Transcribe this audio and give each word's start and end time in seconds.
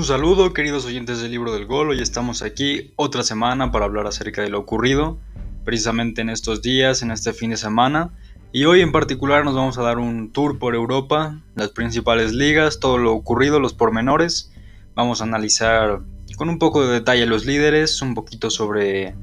Un 0.00 0.06
saludo 0.06 0.54
queridos 0.54 0.86
oyentes 0.86 1.20
del 1.20 1.30
libro 1.30 1.52
del 1.52 1.66
gol, 1.66 1.90
hoy 1.90 2.00
estamos 2.00 2.40
aquí 2.40 2.90
otra 2.96 3.22
semana 3.22 3.70
para 3.70 3.84
hablar 3.84 4.06
acerca 4.06 4.40
de 4.40 4.48
lo 4.48 4.58
ocurrido 4.58 5.18
precisamente 5.62 6.22
en 6.22 6.30
estos 6.30 6.62
días, 6.62 7.02
en 7.02 7.10
este 7.10 7.34
fin 7.34 7.50
de 7.50 7.58
semana. 7.58 8.08
Y 8.50 8.64
hoy 8.64 8.80
en 8.80 8.92
particular 8.92 9.44
nos 9.44 9.54
vamos 9.54 9.76
a 9.76 9.82
dar 9.82 9.98
un 9.98 10.32
tour 10.32 10.58
por 10.58 10.74
Europa, 10.74 11.38
las 11.54 11.68
principales 11.68 12.32
ligas, 12.32 12.80
todo 12.80 12.96
lo 12.96 13.12
ocurrido, 13.12 13.60
los 13.60 13.74
pormenores, 13.74 14.50
vamos 14.94 15.20
a 15.20 15.24
analizar 15.24 16.00
con 16.34 16.48
un 16.48 16.58
poco 16.58 16.86
de 16.86 16.94
detalle 16.94 17.26
los 17.26 17.44
líderes, 17.44 18.00
un 18.00 18.14
poquito 18.14 18.48
sobre 18.48 19.14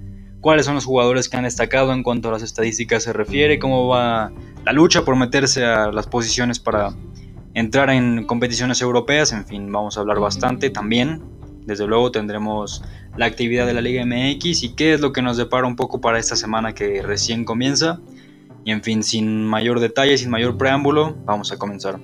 cuáles 0.41 0.67
son 0.67 0.75
los 0.75 0.86
jugadores 0.86 1.28
que 1.28 1.38
han 1.38 1.45
destacado 1.45 1.91
en 1.91 2.03
cuanto 2.03 2.30
a 2.30 2.34
las 2.34 2.44
estadísticas 2.44 3.02
se 3.02 3.14
refiere, 3.14 3.58
cómo 3.58 3.88
va 3.88 4.31
la 4.64 4.73
lucha 4.73 5.03
por 5.03 5.16
meterse 5.16 5.66
a 5.66 5.91
las 5.91 6.05
posiciones 6.05 6.59
para 6.59 6.94
entrar 7.57 7.89
en 7.89 8.25
competiciones 8.25 8.84
europeas, 8.84 9.31
en 9.31 9.43
fin, 9.43 9.71
vamos 9.71 9.97
a 9.97 10.02
hablar 10.02 10.20
bastante 10.20 10.70
también. 10.70 11.23
Desde 11.66 11.88
luego 11.88 12.11
tendremos 12.11 12.83
la 13.17 13.25
actividad 13.25 13.66
de 13.66 13.73
la 13.73 13.81
Liga 13.81 14.05
MX 14.05 14.61
y 14.61 14.75
qué 14.75 14.93
es 14.93 15.02
lo 15.02 15.11
que 15.11 15.23
nos 15.23 15.38
depara 15.38 15.66
un 15.66 15.75
poco 15.75 15.99
para 15.99 16.20
esta 16.20 16.35
semana 16.35 16.75
que 16.75 17.02
recién 17.02 17.45
comienza. 17.45 17.99
Y 18.63 18.70
en 18.70 18.83
fin, 18.83 19.02
sin 19.02 19.43
mayor 19.43 19.80
detalle, 19.80 20.19
sin 20.19 20.30
mayor 20.30 20.55
preámbulo, 20.55 21.17
vamos 21.25 21.52
a 21.52 21.58
comenzar. 21.58 21.99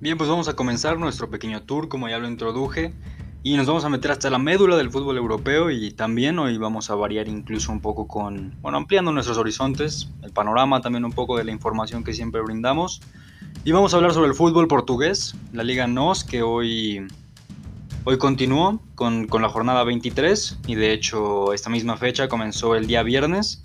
Bien, 0.00 0.18
pues 0.18 0.28
vamos 0.28 0.48
a 0.48 0.56
comenzar 0.56 0.98
nuestro 0.98 1.30
pequeño 1.30 1.62
tour, 1.62 1.88
como 1.88 2.08
ya 2.08 2.18
lo 2.18 2.26
introduje. 2.26 2.92
Y 3.44 3.56
nos 3.56 3.66
vamos 3.66 3.84
a 3.84 3.88
meter 3.88 4.12
hasta 4.12 4.30
la 4.30 4.38
médula 4.38 4.76
del 4.76 4.90
fútbol 4.90 5.16
europeo 5.16 5.68
y 5.68 5.90
también 5.90 6.38
hoy 6.38 6.58
vamos 6.58 6.90
a 6.90 6.94
variar 6.94 7.26
incluso 7.26 7.72
un 7.72 7.80
poco 7.80 8.06
con, 8.06 8.54
bueno, 8.62 8.78
ampliando 8.78 9.10
nuestros 9.10 9.36
horizontes, 9.36 10.08
el 10.22 10.30
panorama 10.30 10.80
también 10.80 11.04
un 11.04 11.12
poco 11.12 11.36
de 11.36 11.42
la 11.42 11.50
información 11.50 12.04
que 12.04 12.12
siempre 12.12 12.40
brindamos. 12.40 13.00
Y 13.64 13.72
vamos 13.72 13.92
a 13.92 13.96
hablar 13.96 14.12
sobre 14.12 14.28
el 14.28 14.34
fútbol 14.34 14.68
portugués, 14.68 15.34
la 15.52 15.64
Liga 15.64 15.88
NOS, 15.88 16.22
que 16.22 16.44
hoy, 16.44 17.04
hoy 18.04 18.16
continuó 18.16 18.80
con, 18.94 19.26
con 19.26 19.42
la 19.42 19.48
jornada 19.48 19.82
23 19.82 20.60
y 20.68 20.76
de 20.76 20.92
hecho 20.92 21.52
esta 21.52 21.68
misma 21.68 21.96
fecha 21.96 22.28
comenzó 22.28 22.76
el 22.76 22.86
día 22.86 23.02
viernes. 23.02 23.60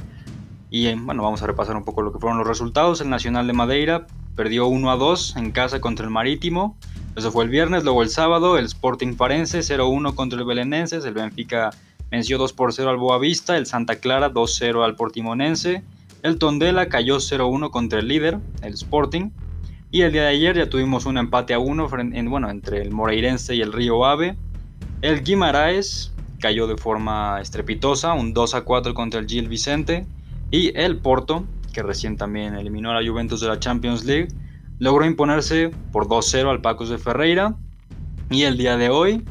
Y 0.72 0.92
bueno, 0.95 1.22
vamos 1.22 1.44
a 1.44 1.48
repasar 1.48 1.75
un 1.75 1.86
poco 1.86 2.02
lo 2.02 2.11
que 2.11 2.17
fueron 2.17 2.39
los 2.39 2.48
resultados. 2.48 3.00
El 3.02 3.11
Nacional 3.11 3.45
de 3.45 3.53
Madeira 3.53 4.08
perdió 4.36 4.66
1 4.66 4.89
a 4.89 4.95
2 4.95 5.36
en 5.38 5.52
casa 5.52 5.80
contra 5.81 6.03
el 6.03 6.11
Marítimo. 6.11 6.78
Eso 7.17 7.31
fue 7.31 7.45
el 7.45 7.49
viernes, 7.49 7.83
luego 7.83 8.03
el 8.03 8.09
sábado, 8.09 8.59
el 8.59 8.65
Sporting 8.65 9.15
Farense 9.15 9.61
0-1 9.61 10.13
contra 10.13 10.37
el 10.37 10.45
Belenenses, 10.45 11.03
el 11.03 11.15
Benfica 11.15 11.71
venció 12.11 12.37
2 12.37 12.53
por 12.53 12.71
0 12.71 12.91
al 12.91 12.97
Boavista, 12.97 13.57
el 13.57 13.65
Santa 13.65 13.95
Clara 13.95 14.31
2-0 14.31 14.85
al 14.85 14.95
Portimonense, 14.95 15.83
el 16.21 16.37
Tondela 16.37 16.89
cayó 16.89 17.17
0-1 17.17 17.71
contra 17.71 17.97
el 17.97 18.07
líder, 18.07 18.37
el 18.61 18.75
Sporting, 18.75 19.31
y 19.89 20.01
el 20.01 20.11
día 20.11 20.21
de 20.21 20.27
ayer 20.27 20.57
ya 20.57 20.69
tuvimos 20.69 21.07
un 21.07 21.17
empate 21.17 21.55
a 21.55 21.59
1 21.59 21.89
bueno, 22.29 22.51
entre 22.51 22.83
el 22.83 22.91
Moreirense 22.91 23.55
y 23.55 23.61
el 23.61 23.73
Río 23.73 24.05
Ave. 24.05 24.37
El 25.02 25.23
Guimaraes 25.23 26.13
cayó 26.39 26.67
de 26.67 26.77
forma 26.77 27.42
estrepitosa, 27.42 28.13
un 28.13 28.31
2 28.36 28.58
4 28.63 28.93
contra 28.93 29.19
el 29.19 29.25
Gil 29.25 29.47
Vicente, 29.47 30.05
y 30.52 30.71
el 30.80 30.97
Porto, 30.97 31.45
que 31.73 31.81
recién 31.81 32.15
también 32.15 32.53
eliminó 32.53 32.92
a 32.92 33.02
la 33.02 33.09
Juventus 33.09 33.42
de 33.42 33.47
la 33.47 33.59
Champions 33.59 34.05
League, 34.05 34.27
logró 34.80 35.05
imponerse 35.05 35.71
por 35.92 36.08
2-0 36.08 36.49
al 36.49 36.61
Pacos 36.61 36.89
de 36.89 36.98
Ferreira. 36.98 37.55
Y 38.30 38.43
el 38.43 38.58
día 38.58 38.77
de 38.77 38.89
hoy, 38.89 39.23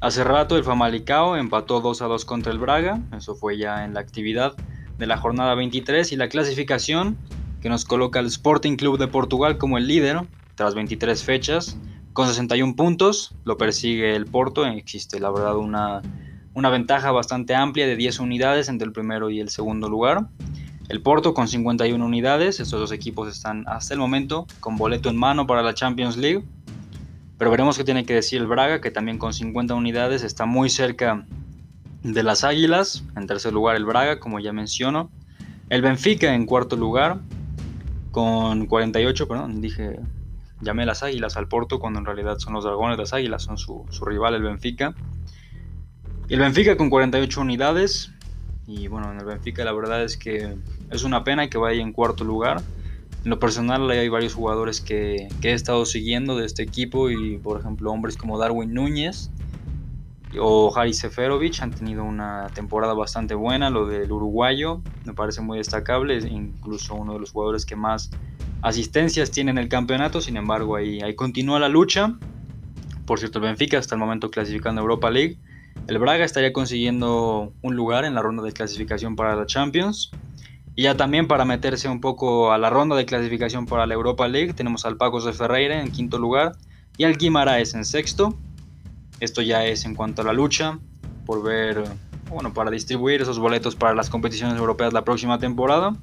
hace 0.00 0.24
rato 0.24 0.56
el 0.56 0.64
Famalicao 0.64 1.36
empató 1.36 1.82
2-2 1.82 2.24
contra 2.24 2.52
el 2.52 2.58
Braga, 2.58 3.00
eso 3.16 3.34
fue 3.34 3.58
ya 3.58 3.84
en 3.84 3.94
la 3.94 4.00
actividad 4.00 4.54
de 4.98 5.06
la 5.06 5.16
jornada 5.18 5.54
23 5.54 6.12
y 6.12 6.16
la 6.16 6.28
clasificación 6.28 7.18
que 7.60 7.68
nos 7.68 7.84
coloca 7.84 8.18
el 8.20 8.26
Sporting 8.26 8.76
Club 8.76 8.98
de 8.98 9.08
Portugal 9.08 9.58
como 9.58 9.76
el 9.76 9.86
líder 9.86 10.22
tras 10.54 10.74
23 10.74 11.22
fechas 11.22 11.78
con 12.12 12.26
61 12.26 12.74
puntos, 12.74 13.34
lo 13.44 13.56
persigue 13.56 14.16
el 14.16 14.26
Porto, 14.26 14.66
existe 14.66 15.20
la 15.20 15.30
verdad 15.30 15.56
una, 15.56 16.02
una 16.54 16.68
ventaja 16.68 17.12
bastante 17.12 17.54
amplia 17.54 17.86
de 17.86 17.96
10 17.96 18.20
unidades 18.20 18.68
entre 18.68 18.86
el 18.86 18.92
primero 18.92 19.30
y 19.30 19.40
el 19.40 19.48
segundo 19.48 19.88
lugar. 19.88 20.26
El 20.90 21.02
Porto 21.02 21.34
con 21.34 21.46
51 21.46 22.04
unidades, 22.04 22.58
estos 22.58 22.80
dos 22.80 22.90
equipos 22.90 23.28
están 23.28 23.62
hasta 23.68 23.94
el 23.94 24.00
momento 24.00 24.48
con 24.58 24.76
boleto 24.76 25.08
en 25.08 25.16
mano 25.16 25.46
para 25.46 25.62
la 25.62 25.72
Champions 25.72 26.16
League. 26.16 26.42
Pero 27.38 27.48
veremos 27.52 27.78
qué 27.78 27.84
tiene 27.84 28.04
que 28.04 28.12
decir 28.12 28.40
el 28.40 28.48
Braga, 28.48 28.80
que 28.80 28.90
también 28.90 29.16
con 29.16 29.32
50 29.32 29.72
unidades 29.72 30.24
está 30.24 30.46
muy 30.46 30.68
cerca 30.68 31.24
de 32.02 32.22
las 32.24 32.42
Águilas. 32.42 33.04
En 33.14 33.28
tercer 33.28 33.52
lugar 33.52 33.76
el 33.76 33.84
Braga, 33.84 34.18
como 34.18 34.40
ya 34.40 34.52
menciono. 34.52 35.12
El 35.68 35.80
Benfica 35.80 36.34
en 36.34 36.44
cuarto 36.44 36.74
lugar, 36.74 37.20
con 38.10 38.66
48, 38.66 39.28
perdón, 39.28 39.60
dije, 39.60 40.00
llamé 40.60 40.86
las 40.86 41.04
Águilas 41.04 41.36
al 41.36 41.46
Porto 41.46 41.78
cuando 41.78 42.00
en 42.00 42.04
realidad 42.04 42.38
son 42.38 42.54
los 42.54 42.64
Dragones 42.64 42.98
las 42.98 43.12
Águilas, 43.12 43.44
son 43.44 43.58
su, 43.58 43.86
su 43.90 44.04
rival 44.04 44.34
el 44.34 44.42
Benfica. 44.42 44.92
El 46.28 46.40
Benfica 46.40 46.76
con 46.76 46.90
48 46.90 47.40
unidades, 47.40 48.10
y 48.66 48.86
bueno, 48.88 49.12
en 49.12 49.18
el 49.18 49.24
Benfica 49.24 49.64
la 49.64 49.72
verdad 49.72 50.04
es 50.04 50.16
que 50.16 50.56
es 50.90 51.04
una 51.04 51.24
pena 51.24 51.48
que 51.48 51.58
vaya 51.58 51.80
en 51.82 51.92
cuarto 51.92 52.24
lugar. 52.24 52.62
En 53.24 53.30
lo 53.30 53.38
personal 53.38 53.90
hay 53.90 54.08
varios 54.08 54.34
jugadores 54.34 54.80
que, 54.80 55.28
he 55.42 55.52
estado 55.52 55.84
siguiendo 55.84 56.36
de 56.36 56.46
este 56.46 56.62
equipo 56.62 57.10
y 57.10 57.36
por 57.38 57.60
ejemplo 57.60 57.92
hombres 57.92 58.16
como 58.16 58.38
Darwin 58.38 58.72
Núñez 58.72 59.30
o 60.38 60.72
Harry 60.76 60.94
Seferovic 60.94 61.60
han 61.60 61.72
tenido 61.72 62.04
una 62.04 62.48
temporada 62.54 62.94
bastante 62.94 63.34
buena. 63.34 63.68
Lo 63.68 63.86
del 63.86 64.10
uruguayo 64.10 64.80
me 65.04 65.12
parece 65.12 65.40
muy 65.40 65.58
destacable, 65.58 66.16
es 66.16 66.24
incluso 66.24 66.94
uno 66.94 67.14
de 67.14 67.20
los 67.20 67.32
jugadores 67.32 67.66
que 67.66 67.76
más 67.76 68.10
asistencias 68.62 69.30
tiene 69.30 69.50
en 69.50 69.58
el 69.58 69.68
campeonato. 69.68 70.20
Sin 70.20 70.36
embargo, 70.36 70.76
ahí, 70.76 71.00
ahí 71.02 71.14
continúa 71.14 71.58
la 71.58 71.68
lucha. 71.68 72.16
Por 73.06 73.18
cierto, 73.18 73.38
el 73.38 73.44
Benfica 73.44 73.76
hasta 73.78 73.96
el 73.96 73.98
momento 73.98 74.30
clasificando 74.30 74.80
a 74.80 74.82
Europa 74.82 75.10
League. 75.10 75.38
El 75.88 75.98
Braga 75.98 76.24
estaría 76.24 76.52
consiguiendo 76.52 77.52
un 77.62 77.74
lugar 77.74 78.04
en 78.04 78.14
la 78.14 78.22
ronda 78.22 78.42
de 78.42 78.52
clasificación 78.52 79.16
para 79.16 79.34
la 79.34 79.46
Champions. 79.46 80.12
Y 80.76 80.82
ya 80.82 80.96
también 80.96 81.26
para 81.26 81.44
meterse 81.44 81.88
un 81.88 82.00
poco 82.00 82.52
a 82.52 82.58
la 82.58 82.70
ronda 82.70 82.96
de 82.96 83.04
clasificación 83.04 83.66
para 83.66 83.86
la 83.86 83.94
Europa 83.94 84.28
League, 84.28 84.54
tenemos 84.54 84.84
al 84.84 84.96
Pacos 84.96 85.24
de 85.24 85.32
Ferreira 85.32 85.80
en 85.80 85.90
quinto 85.90 86.18
lugar 86.18 86.52
y 86.96 87.04
al 87.04 87.16
Guimaraes 87.16 87.74
en 87.74 87.84
sexto. 87.84 88.34
Esto 89.20 89.42
ya 89.42 89.66
es 89.66 89.84
en 89.84 89.94
cuanto 89.94 90.22
a 90.22 90.24
la 90.24 90.32
lucha 90.32 90.78
por 91.26 91.42
ver, 91.42 91.84
bueno, 92.28 92.54
para 92.54 92.70
distribuir 92.70 93.20
esos 93.20 93.38
boletos 93.38 93.76
para 93.76 93.94
las 93.94 94.10
competiciones 94.10 94.56
europeas 94.56 94.92
la 94.92 95.04
próxima 95.04 95.38
temporada. 95.38 95.94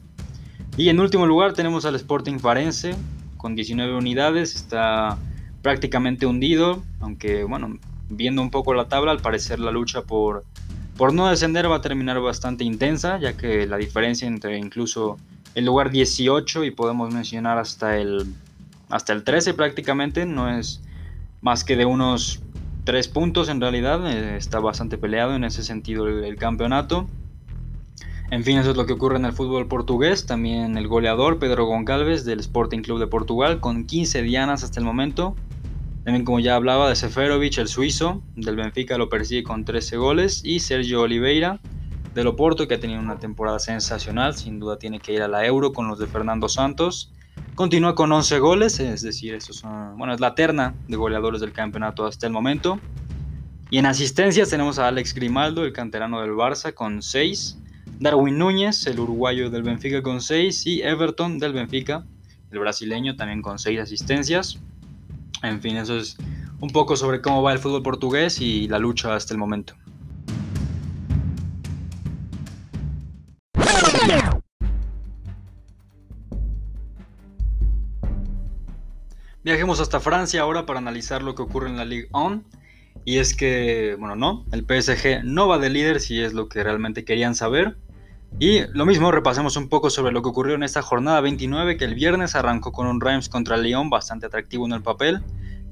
Y 0.78 0.90
en 0.90 1.00
último 1.00 1.26
lugar 1.26 1.54
tenemos 1.54 1.86
al 1.86 1.96
Sporting 1.96 2.38
Farense 2.38 2.96
con 3.38 3.56
19 3.56 3.96
unidades, 3.96 4.56
está 4.56 5.18
prácticamente 5.62 6.26
hundido, 6.26 6.84
aunque 7.00 7.44
bueno, 7.44 7.78
viendo 8.10 8.42
un 8.42 8.52
poco 8.52 8.74
la 8.74 8.88
tabla, 8.88 9.12
al 9.12 9.20
parecer 9.20 9.60
la 9.60 9.72
lucha 9.72 10.04
por, 10.04 10.44
por 10.98 11.14
no 11.14 11.30
descender 11.30 11.70
va 11.70 11.78
a 11.78 11.82
terminar 11.82 12.20
bastante 12.20 12.64
intensa, 12.64 13.20
ya 13.20 13.38
que 13.38 13.68
la 13.68 13.78
diferencia 13.78 14.28
entre 14.28 14.58
incluso 14.58 15.18
el 15.54 15.66
lugar 15.66 15.92
18 15.92 16.64
y 16.64 16.72
podemos 16.72 17.14
mencionar 17.14 17.58
hasta 17.60 17.98
el, 17.98 18.26
hasta 18.90 19.14
el 19.14 19.24
13 19.24 19.54
prácticamente 19.54 20.26
no 20.26 20.50
es 20.50 20.82
más 21.42 21.64
que 21.64 21.76
de 21.76 21.86
unos 21.86 22.42
3 22.84 23.08
puntos 23.10 23.50
en 23.50 23.62
realidad, 23.62 24.06
eh, 24.12 24.38
está 24.38 24.60
bastante 24.60 24.98
peleado 24.98 25.36
en 25.36 25.44
ese 25.44 25.64
sentido 25.64 26.08
el, 26.08 26.24
el 26.24 26.36
campeonato. 26.36 27.08
En 28.30 28.44
fin, 28.44 28.58
eso 28.58 28.72
es 28.72 28.78
lo 28.78 28.86
que 28.86 28.94
ocurre 28.94 29.18
en 29.18 29.26
el 29.26 29.32
fútbol 29.32 29.68
portugués. 29.68 30.26
También 30.26 30.78
el 30.78 30.88
goleador 30.88 31.40
Pedro 31.40 31.66
Goncalves 31.66 32.26
del 32.26 32.42
Sporting 32.42 32.82
Club 32.82 33.00
de 33.00 33.08
Portugal 33.08 33.62
con 33.62 33.86
15 33.86 34.22
dianas 34.22 34.64
hasta 34.64 34.80
el 34.80 34.86
momento. 34.86 35.36
También 36.08 36.24
como 36.24 36.40
ya 36.40 36.56
hablaba 36.56 36.88
de 36.88 36.96
Seferovic, 36.96 37.58
el 37.58 37.68
suizo, 37.68 38.24
del 38.38 38.56
Benfica 38.56 38.98
lo 38.98 39.10
persigue 39.10 39.44
con 39.44 39.66
13 39.66 39.98
goles. 39.98 40.42
Y 40.42 40.62
Sergio 40.62 41.02
Oliveira, 41.02 41.60
del 42.14 42.28
Oporto, 42.28 42.66
que 42.66 42.76
ha 42.76 42.80
tenido 42.80 43.02
una 43.02 43.20
temporada 43.20 43.60
sensacional. 43.60 44.34
Sin 44.34 44.58
duda 44.58 44.80
tiene 44.80 45.02
que 45.02 45.12
ir 45.12 45.22
a 45.22 45.28
la 45.28 45.46
Euro 45.46 45.74
con 45.74 45.90
los 45.90 46.00
de 46.00 46.08
Fernando 46.08 46.48
Santos. 46.48 47.12
Continúa 47.56 47.94
con 47.94 48.10
11 48.10 48.40
goles, 48.40 48.80
es 48.80 49.02
decir, 49.02 49.34
estos 49.34 49.58
son, 49.58 49.98
bueno, 49.98 50.14
es 50.14 50.22
la 50.22 50.34
terna 50.34 50.76
de 50.88 50.96
goleadores 50.96 51.42
del 51.42 51.52
campeonato 51.52 52.06
hasta 52.06 52.26
el 52.26 52.32
momento. 52.32 52.80
Y 53.70 53.78
en 53.78 53.86
asistencias 53.86 54.50
tenemos 54.50 54.80
a 54.80 54.88
Alex 54.88 55.14
Grimaldo, 55.14 55.66
el 55.66 55.74
canterano 55.74 56.22
del 56.22 56.32
Barça, 56.32 56.74
con 56.74 57.02
6. 57.02 57.58
Darwin 58.00 58.38
Núñez, 58.38 58.88
el 58.88 59.02
uruguayo 59.02 59.50
del 59.50 59.64
Benfica, 59.64 60.02
con 60.02 60.22
6. 60.22 60.68
Y 60.68 60.84
Everton 60.84 61.38
del 61.38 61.52
Benfica, 61.52 62.06
el 62.50 62.60
brasileño, 62.60 63.18
también 63.18 63.42
con 63.42 63.60
6 63.60 63.82
asistencias. 63.82 64.62
En 65.50 65.62
fin, 65.62 65.78
eso 65.78 65.98
es 65.98 66.18
un 66.60 66.70
poco 66.70 66.96
sobre 66.96 67.22
cómo 67.22 67.42
va 67.42 67.54
el 67.54 67.60
fútbol 67.60 67.84
portugués 67.84 68.42
y 68.42 68.68
la 68.68 68.80
lucha 68.80 69.16
hasta 69.16 69.34
el 69.34 69.40
momento. 69.40 69.76
Viajemos 79.44 79.80
hasta 79.80 80.02
Francia 80.02 80.42
ahora 80.42 80.66
para 80.66 80.80
analizar 80.80 81.22
lo 81.22 81.34
que 81.34 81.42
ocurre 81.42 81.70
en 81.70 81.78
la 81.78 81.86
Ligue 81.86 82.10
1. 82.12 82.44
Y 83.06 83.20
es 83.20 83.34
que, 83.34 83.96
bueno, 83.98 84.18
no, 84.18 84.46
el 84.52 84.66
PSG 84.66 85.24
no 85.24 85.48
va 85.48 85.58
de 85.58 85.70
líder 85.70 86.02
si 86.02 86.22
es 86.22 86.34
lo 86.34 86.50
que 86.50 86.62
realmente 86.64 87.06
querían 87.06 87.34
saber. 87.34 87.78
Y 88.40 88.62
lo 88.74 88.86
mismo, 88.86 89.12
repasemos 89.12 89.58
un 89.58 89.68
poco 89.68 89.90
sobre 89.90 90.12
lo 90.12 90.22
que 90.22 90.30
ocurrió 90.30 90.56
en 90.56 90.64
esta 90.64 90.82
jornada 90.82 91.22
29, 91.22 91.78
que 91.78 91.86
el 91.86 91.96
viernes 91.96 92.36
arrancó 92.36 92.72
con 92.72 92.88
un 92.88 93.02
Reims 93.02 93.30
contra 93.30 93.56
el 93.56 93.64
Lyon 93.64 93.90
bastante 93.90 94.28
atractivo 94.28 94.66
en 94.66 94.74
el 94.74 94.84
papel. 94.84 95.24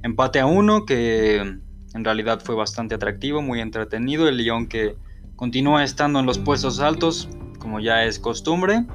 Empate 0.02 0.40
a 0.40 0.46
uno, 0.46 0.86
que 0.86 1.38
en 1.38 2.04
realidad 2.04 2.42
fue 2.44 2.56
bastante 2.56 2.96
atractivo, 2.96 3.42
muy 3.42 3.62
entretenido. 3.62 4.28
El 4.28 4.38
Lyon 4.38 4.68
que 4.68 4.96
continúa 5.36 5.84
estando 5.84 6.20
en 6.20 6.26
los 6.26 6.40
puestos 6.40 6.80
altos, 6.80 7.30
como 7.60 7.80
ya 7.80 8.04
es 8.04 8.20
costumbre. 8.20 8.86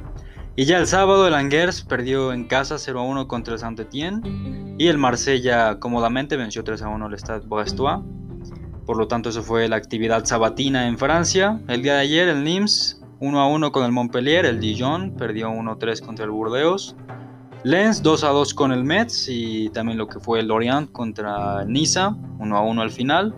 Y 0.57 0.65
ya 0.65 0.79
el 0.79 0.87
sábado 0.87 1.27
el 1.27 1.35
Angers 1.35 1.83
perdió 1.83 2.33
en 2.33 2.45
casa 2.45 2.77
0 2.77 3.01
a 3.01 3.03
1 3.05 3.29
contra 3.29 3.55
el 3.55 3.61
Saint-Étienne 3.61 4.75
y 4.79 4.89
el 4.89 4.99
Marsella 4.99 5.79
cómodamente 5.79 6.37
venció 6.37 6.65
3 6.65 6.83
a 6.83 6.89
1 6.89 7.07
al 7.07 7.19
Stade. 7.19 7.47
Por 7.47 8.97
lo 8.97 9.07
tanto, 9.07 9.29
eso 9.29 9.43
fue 9.43 9.69
la 9.69 9.77
actividad 9.77 10.25
sabatina 10.25 10.89
en 10.89 10.99
Francia. 10.99 11.61
El 11.69 11.83
día 11.83 11.95
de 11.95 12.01
ayer 12.01 12.29
el 12.29 12.43
Nimes 12.43 13.00
1 13.21 13.39
a 13.39 13.47
1 13.47 13.71
con 13.71 13.85
el 13.85 13.93
Montpellier, 13.93 14.47
el 14.47 14.61
Dijon 14.61 15.15
perdió 15.17 15.51
1 15.51 15.71
a 15.71 15.79
3 15.79 16.01
contra 16.01 16.25
el 16.25 16.31
Burdeos. 16.31 16.97
Lens 17.65 18.03
2 18.03 18.25
a 18.25 18.29
2 18.29 18.55
con 18.55 18.73
el 18.73 18.83
Metz 18.83 19.29
y 19.29 19.69
también 19.69 19.99
lo 19.99 20.09
que 20.09 20.19
fue 20.19 20.41
el 20.41 20.49
Lorient 20.49 20.91
contra 20.91 21.63
Niza 21.67 22.17
1 22.39 22.57
a 22.57 22.63
1 22.63 22.81
al 22.81 22.91
final. 22.91 23.35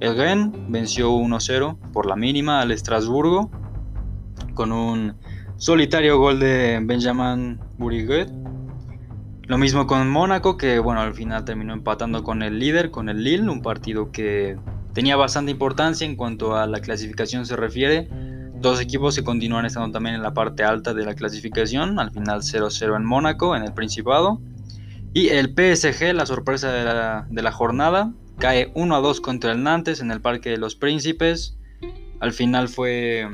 El 0.00 0.16
Rennes 0.16 0.50
venció 0.68 1.10
1 1.10 1.36
a 1.36 1.40
0 1.40 1.78
por 1.92 2.06
la 2.06 2.16
mínima 2.16 2.62
al 2.62 2.70
Estrasburgo 2.70 3.50
con 4.54 4.72
un 4.72 5.14
solitario 5.58 6.18
gol 6.18 6.40
de 6.40 6.80
Benjamin 6.82 7.60
Buriguet. 7.76 8.32
Lo 9.42 9.58
mismo 9.58 9.86
con 9.86 10.08
Mónaco, 10.10 10.56
que 10.56 10.78
bueno, 10.78 11.02
al 11.02 11.12
final 11.12 11.44
terminó 11.44 11.74
empatando 11.74 12.24
con 12.24 12.42
el 12.42 12.58
líder, 12.58 12.90
con 12.90 13.10
el 13.10 13.22
Lille, 13.22 13.48
un 13.50 13.60
partido 13.60 14.10
que 14.10 14.56
tenía 14.94 15.14
bastante 15.16 15.52
importancia 15.52 16.06
en 16.06 16.16
cuanto 16.16 16.56
a 16.56 16.66
la 16.66 16.80
clasificación 16.80 17.44
se 17.44 17.54
refiere. 17.54 18.08
Dos 18.60 18.80
equipos 18.80 19.14
que 19.14 19.22
continúan 19.22 19.66
estando 19.66 19.92
también 19.92 20.16
en 20.16 20.22
la 20.22 20.34
parte 20.34 20.64
alta 20.64 20.94
de 20.94 21.04
la 21.04 21.14
clasificación, 21.14 21.98
al 21.98 22.10
final 22.10 22.40
0-0 22.40 22.96
en 22.96 23.04
Mónaco, 23.04 23.54
en 23.54 23.62
el 23.62 23.72
Principado. 23.72 24.40
Y 25.12 25.28
el 25.28 25.48
PSG, 25.48 26.14
la 26.14 26.26
sorpresa 26.26 26.72
de 26.72 26.84
la, 26.84 27.26
de 27.30 27.42
la 27.42 27.52
jornada, 27.52 28.12
cae 28.38 28.72
1-2 28.74 29.20
contra 29.20 29.52
el 29.52 29.62
Nantes 29.62 30.00
en 30.00 30.10
el 30.10 30.20
Parque 30.20 30.50
de 30.50 30.58
los 30.58 30.74
Príncipes. 30.74 31.56
Al 32.20 32.32
final 32.32 32.68
fue 32.68 33.28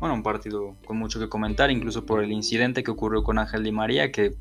bueno, 0.00 0.14
un 0.14 0.22
partido 0.22 0.76
con 0.86 0.96
mucho 0.96 1.18
que 1.18 1.28
comentar, 1.28 1.70
incluso 1.70 2.06
por 2.06 2.22
el 2.22 2.30
incidente 2.30 2.82
que 2.82 2.90
ocurrió 2.90 3.22
con 3.22 3.38
Ángel 3.38 3.64
Di 3.64 3.72
María, 3.72 4.12
que 4.12 4.34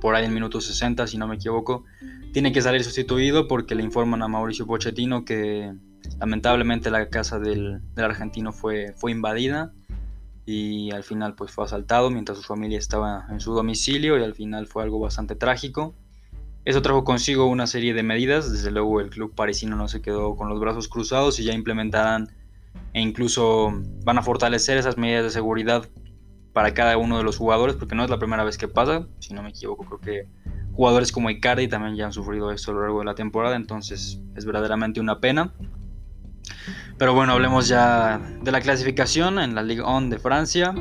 por 0.00 0.14
ahí 0.14 0.24
en 0.24 0.34
minuto 0.34 0.60
60, 0.60 1.06
si 1.06 1.16
no 1.16 1.28
me 1.28 1.36
equivoco, 1.36 1.84
tiene 2.32 2.52
que 2.52 2.60
salir 2.60 2.82
sustituido 2.82 3.46
porque 3.46 3.74
le 3.74 3.82
informan 3.82 4.22
a 4.22 4.28
Mauricio 4.28 4.66
Pochettino 4.66 5.24
que 5.24 5.72
lamentablemente 6.18 6.90
la 6.90 7.08
casa 7.08 7.38
del, 7.38 7.80
argentino 7.96 8.52
fue, 8.52 8.94
fue 8.96 9.12
invadida 9.12 9.72
y 10.46 10.90
al 10.90 11.04
final 11.04 11.34
pues 11.34 11.52
fue 11.52 11.64
asaltado 11.64 12.10
mientras 12.10 12.38
su 12.38 12.44
familia 12.44 12.78
estaba 12.78 13.26
en 13.30 13.40
su 13.40 13.54
domicilio 13.54 14.18
y 14.18 14.22
al 14.22 14.34
final 14.34 14.66
fue 14.66 14.82
algo 14.82 14.98
bastante 15.00 15.34
trágico. 15.34 15.94
Eso 16.64 16.80
trajo 16.82 17.04
consigo 17.04 17.46
una 17.46 17.66
serie 17.66 17.92
de 17.92 18.02
medidas, 18.02 18.50
desde 18.50 18.70
luego 18.70 19.00
el 19.00 19.10
club 19.10 19.34
parisino 19.34 19.76
no 19.76 19.88
se 19.88 20.00
quedó 20.00 20.36
con 20.36 20.48
los 20.48 20.60
brazos 20.60 20.88
cruzados 20.88 21.38
y 21.38 21.44
ya 21.44 21.52
implementarán 21.52 22.28
e 22.92 23.00
incluso 23.00 23.72
van 24.04 24.18
a 24.18 24.22
fortalecer 24.22 24.78
esas 24.78 24.96
medidas 24.96 25.24
de 25.24 25.30
seguridad 25.30 25.88
para 26.54 26.72
cada 26.72 26.96
uno 26.96 27.18
de 27.18 27.24
los 27.24 27.36
jugadores, 27.36 27.76
porque 27.76 27.94
no 27.94 28.04
es 28.04 28.10
la 28.10 28.18
primera 28.18 28.44
vez 28.44 28.56
que 28.56 28.68
pasa, 28.68 29.08
si 29.18 29.34
no 29.34 29.42
me 29.42 29.50
equivoco, 29.50 29.84
creo 29.84 30.00
que 30.00 30.28
jugadores 30.72 31.12
como 31.12 31.28
Icardi 31.28 31.68
también 31.68 31.96
ya 31.96 32.06
han 32.06 32.12
sufrido 32.12 32.50
esto 32.52 32.70
a 32.70 32.74
lo 32.74 32.80
largo 32.82 33.00
de 33.00 33.04
la 33.04 33.14
temporada, 33.14 33.56
entonces 33.56 34.20
es 34.36 34.44
verdaderamente 34.44 35.00
una 35.00 35.20
pena. 35.20 35.52
Pero 36.98 37.14
bueno, 37.14 37.32
hablemos 37.32 37.68
ya 37.68 38.20
de 38.42 38.52
la 38.52 38.60
clasificación 38.60 39.38
en 39.38 39.54
la 39.54 39.62
Ligue 39.62 39.82
1 39.82 40.08
de 40.08 40.18
Francia. 40.18 40.74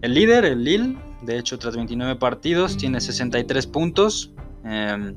El 0.00 0.14
líder, 0.14 0.44
el 0.44 0.64
Lille, 0.64 0.98
de 1.22 1.38
hecho 1.38 1.58
tras 1.58 1.76
29 1.76 2.16
partidos, 2.16 2.76
tiene 2.76 3.00
63 3.00 3.66
puntos, 3.66 4.32
em, 4.64 5.14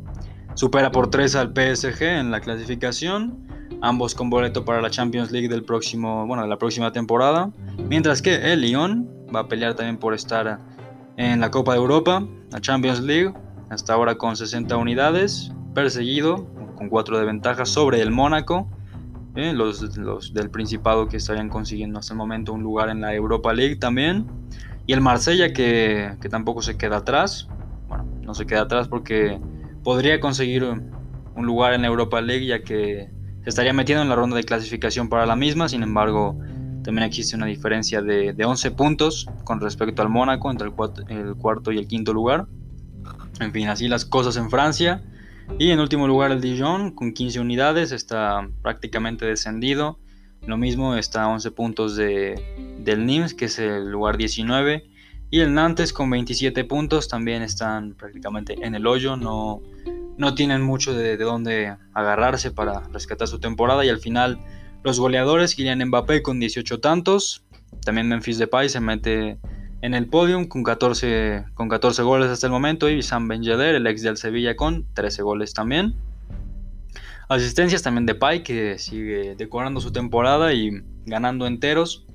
supera 0.56 0.92
por 0.92 1.10
3 1.10 1.36
al 1.36 1.54
PSG 1.54 2.04
en 2.04 2.32
la 2.32 2.40
clasificación 2.40 3.46
ambos 3.82 4.16
con 4.16 4.30
boleto 4.30 4.66
para 4.66 4.82
la 4.82 4.90
Champions 4.90 5.32
League 5.32 5.48
del 5.48 5.64
próximo, 5.64 6.26
bueno, 6.26 6.44
de 6.44 6.50
la 6.50 6.58
próxima 6.58 6.92
temporada, 6.92 7.52
mientras 7.88 8.22
que 8.22 8.54
el 8.54 8.62
Lyon 8.62 9.10
va 9.34 9.42
a 9.42 9.48
pelear 9.48 9.76
también 9.76 9.98
por 9.98 10.14
estar 10.14 10.60
en 11.18 11.40
la 11.40 11.52
Copa 11.52 11.74
de 11.74 11.80
Europa, 11.80 12.26
la 12.52 12.62
Champions 12.62 13.02
League, 13.02 13.34
hasta 13.70 13.94
ahora 13.94 14.16
con 14.16 14.36
60 14.36 14.76
unidades, 14.78 15.52
perseguido 15.74 16.48
con 16.76 16.90
4 16.90 17.20
de 17.20 17.26
ventaja 17.26 17.66
sobre 17.66 18.02
el 18.02 18.12
Mónaco, 18.12 18.70
eh, 19.36 19.54
los, 19.54 19.98
los, 19.98 20.34
del 20.34 20.50
Principado 20.50 21.08
que 21.08 21.18
estarían 21.18 21.50
consiguiendo 21.50 22.00
hasta 22.00 22.14
el 22.14 22.18
momento 22.18 22.54
un 22.54 22.64
lugar 22.64 22.90
en 22.90 23.02
la 23.02 23.14
Europa 23.14 23.54
League 23.54 23.76
también, 23.76 24.28
y 24.88 24.94
el 24.94 25.02
Marsella 25.02 25.54
que, 25.54 26.16
que 26.22 26.30
tampoco 26.30 26.62
se 26.62 26.78
queda 26.78 26.98
atrás, 26.98 27.48
bueno, 27.88 28.06
no 28.22 28.34
se 28.34 28.46
queda 28.46 28.62
atrás 28.62 28.88
porque 28.88 29.40
podría 29.84 30.20
conseguir 30.20 30.64
un 30.64 31.46
lugar 31.46 31.74
en 31.74 31.82
la 31.82 31.88
Europa 31.88 32.22
League 32.22 32.46
ya 32.46 32.64
que 32.64 33.10
se 33.44 33.50
estaría 33.50 33.74
metiendo 33.74 34.02
en 34.02 34.10
la 34.10 34.16
ronda 34.16 34.36
de 34.36 34.44
clasificación 34.44 35.10
para 35.10 35.26
la 35.26 35.36
misma, 35.36 35.70
sin 35.70 35.84
embargo, 35.84 36.36
también 36.86 37.06
existe 37.06 37.36
una 37.36 37.46
diferencia 37.48 38.02
de, 38.02 38.36
11 38.44 38.72
puntos 38.72 39.28
con 39.44 39.60
respecto 39.60 40.02
al 40.02 40.10
Mónaco 40.10 40.50
entre 40.52 40.68
el, 40.68 41.36
cuarto 41.36 41.72
y 41.72 41.78
el 41.78 41.88
quinto 41.88 42.14
lugar. 42.14 42.46
En 43.40 43.52
fin, 43.52 43.68
así 43.68 43.88
las 43.88 44.06
cosas 44.06 44.38
en 44.38 44.50
Francia. 44.50 45.04
Y 45.60 45.72
en 45.72 45.80
último 45.80 46.08
lugar 46.08 46.32
el 46.32 46.42
Dijon 46.42 46.92
con 46.92 47.14
15 47.14 47.40
unidades, 47.40 47.92
está 47.92 48.50
prácticamente 48.62 49.26
descendido. 49.26 50.00
Lo 50.46 50.58
mismo 50.58 50.96
está 50.96 51.24
a 51.24 51.28
11 51.30 51.52
puntos 51.52 51.96
de, 51.96 52.36
del 52.80 53.06
Nimes, 53.06 53.34
que 53.34 53.46
es 53.46 53.58
el 53.60 53.90
lugar 53.90 54.18
19. 54.18 54.86
Y 55.32 55.40
el 55.40 55.54
Nantes 55.54 55.92
con 55.92 56.10
27 56.10 56.64
puntos 56.66 57.08
también 57.08 57.42
están 57.42 57.94
prácticamente 57.94 58.56
en 58.62 58.76
el 58.76 58.86
hoyo, 58.86 59.18
no, 59.18 59.62
no 60.18 60.36
tienen 60.36 60.62
mucho 60.62 60.94
de, 60.94 61.18
dónde 61.18 61.76
agarrarse 61.94 62.52
para 62.52 62.82
rescatar 62.90 63.28
su 63.28 63.40
temporada 63.40 63.84
y 63.84 63.90
al 63.90 64.00
final 64.00 64.40
los 64.84 65.00
goleadores 65.00 65.56
Kylian 65.56 65.84
Mbappé 65.88 66.22
con 66.22 66.40
18 66.40 66.80
tantos, 66.80 67.44
también 67.84 68.08
Memphis 68.08 68.38
Depay 68.38 68.70
se 68.70 68.80
mete 68.80 69.40
en 69.82 69.94
el 69.94 70.08
podium 70.08 70.48
con 70.48 70.64
14, 70.64 71.46
con 71.54 71.70
14 71.70 72.02
goles 72.04 72.30
hasta 72.30 72.48
el 72.48 72.52
momento 72.52 72.90
y 72.90 73.02
Sam 73.02 73.28
Ben 73.28 73.44
el 73.44 73.88
ex 73.88 74.02
del 74.02 74.18
Sevilla 74.18 74.56
con 74.56 74.86
13 74.94 75.22
goles 75.22 75.54
también. 75.54 75.96
Asistencias 77.28 77.82
también 77.82 78.06
Depay 78.06 78.44
que 78.44 78.78
sigue 78.78 79.36
decorando 79.36 79.82
su 79.82 79.92
temporada 79.92 80.54
y 80.54 80.82
ganando 81.06 81.48
enteros 81.48 82.06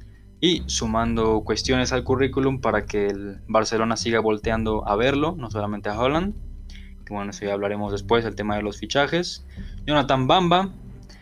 y 0.40 0.62
sumando 0.66 1.42
cuestiones 1.44 1.92
al 1.92 2.04
currículum 2.04 2.60
para 2.60 2.86
que 2.86 3.08
el 3.08 3.38
Barcelona 3.48 3.96
siga 3.96 4.20
volteando 4.20 4.86
a 4.88 4.96
verlo, 4.96 5.34
no 5.36 5.50
solamente 5.50 5.88
a 5.88 5.98
Holland 5.98 6.34
bueno, 7.10 7.30
eso 7.30 7.44
ya 7.44 7.52
hablaremos 7.52 7.92
después, 7.92 8.24
el 8.24 8.34
tema 8.34 8.56
de 8.56 8.62
los 8.62 8.78
fichajes. 8.78 9.44
Jonathan 9.86 10.26
Bamba, 10.26 10.70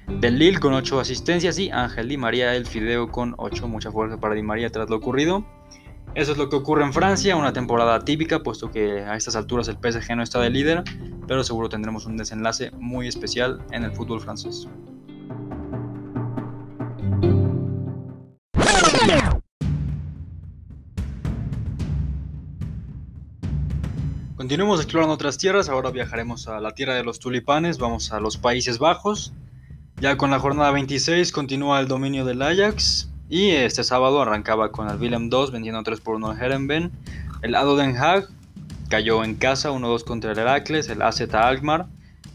del 0.06 0.38
Lille 0.38 0.60
con 0.60 0.74
8 0.74 1.00
asistencias 1.00 1.58
y 1.58 1.70
Ángel 1.70 2.08
Di 2.08 2.16
María, 2.16 2.54
el 2.54 2.66
Fideo 2.66 3.10
con 3.10 3.34
8, 3.38 3.66
mucha 3.68 3.90
fuerza 3.90 4.18
para 4.18 4.34
Di 4.34 4.42
María 4.42 4.70
tras 4.70 4.88
lo 4.90 4.96
ocurrido. 4.96 5.44
Eso 6.14 6.32
es 6.32 6.38
lo 6.38 6.48
que 6.48 6.56
ocurre 6.56 6.82
en 6.84 6.92
Francia, 6.92 7.36
una 7.36 7.52
temporada 7.52 8.04
típica, 8.04 8.42
puesto 8.42 8.70
que 8.70 9.02
a 9.02 9.16
estas 9.16 9.36
alturas 9.36 9.68
el 9.68 9.76
PSG 9.76 10.16
no 10.16 10.22
está 10.22 10.40
de 10.40 10.50
líder, 10.50 10.82
pero 11.26 11.44
seguro 11.44 11.68
tendremos 11.68 12.06
un 12.06 12.16
desenlace 12.16 12.70
muy 12.72 13.06
especial 13.06 13.60
en 13.70 13.84
el 13.84 13.92
fútbol 13.92 14.20
francés. 14.20 14.66
Continuemos 24.36 24.80
explorando 24.80 25.14
otras 25.14 25.36
tierras, 25.36 25.68
ahora 25.68 25.90
viajaremos 25.90 26.48
a 26.48 26.60
la 26.60 26.72
tierra 26.72 26.94
de 26.94 27.04
los 27.04 27.18
tulipanes, 27.18 27.78
vamos 27.78 28.12
a 28.12 28.20
los 28.20 28.38
Países 28.38 28.78
Bajos. 28.78 29.32
Ya 30.00 30.16
con 30.16 30.30
la 30.30 30.38
jornada 30.38 30.70
26 30.70 31.32
continúa 31.32 31.80
el 31.80 31.88
dominio 31.88 32.24
del 32.24 32.40
Ajax 32.42 33.07
y 33.28 33.50
este 33.50 33.84
sábado 33.84 34.22
arrancaba 34.22 34.72
con 34.72 34.88
el 34.88 34.98
Willem 34.98 35.28
2 35.30 35.52
vendiendo 35.52 35.82
3 35.82 36.00
por 36.00 36.16
1 36.16 36.30
al 36.30 36.42
Herenben. 36.42 36.90
El 37.42 37.54
Ado 37.54 37.76
Den 37.76 37.96
Haag 37.96 38.28
cayó 38.88 39.22
en 39.22 39.34
casa 39.34 39.70
1-2 39.70 40.04
contra 40.04 40.32
el 40.32 40.38
Heracles, 40.38 40.88
el 40.88 41.02
AZ 41.02 41.20
Alkmaar 41.32 41.86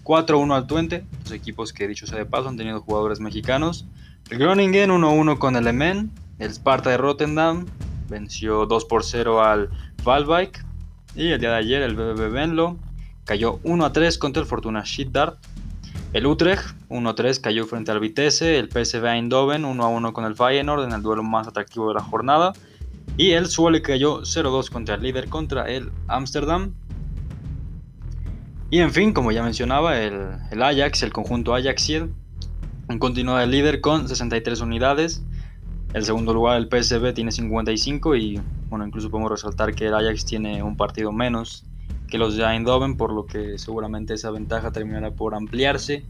4-1 0.03 0.55
al 0.55 0.67
Twente, 0.67 1.05
los 1.23 1.31
equipos 1.31 1.73
que 1.73 1.87
dicho 1.87 2.05
sea 2.05 2.17
de 2.17 2.25
paso 2.25 2.49
han 2.49 2.57
tenido 2.57 2.81
jugadores 2.81 3.19
mexicanos. 3.19 3.85
El 4.29 4.37
Groningen 4.37 4.89
1-1 4.89 5.37
con 5.37 5.55
el 5.55 5.67
Emen, 5.67 6.11
el 6.39 6.51
Sparta 6.51 6.89
de 6.89 6.97
Rotterdam 6.97 7.65
venció 8.09 8.65
2 8.65 8.85
por 8.85 9.03
0 9.03 9.43
al 9.43 9.69
Valbike. 10.03 10.63
Y 11.15 11.29
el 11.29 11.39
día 11.39 11.51
de 11.51 11.57
ayer 11.57 11.81
el 11.81 11.95
BBB 11.95 12.31
Benlo 12.31 12.77
cayó 13.25 13.59
1 13.63 13.85
a 13.85 13.93
3 13.93 14.17
contra 14.17 14.41
el 14.41 14.47
Fortuna 14.47 14.85
Sittard. 14.85 15.35
El 16.13 16.27
Utrecht 16.27 16.75
1 16.89 17.09
a 17.09 17.15
3 17.15 17.39
cayó 17.39 17.65
frente 17.65 17.91
al 17.91 17.99
Vitesse. 17.99 18.59
El 18.59 18.69
PSV 18.69 19.03
Eindhoven 19.03 19.65
1 19.65 19.83
a 19.83 19.87
1 19.87 20.13
con 20.13 20.25
el 20.25 20.35
Feyenoord 20.35 20.83
en 20.83 20.91
el 20.91 21.01
duelo 21.01 21.23
más 21.23 21.47
atractivo 21.47 21.87
de 21.87 21.95
la 21.95 22.01
jornada. 22.01 22.53
Y 23.17 23.31
el 23.31 23.47
Zwolle 23.47 23.81
cayó 23.81 24.21
0-2 24.21 24.69
contra 24.69 24.93
el 24.95 25.01
líder 25.01 25.27
contra 25.27 25.67
el 25.67 25.91
Amsterdam. 26.07 26.75
Y 28.69 28.79
en 28.79 28.91
fin, 28.91 29.11
como 29.11 29.31
ya 29.31 29.41
mencionaba, 29.41 29.99
el, 29.99 30.37
el 30.51 30.61
Ajax, 30.61 31.01
el 31.01 31.11
conjunto 31.11 31.55
Ajaxiel, 31.55 32.13
continúa 32.99 33.43
el 33.43 33.49
líder 33.49 33.81
con 33.81 34.07
63 34.07 34.61
unidades. 34.61 35.23
El 35.95 36.05
segundo 36.05 36.33
lugar, 36.33 36.57
el 36.57 36.67
PSV, 36.67 37.13
tiene 37.13 37.31
55 37.31 38.15
y 38.15 38.39
bueno, 38.69 38.85
incluso 38.85 39.09
podemos 39.09 39.31
resaltar 39.31 39.73
que 39.73 39.87
el 39.87 39.95
Ajax 39.95 40.25
tiene 40.25 40.61
un 40.61 40.77
partido 40.77 41.11
menos 41.11 41.65
que 42.07 42.17
los 42.17 42.35
de 42.35 42.43
Eindhoven, 42.43 42.97
por 42.97 43.11
lo 43.11 43.25
que 43.25 43.57
seguramente 43.57 44.13
esa 44.13 44.31
ventaja 44.31 44.71
terminará 44.71 45.11
por 45.11 45.35
ampliarse 45.35 46.05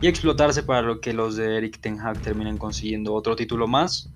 y 0.00 0.08
explotarse 0.08 0.62
para 0.62 0.82
lo 0.82 1.00
que 1.00 1.12
los 1.12 1.36
de 1.36 1.56
Eric 1.56 1.80
Ten 1.80 2.00
Hag 2.00 2.18
terminen 2.20 2.58
consiguiendo 2.58 3.14
otro 3.14 3.36
título 3.36 3.66
más. 3.66 4.10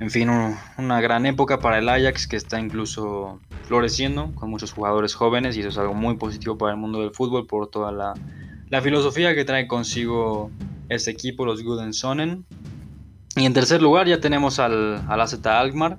En 0.00 0.10
fin, 0.10 0.30
una 0.78 1.00
gran 1.00 1.26
época 1.26 1.58
para 1.58 1.78
el 1.78 1.88
Ajax 1.88 2.28
que 2.28 2.36
está 2.36 2.60
incluso 2.60 3.40
floreciendo 3.64 4.32
con 4.36 4.48
muchos 4.48 4.72
jugadores 4.72 5.14
jóvenes 5.14 5.56
y 5.56 5.60
eso 5.60 5.70
es 5.70 5.78
algo 5.78 5.94
muy 5.94 6.16
positivo 6.16 6.56
para 6.56 6.72
el 6.72 6.78
mundo 6.78 7.00
del 7.00 7.10
fútbol 7.10 7.46
por 7.48 7.68
toda 7.68 7.90
la, 7.90 8.80
filosofía 8.80 9.34
que 9.34 9.44
trae 9.44 9.66
consigo 9.66 10.52
este 10.88 11.10
equipo, 11.10 11.44
los 11.44 11.60
Sonnen. 11.92 12.46
Y 13.34 13.44
en 13.44 13.52
tercer 13.52 13.82
lugar 13.82 14.06
ya 14.06 14.20
tenemos 14.20 14.60
al, 14.60 15.02
al 15.08 15.20
AZ 15.20 15.44
Alkmaar, 15.44 15.98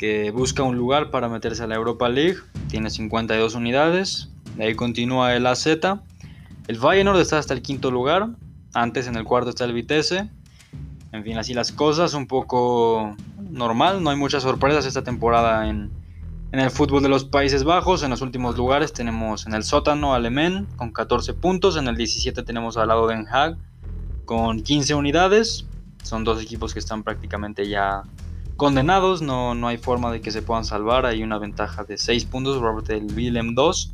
que 0.00 0.30
busca 0.30 0.62
un 0.62 0.78
lugar 0.78 1.10
para 1.10 1.28
meterse 1.28 1.62
a 1.62 1.66
la 1.66 1.74
Europa 1.74 2.08
League. 2.08 2.38
Tiene 2.70 2.88
52 2.88 3.54
unidades. 3.54 4.30
De 4.56 4.64
ahí 4.64 4.74
continúa 4.74 5.36
el 5.36 5.46
AZ. 5.46 5.66
El 5.66 6.78
Feyenoord 6.78 7.20
está 7.20 7.36
hasta 7.36 7.52
el 7.52 7.60
quinto 7.60 7.90
lugar. 7.90 8.30
Antes 8.72 9.06
en 9.08 9.16
el 9.16 9.24
cuarto 9.24 9.50
está 9.50 9.66
el 9.66 9.74
Vitesse. 9.74 10.30
En 11.12 11.22
fin, 11.22 11.36
así 11.36 11.52
las 11.52 11.70
cosas, 11.70 12.14
un 12.14 12.26
poco 12.26 13.14
normal. 13.50 14.02
No 14.02 14.08
hay 14.08 14.16
muchas 14.16 14.42
sorpresas 14.42 14.86
esta 14.86 15.04
temporada 15.04 15.68
en, 15.68 15.90
en 16.50 16.60
el 16.60 16.70
fútbol 16.70 17.02
de 17.02 17.10
los 17.10 17.26
Países 17.26 17.64
Bajos. 17.64 18.02
En 18.02 18.08
los 18.08 18.22
últimos 18.22 18.56
lugares 18.56 18.94
tenemos 18.94 19.46
en 19.46 19.52
el 19.52 19.64
sótano 19.64 20.14
alemán 20.14 20.66
con 20.76 20.92
14 20.92 21.34
puntos. 21.34 21.76
En 21.76 21.88
el 21.88 21.96
17 21.96 22.42
tenemos 22.42 22.78
al 22.78 22.88
lado 22.88 23.06
Den 23.06 23.26
Haag 23.30 23.58
con 24.24 24.62
15 24.62 24.94
unidades. 24.94 25.66
Son 26.02 26.24
dos 26.24 26.42
equipos 26.42 26.72
que 26.72 26.78
están 26.78 27.02
prácticamente 27.02 27.68
ya 27.68 28.04
condenados. 28.60 29.22
No, 29.22 29.54
no 29.54 29.68
hay 29.68 29.78
forma 29.78 30.12
de 30.12 30.20
que 30.20 30.30
se 30.30 30.42
puedan 30.42 30.66
salvar. 30.66 31.06
Hay 31.06 31.22
una 31.22 31.38
ventaja 31.38 31.82
de 31.82 31.96
6 31.96 32.26
puntos 32.26 32.60
Robert 32.60 32.90
el 32.90 33.06
Willem 33.16 33.54
2, 33.54 33.92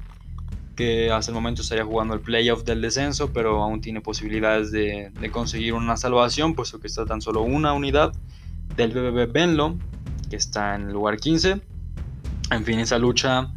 que 0.74 1.12
hasta 1.12 1.30
el 1.30 1.36
momento 1.36 1.62
estaría 1.62 1.84
jugando 1.84 2.14
el 2.14 2.20
playoff 2.20 2.64
del 2.64 2.82
descenso, 2.82 3.32
pero 3.32 3.62
aún 3.62 3.80
tiene 3.80 4.00
posibilidades 4.00 4.72
de, 4.72 5.12
conseguir 5.30 5.74
una 5.74 5.96
salvación, 5.96 6.56
puesto 6.56 6.80
que 6.80 6.88
está 6.88 7.06
tan 7.06 7.22
solo 7.22 7.42
una 7.42 7.74
unidad 7.74 8.12
del 8.74 8.90
BBB 8.90 9.32
Benlo, 9.32 9.76
que 10.30 10.34
está 10.34 10.74
en 10.74 10.88
el 10.88 10.94
lugar 10.94 11.18
15. 11.18 11.60
En 12.50 12.64
fin, 12.64 12.80
esa 12.80 12.98
lucha 12.98 13.52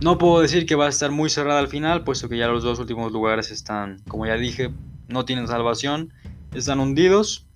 no 0.00 0.16
puedo 0.16 0.40
decir 0.40 0.64
que 0.64 0.76
va 0.76 0.86
a 0.86 0.88
estar 0.88 1.10
muy 1.10 1.28
cerrada 1.28 1.60
al 1.60 1.68
final, 1.68 2.04
puesto 2.04 2.26
que 2.30 2.38
ya 2.38 2.48
los 2.48 2.62
dos 2.62 2.78
últimos 2.78 3.12
lugares 3.12 3.50
están, 3.50 4.00
como 4.08 4.24
ya 4.24 4.36
dije, 4.36 4.70
no 5.08 5.26
tienen 5.26 5.46
salvación, 5.46 6.14
están 6.54 6.80
hundidos. 6.80 7.47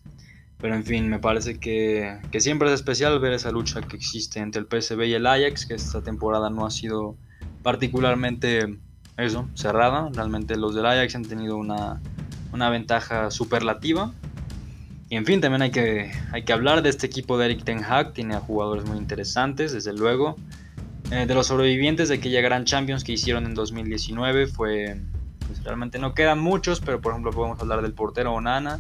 Pero 0.63 0.77
en 0.77 0.85
fin, 0.85 1.09
me 1.09 1.19
parece 1.19 1.59
que, 1.59 2.19
siempre 2.39 2.69
es 2.69 2.75
especial 2.75 3.19
ver 3.19 3.33
esa 3.33 3.51
lucha 3.51 3.83
que 3.83 3.97
existe 3.97 4.39
entre 4.39 4.63
el 4.63 4.69
PSV 4.69 5.03
y 5.07 5.15
el 5.15 5.27
Ajax, 5.27 5.67
que 5.67 5.75
esta 5.75 6.03
temporada 6.03 6.51
no 6.51 6.65
ha 6.65 6.71
sido 6.71 7.17
particularmente 7.65 8.79
eso, 9.17 9.49
cerrada. 9.55 10.09
Realmente 10.15 10.57
los 10.57 10.77
del 10.77 10.87
Ajax 10.87 11.17
han 11.17 11.25
tenido 11.25 11.57
una, 11.57 12.01
ventaja 12.71 13.33
superlativa. 13.33 14.13
Y 15.11 15.17
en 15.17 15.27
fin, 15.27 15.41
también 15.41 15.63
hay 15.63 15.73
que, 15.73 16.13
hay 16.31 16.45
que 16.45 16.53
hablar 16.53 16.83
de 16.83 16.91
este 16.91 17.09
equipo 17.09 17.37
de 17.37 17.47
Eric 17.47 17.65
Ten 17.65 17.83
Hag. 17.83 18.13
Tiene 18.13 18.37
a 18.37 18.41
jugadores 18.41 18.87
muy 18.87 18.99
interesantes, 18.99 19.73
desde 19.73 19.93
luego. 19.93 20.37
Eh, 21.11 21.27
de 21.27 21.35
los 21.35 21.49
sobrevivientes 21.49 22.09
de 22.09 22.15
aquella 22.15 22.41
gran 22.41 22.65
Champions 22.67 23.03
que 23.03 23.13
hicieron 23.13 23.47
en 23.47 23.55
2019 23.55 24.47
fue 24.47 24.97
pues, 25.53 25.65
realmente 25.65 25.99
no 25.99 26.15
quedan 26.15 26.39
muchos, 26.39 26.81
pero 26.81 27.01
por 27.01 27.13
ejemplo 27.13 27.33
podemos 27.33 27.61
hablar 27.61 27.83
del 27.83 27.93
portero 27.93 28.33
Onana, 28.33 28.79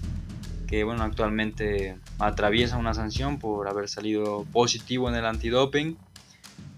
que 0.72 0.84
bueno, 0.84 1.02
actualmente 1.02 1.98
atraviesa 2.18 2.78
una 2.78 2.94
sanción 2.94 3.38
por 3.38 3.68
haber 3.68 3.90
salido 3.90 4.46
positivo 4.52 5.06
en 5.10 5.14
el 5.14 5.26
antidoping. 5.26 5.98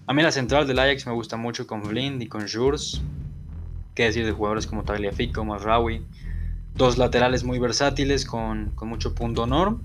A 0.05 0.13
mí 0.13 0.21
la 0.21 0.33
central 0.33 0.67
del 0.67 0.79
Ajax 0.79 1.07
me 1.07 1.13
gusta 1.13 1.37
mucho 1.37 1.65
con 1.65 1.81
Blind 1.81 2.21
y 2.21 2.27
con 2.27 2.45
Jurs. 2.45 3.01
Qué 3.93 4.03
decir 4.03 4.25
de 4.25 4.33
jugadores 4.33 4.67
como 4.67 4.83
Tagliafico, 4.83 5.45
Masraoui. 5.45 6.05
Dos 6.75 6.97
laterales 6.97 7.45
muy 7.45 7.57
versátiles 7.57 8.25
con, 8.25 8.71
con 8.75 8.89
mucho 8.89 9.15
punto 9.15 9.43
honor. 9.43 9.79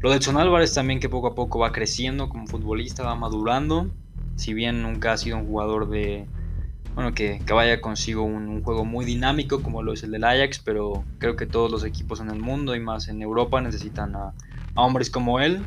Lo 0.00 0.10
de 0.10 0.16
Edson 0.16 0.36
Álvarez 0.36 0.74
también 0.74 0.98
que 0.98 1.08
poco 1.08 1.28
a 1.28 1.34
poco 1.36 1.60
va 1.60 1.70
creciendo 1.70 2.28
como 2.28 2.48
futbolista, 2.48 3.04
va 3.04 3.14
madurando. 3.14 3.92
Si 4.34 4.54
bien 4.54 4.82
nunca 4.82 5.12
ha 5.12 5.18
sido 5.18 5.36
un 5.36 5.46
jugador 5.46 5.88
de, 5.88 6.26
bueno, 6.94 7.12
que, 7.12 7.40
vaya 7.52 7.80
consigo 7.80 8.22
un, 8.22 8.62
juego 8.62 8.84
muy 8.84 9.04
dinámico 9.04 9.62
como 9.62 9.82
lo 9.82 9.92
es 9.92 10.04
el 10.04 10.12
del 10.12 10.24
Ajax, 10.24 10.60
pero 10.60 11.04
creo 11.18 11.34
que 11.34 11.46
todos 11.46 11.70
los 11.70 11.84
equipos 11.84 12.20
en 12.20 12.30
el 12.30 12.38
mundo 12.38 12.76
y 12.76 12.80
más 12.80 13.08
en 13.08 13.20
Europa 13.20 13.60
necesitan 13.60 14.14
a, 14.14 14.32
hombres 14.76 15.10
como 15.10 15.40
él, 15.40 15.62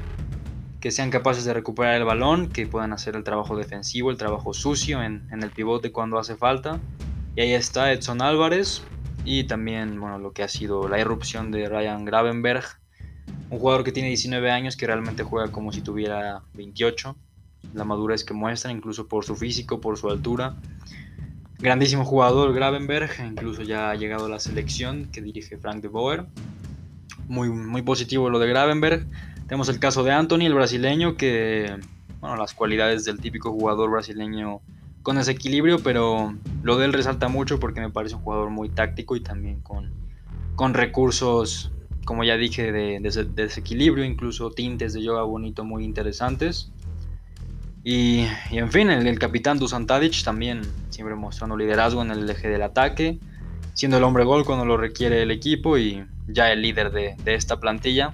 que 0.79 0.91
sean 0.91 1.09
capaces 1.09 1.43
de 1.43 1.53
recuperar 1.53 1.95
el 1.95 2.05
balón, 2.05 2.49
que 2.49 2.65
puedan 2.65 2.93
hacer 2.93 3.15
el 3.15 3.23
trabajo 3.23 3.57
defensivo, 3.57 4.09
el 4.09 4.17
trabajo 4.17 4.53
sucio 4.53 5.03
en, 5.03 5.27
el 5.31 5.49
pivote 5.49 5.91
cuando 5.91 6.17
hace 6.17 6.35
falta. 6.35 6.79
Y 7.35 7.41
ahí 7.41 7.53
está 7.53 7.91
Edson 7.91 8.21
Álvarez 8.21 8.83
y 9.25 9.43
también 9.43 9.99
bueno, 9.99 10.19
lo 10.19 10.31
que 10.31 10.43
ha 10.43 10.47
sido 10.47 10.87
la 10.87 10.99
irrupción 10.99 11.51
de 11.51 11.67
Ryan 11.67 12.05
Gravenberg, 12.05 12.63
un 13.49 13.59
jugador 13.59 13.83
que 13.83 13.91
tiene 13.91 14.09
19 14.09 14.49
años 14.49 14.77
que 14.77 14.87
realmente 14.87 15.23
juega 15.23 15.51
como 15.51 15.71
si 15.71 15.81
tuviera 15.81 16.41
28. 16.53 17.15
La 17.73 17.83
madurez 17.83 18.23
que 18.23 18.33
muestra, 18.33 18.71
incluso 18.71 19.07
por 19.07 19.25
su 19.25 19.35
físico, 19.35 19.81
por 19.81 19.97
su 19.97 20.09
altura 20.09 20.55
Grandísimo 21.59 22.05
jugador 22.05 22.53
Gravenberg, 22.53 23.09
incluso 23.25 23.63
ya 23.63 23.89
ha 23.89 23.95
llegado 23.95 24.25
a 24.25 24.29
la 24.29 24.39
selección 24.39 25.09
que 25.11 25.21
dirige 25.21 25.57
Frank 25.57 25.81
de 25.81 25.87
Boer. 25.87 26.25
Muy, 27.27 27.49
muy 27.49 27.81
positivo 27.81 28.29
lo 28.29 28.37
de 28.37 28.47
Gravenberg. 28.47 29.07
Tenemos 29.47 29.67
el 29.69 29.79
caso 29.79 30.03
de 30.03 30.11
Anthony, 30.11 30.41
el 30.41 30.53
brasileño, 30.53 31.17
que, 31.17 31.75
bueno, 32.21 32.35
las 32.35 32.53
cualidades 32.53 33.05
del 33.05 33.19
típico 33.19 33.51
jugador 33.51 33.89
brasileño 33.89 34.61
con 35.01 35.15
desequilibrio, 35.15 35.79
pero 35.79 36.35
lo 36.61 36.77
de 36.77 36.85
él 36.85 36.93
resalta 36.93 37.27
mucho 37.27 37.59
porque 37.59 37.79
me 37.79 37.89
parece 37.89 38.15
un 38.15 38.21
jugador 38.21 38.51
muy 38.51 38.69
táctico 38.69 39.15
y 39.15 39.21
también 39.21 39.61
con, 39.61 39.89
con 40.55 40.75
recursos, 40.75 41.71
como 42.05 42.23
ya 42.23 42.37
dije, 42.37 42.71
de, 42.71 42.99
de 42.99 43.23
desequilibrio, 43.23 44.05
incluso 44.05 44.51
tintes 44.51 44.93
de 44.93 45.01
yoga 45.01 45.23
bonito 45.23 45.63
muy 45.63 45.85
interesantes. 45.85 46.71
Y, 47.89 48.27
en 48.51 48.69
fin, 48.69 48.89
el, 48.89 49.17
capitán 49.17 49.59
Dusan 49.59 49.87
Tadic 49.87 50.21
también 50.21 50.61
siempre 50.89 51.15
mostrando 51.15 51.55
liderazgo 51.55 52.01
en 52.01 52.11
el 52.11 52.29
eje 52.29 52.49
del 52.49 52.61
ataque, 52.63 53.17
siendo 53.75 53.95
el 53.95 54.03
hombre 54.03 54.25
gol 54.25 54.43
cuando 54.43 54.65
lo 54.65 54.75
requiere 54.75 55.21
el 55.21 55.31
equipo 55.31 55.77
y 55.77 56.05
ya 56.27 56.51
el 56.51 56.63
líder 56.63 56.91
de, 56.91 57.15
esta 57.25 57.61
plantilla. 57.61 58.13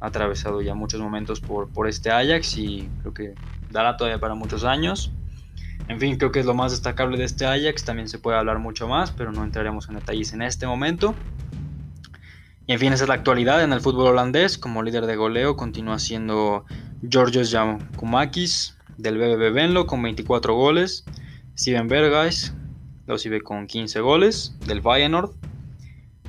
Ha 0.00 0.06
atravesado 0.06 0.62
ya 0.62 0.74
muchos 0.74 0.98
momentos 0.98 1.40
por, 1.40 1.68
este 1.86 2.10
Ajax 2.10 2.56
y 2.56 2.88
creo 3.02 3.12
que 3.12 3.34
dará 3.70 3.98
todavía 3.98 4.18
para 4.18 4.34
muchos 4.34 4.64
años. 4.64 5.12
En 5.88 6.00
fin, 6.00 6.16
creo 6.16 6.32
que 6.32 6.40
es 6.40 6.46
lo 6.46 6.54
más 6.54 6.72
destacable 6.72 7.18
de 7.18 7.24
este 7.24 7.44
Ajax. 7.44 7.84
También 7.84 8.08
se 8.08 8.18
puede 8.18 8.38
hablar 8.38 8.60
mucho 8.60 8.88
más, 8.88 9.10
pero 9.10 9.30
no 9.30 9.44
entraremos 9.44 9.90
en 9.90 9.96
detalles 9.96 10.32
en 10.32 10.40
este 10.40 10.66
momento. 10.66 11.14
Y 12.66 12.72
en 12.72 12.78
fin, 12.78 12.94
esa 12.94 13.04
es 13.04 13.08
la 13.08 13.16
actualidad 13.16 13.62
en 13.62 13.74
el 13.74 13.82
fútbol 13.82 14.06
holandés. 14.06 14.56
Como 14.56 14.82
líder 14.82 15.04
de 15.04 15.16
goleo 15.16 15.54
continúa 15.54 15.98
siendo 15.98 16.64
Georgios 17.06 17.50
Yakumakis, 17.50 18.78
del 18.98 19.18
BBB 19.18 19.52
Benlo 19.52 19.86
con 19.86 20.02
24 20.02 20.54
goles. 20.54 21.04
Steven 21.56 21.88
Berghuis 21.88 22.54
lo 23.06 23.18
sigue 23.18 23.40
con 23.40 23.66
15 23.66 24.00
goles 24.00 24.54
del 24.66 24.82
Feyenoord. 24.82 25.30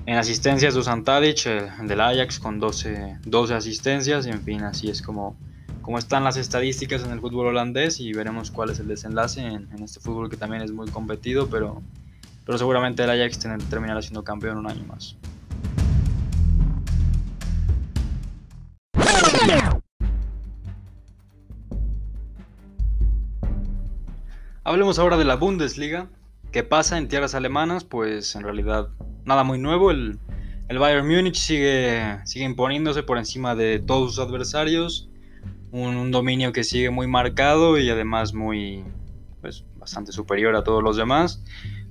En 0.05 0.17
asistencias 0.17 0.73
Dusan 0.73 1.03
Tadic, 1.03 1.45
el 1.45 1.87
del 1.87 2.01
Ajax 2.01 2.39
con 2.39 2.59
12, 2.59 3.19
12 3.25 3.53
asistencias. 3.53 4.27
Y 4.27 4.31
en 4.31 4.41
fin, 4.41 4.63
así 4.63 4.89
es 4.89 5.01
como, 5.01 5.35
como 5.81 5.97
están 5.97 6.23
las 6.23 6.35
estadísticas 6.37 7.03
en 7.03 7.11
el 7.11 7.21
fútbol 7.21 7.47
holandés 7.47 7.99
y 7.99 8.11
veremos 8.11 8.51
cuál 8.51 8.69
es 8.69 8.79
el 8.79 8.87
desenlace 8.87 9.41
en, 9.41 9.67
este 9.83 9.99
fútbol 9.99 10.29
que 10.29 10.37
también 10.37 10.61
es 10.61 10.71
muy 10.71 10.89
competido, 10.89 11.47
pero, 11.49 11.81
pero 12.45 12.57
seguramente 12.57 13.03
el 13.03 13.09
Ajax 13.09 13.39
terminará 13.69 14.01
siendo 14.01 14.23
campeón 14.23 14.57
un 14.57 14.69
año 14.69 14.83
más. 14.85 15.15
Hablemos 24.65 24.97
ahora 24.97 25.17
de 25.17 25.25
la 25.25 25.35
Bundesliga. 25.35 26.07
¿Qué 26.53 26.63
pasa 26.63 26.97
en 26.97 27.09
tierras 27.09 27.35
alemanas? 27.35 27.83
Pues 27.83 28.33
en 28.37 28.43
realidad 28.43 28.87
nada 29.25 29.43
muy 29.43 29.59
nuevo. 29.59 29.91
El, 29.91 30.19
Bayern 30.69 31.05
Múnich 31.05 31.35
sigue, 31.35 32.19
sigue 32.23 32.45
imponiéndose 32.45 33.03
por 33.03 33.17
encima 33.17 33.55
de 33.55 33.79
todos 33.79 34.15
sus 34.15 34.25
adversarios. 34.25 35.09
Un, 35.73 36.11
dominio 36.11 36.53
que 36.53 36.63
sigue 36.63 36.91
muy 36.91 37.07
marcado 37.07 37.77
y 37.77 37.89
además 37.89 38.33
muy, 38.33 38.85
pues, 39.41 39.65
bastante 39.75 40.13
superior 40.13 40.55
a 40.55 40.63
todos 40.63 40.81
los 40.81 40.95
demás. 40.95 41.43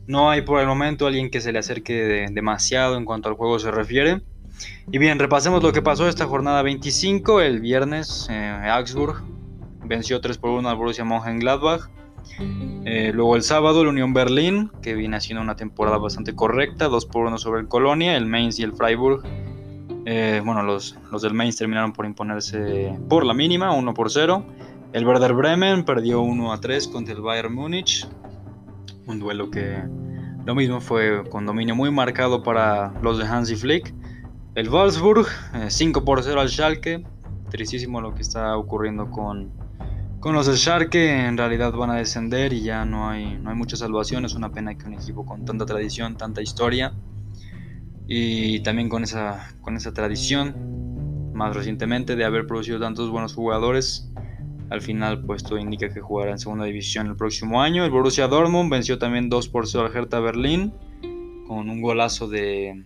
No 0.06 0.30
hay 0.30 0.40
por 0.40 0.58
el 0.58 0.66
momento 0.66 1.06
alguien 1.06 1.30
que 1.30 1.42
se 1.42 1.52
le 1.52 1.58
acerque 1.58 2.26
demasiado 2.32 2.96
en 2.96 3.04
cuanto 3.04 3.28
al 3.28 3.34
juego 3.34 3.58
se 3.58 3.70
refiere. 3.70 4.22
Y 4.90 4.96
bien, 4.96 5.18
repasemos 5.18 5.62
lo 5.62 5.74
que 5.74 5.82
pasó 5.82 6.08
esta 6.08 6.24
jornada 6.24 6.62
25. 6.62 7.42
El 7.42 7.60
viernes, 7.60 8.28
eh, 8.30 8.70
Augsburg 8.70 9.22
venció 9.84 10.22
3 10.22 10.38
por 10.38 10.50
1 10.52 10.70
al 10.70 10.76
Borussia 10.76 11.04
Mönchengladbach. 11.04 11.90
Eh, 12.84 13.12
luego 13.14 13.36
el 13.36 13.42
sábado, 13.42 13.84
la 13.84 13.90
Unión 13.90 14.12
Berlín, 14.12 14.70
que 14.82 14.94
viene 14.94 15.16
haciendo 15.16 15.42
una 15.42 15.56
temporada 15.56 15.98
bastante 15.98 16.34
correcta, 16.34 16.88
2 16.88 17.06
por 17.06 17.26
1 17.26 17.38
sobre 17.38 17.60
el 17.60 17.68
Colonia, 17.68 18.16
el 18.16 18.26
Mainz 18.26 18.58
y 18.58 18.62
el 18.62 18.72
Freiburg 18.72 19.22
Eh, 20.04 20.42
bueno, 20.44 20.62
los, 20.62 20.96
los 21.12 21.22
del 21.22 21.32
Mainz 21.32 21.56
terminaron 21.56 21.92
por 21.92 22.06
imponerse 22.06 22.98
por 23.08 23.24
la 23.24 23.34
mínima, 23.34 23.72
1 23.72 23.94
por 23.94 24.10
0. 24.10 24.44
El 24.92 25.06
Werder 25.06 25.32
Bremen 25.32 25.84
perdió 25.84 26.20
1 26.20 26.52
a 26.52 26.60
3 26.60 26.88
contra 26.88 27.14
el 27.14 27.22
Bayern 27.22 27.54
Múnich. 27.54 28.06
Un 29.06 29.20
duelo 29.20 29.50
que 29.50 29.82
lo 30.44 30.54
mismo 30.54 30.80
fue 30.80 31.22
con 31.30 31.46
dominio 31.46 31.76
muy 31.76 31.90
marcado 31.90 32.42
para 32.42 32.92
los 33.00 33.18
de 33.18 33.24
Hansi 33.24 33.56
Flick. 33.56 33.94
El 34.54 34.68
Wolfsburg, 34.68 35.26
5 35.68 35.98
eh, 35.98 36.02
por 36.04 36.22
0 36.22 36.40
al 36.40 36.48
Schalke. 36.48 37.04
Tristísimo 37.48 38.00
lo 38.00 38.14
que 38.14 38.22
está 38.22 38.56
ocurriendo 38.56 39.10
con, 39.10 39.52
con 40.22 40.36
los 40.36 40.46
de 40.46 40.56
Schalke. 40.56 41.26
En 41.26 41.36
realidad 41.36 41.72
van 41.72 41.90
a 41.90 41.96
descender 41.96 42.52
y 42.52 42.62
ya 42.62 42.84
no 42.84 43.10
hay, 43.10 43.36
no 43.38 43.50
hay 43.50 43.56
mucha 43.56 43.76
salvación. 43.76 44.24
Es 44.24 44.34
una 44.34 44.52
pena 44.52 44.78
que 44.78 44.86
un 44.86 44.94
equipo 44.94 45.26
con 45.26 45.44
tanta 45.44 45.66
tradición, 45.66 46.16
tanta 46.16 46.40
historia 46.40 46.94
y 48.06 48.60
también 48.60 48.88
con 48.88 49.02
esa, 49.02 49.52
con 49.62 49.76
esa 49.76 49.92
tradición 49.92 51.32
más 51.34 51.56
recientemente 51.56 52.14
de 52.14 52.24
haber 52.24 52.46
producido 52.46 52.78
tantos 52.78 53.10
buenos 53.10 53.34
jugadores 53.34 54.12
al 54.70 54.80
final, 54.80 55.24
pues 55.24 55.42
todo 55.42 55.58
indica 55.58 55.92
que 55.92 56.00
jugará 56.00 56.30
en 56.30 56.38
segunda 56.38 56.66
división 56.66 57.08
el 57.08 57.16
próximo 57.16 57.60
año. 57.60 57.84
El 57.84 57.90
Borussia 57.90 58.28
Dortmund 58.28 58.70
venció 58.70 58.98
también 58.98 59.28
2 59.28 59.48
por 59.48 59.66
0 59.66 59.86
al 59.86 59.96
Hertha 59.96 60.20
Berlín 60.20 60.72
con 61.48 61.68
un 61.68 61.82
golazo 61.82 62.28
de, 62.28 62.84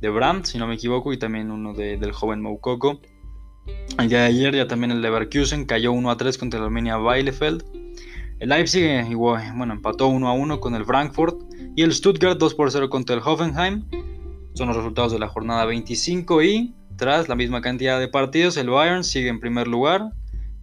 de 0.00 0.08
Brandt, 0.08 0.46
si 0.46 0.58
no 0.58 0.66
me 0.66 0.76
equivoco, 0.76 1.12
y 1.12 1.18
también 1.18 1.50
uno 1.50 1.74
del 1.74 2.10
joven 2.12 2.40
Moukoko. 2.40 3.00
El 3.98 4.14
ayer 4.14 4.54
ya 4.54 4.66
también 4.66 4.90
el 4.90 5.00
Leverkusen 5.00 5.66
cayó 5.66 5.92
1 5.92 6.10
a 6.10 6.16
3 6.16 6.36
contra 6.36 6.58
el 6.58 6.66
Armenia 6.66 6.96
Bielefeld. 6.98 7.64
El 8.40 8.48
Leipzig 8.48 8.82
eh, 8.82 9.06
igual, 9.08 9.52
bueno, 9.56 9.74
empató 9.74 10.08
1 10.08 10.28
a 10.28 10.32
1 10.32 10.60
con 10.60 10.74
el 10.74 10.84
Frankfurt 10.84 11.40
y 11.76 11.82
el 11.82 11.92
Stuttgart 11.94 12.38
2 12.38 12.54
por 12.54 12.70
0 12.70 12.90
contra 12.90 13.14
el 13.16 13.22
Hoffenheim. 13.24 13.84
Son 14.54 14.68
los 14.68 14.76
resultados 14.76 15.12
de 15.12 15.18
la 15.18 15.28
jornada 15.28 15.64
25 15.64 16.42
y 16.42 16.74
tras 16.96 17.28
la 17.28 17.34
misma 17.34 17.60
cantidad 17.60 17.98
de 17.98 18.08
partidos 18.08 18.56
el 18.56 18.70
Bayern 18.70 19.04
sigue 19.04 19.28
en 19.28 19.40
primer 19.40 19.66
lugar 19.66 20.12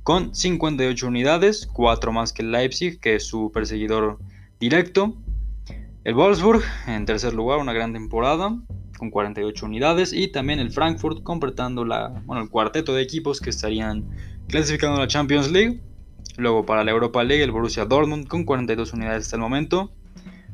con 0.04 0.34
58 0.34 1.08
unidades, 1.08 1.68
4 1.72 2.12
más 2.12 2.34
que 2.34 2.42
el 2.42 2.52
Leipzig, 2.52 3.00
que 3.00 3.16
es 3.16 3.26
su 3.26 3.52
perseguidor 3.54 4.20
directo. 4.60 5.16
El 6.04 6.16
Wolfsburg 6.16 6.64
en 6.88 7.06
tercer 7.06 7.34
lugar, 7.34 7.60
una 7.60 7.74
gran 7.74 7.94
temporada, 7.94 8.58
con 9.02 9.10
48 9.10 9.66
unidades. 9.66 10.14
Y 10.14 10.28
también 10.28 10.60
el 10.60 10.70
Frankfurt 10.70 11.24
completando 11.24 11.84
la, 11.84 12.22
bueno, 12.26 12.44
el 12.44 12.50
cuarteto 12.50 12.94
de 12.94 13.02
equipos 13.02 13.42
que 13.42 13.50
estarían 13.50 14.06
clasificando 14.48 14.98
a 14.98 15.00
la 15.00 15.08
Champions 15.08 15.52
League. 15.52 15.82
Luego 16.38 16.68
para 16.68 16.84
la 16.84 16.92
Europa 16.92 17.24
League, 17.24 17.44
el 17.44 17.50
Borussia 17.50 17.86
Dortmund 17.86 18.28
con 18.28 18.44
42 18.44 18.94
unidades 18.94 19.24
hasta 19.24 19.38
el 19.38 19.42
momento. 19.42 19.92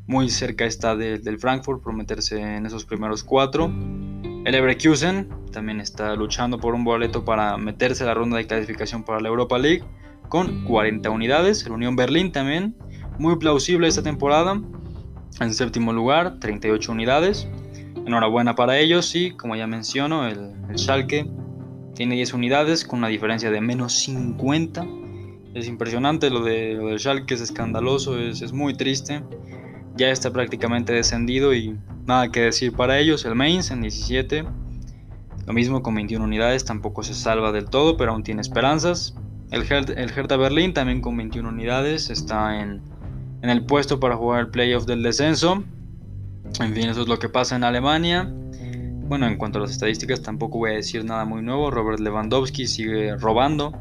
Muy 0.07 0.29
cerca 0.29 0.63
está 0.63 0.95
del 0.95 1.39
Frankfurt 1.39 1.83
por 1.83 1.91
meterse 1.91 2.39
en 2.39 2.65
esos 2.65 2.85
primeros 2.85 3.21
cuatro. 3.21 3.65
El 3.65 4.53
Leverkusen 4.53 5.27
también 5.51 5.81
está 5.81 6.15
luchando 6.15 6.57
por 6.57 6.73
un 6.73 6.85
boleto 6.85 7.25
para 7.25 7.57
meterse 7.57 8.05
a 8.05 8.07
la 8.07 8.13
ronda 8.13 8.37
de 8.37 8.47
clasificación 8.47 9.03
para 9.03 9.19
la 9.19 9.27
Europa 9.27 9.57
League 9.57 9.83
con 10.29 10.63
40 10.63 11.09
unidades. 11.09 11.65
El 11.65 11.73
Unión 11.73 11.97
Berlín 11.97 12.31
también, 12.31 12.77
muy 13.19 13.35
plausible 13.39 13.89
esta 13.89 14.03
temporada. 14.03 14.61
En 15.41 15.53
séptimo 15.53 15.91
lugar, 15.91 16.39
38 16.39 16.93
unidades. 16.93 17.49
Enhorabuena 18.07 18.55
para 18.55 18.79
ellos 18.79 19.13
y, 19.15 19.31
como 19.31 19.55
ya 19.55 19.67
menciono, 19.67 20.27
el, 20.27 20.55
Schalke 20.75 21.29
tiene 21.93 22.15
10 22.15 22.33
unidades 22.33 22.85
con 22.85 22.99
una 22.99 23.07
diferencia 23.07 23.51
de 23.51 23.61
menos 23.61 23.93
50. 23.93 24.87
Es 25.53 25.67
impresionante 25.67 26.29
lo, 26.29 26.43
de, 26.43 26.73
lo 26.73 26.87
del 26.87 26.99
Schalke, 26.99 27.35
es 27.35 27.41
escandaloso, 27.41 28.17
es, 28.17 28.41
es 28.41 28.53
muy 28.53 28.73
triste. 28.73 29.21
Ya 29.95 30.09
está 30.09 30.31
prácticamente 30.31 30.93
descendido 30.93 31.53
y 31.53 31.77
Nada 32.07 32.31
que 32.31 32.39
decir 32.39 32.71
para 32.71 32.97
ellos, 32.99 33.25
el 33.25 33.35
Mainz 33.35 33.69
en 33.69 33.81
17. 33.81 34.45
Lo 35.45 35.53
mismo 35.53 35.83
con 35.83 35.93
21 35.93 36.23
unidades, 36.23 36.63
tampoco 36.63 37.03
se 37.03 37.13
salva 37.13 37.51
del 37.51 37.65
todo, 37.65 37.97
pero 37.97 38.13
aún 38.13 38.23
tiene 38.23 38.39
esperanzas. 38.39 39.13
El, 39.51 39.63
Hertha 39.69 40.37
Berlín 40.37 40.73
también 40.73 41.01
con 41.01 41.17
21 41.17 41.49
unidades 41.49 42.09
está 42.09 42.61
en, 42.61 42.81
en 43.41 43.49
el 43.49 43.65
puesto 43.65 43.99
para 43.99 44.15
jugar 44.15 44.39
el 44.39 44.47
playoff 44.47 44.85
del 44.85 45.03
descenso. 45.03 45.65
En 46.59 46.73
fin, 46.73 46.89
eso 46.89 47.01
es 47.01 47.07
lo 47.07 47.19
que 47.19 47.29
pasa 47.29 47.55
en 47.55 47.63
Alemania. 47.63 48.31
Bueno, 49.07 49.27
en 49.27 49.37
cuanto 49.37 49.59
a 49.59 49.61
las 49.61 49.71
estadísticas, 49.71 50.21
tampoco 50.21 50.57
voy 50.57 50.71
a 50.71 50.73
decir 50.73 51.05
nada 51.05 51.25
muy 51.25 51.41
nuevo. 51.41 51.71
Robert 51.71 51.99
Lewandowski 51.99 52.67
sigue 52.67 53.15
robando 53.15 53.73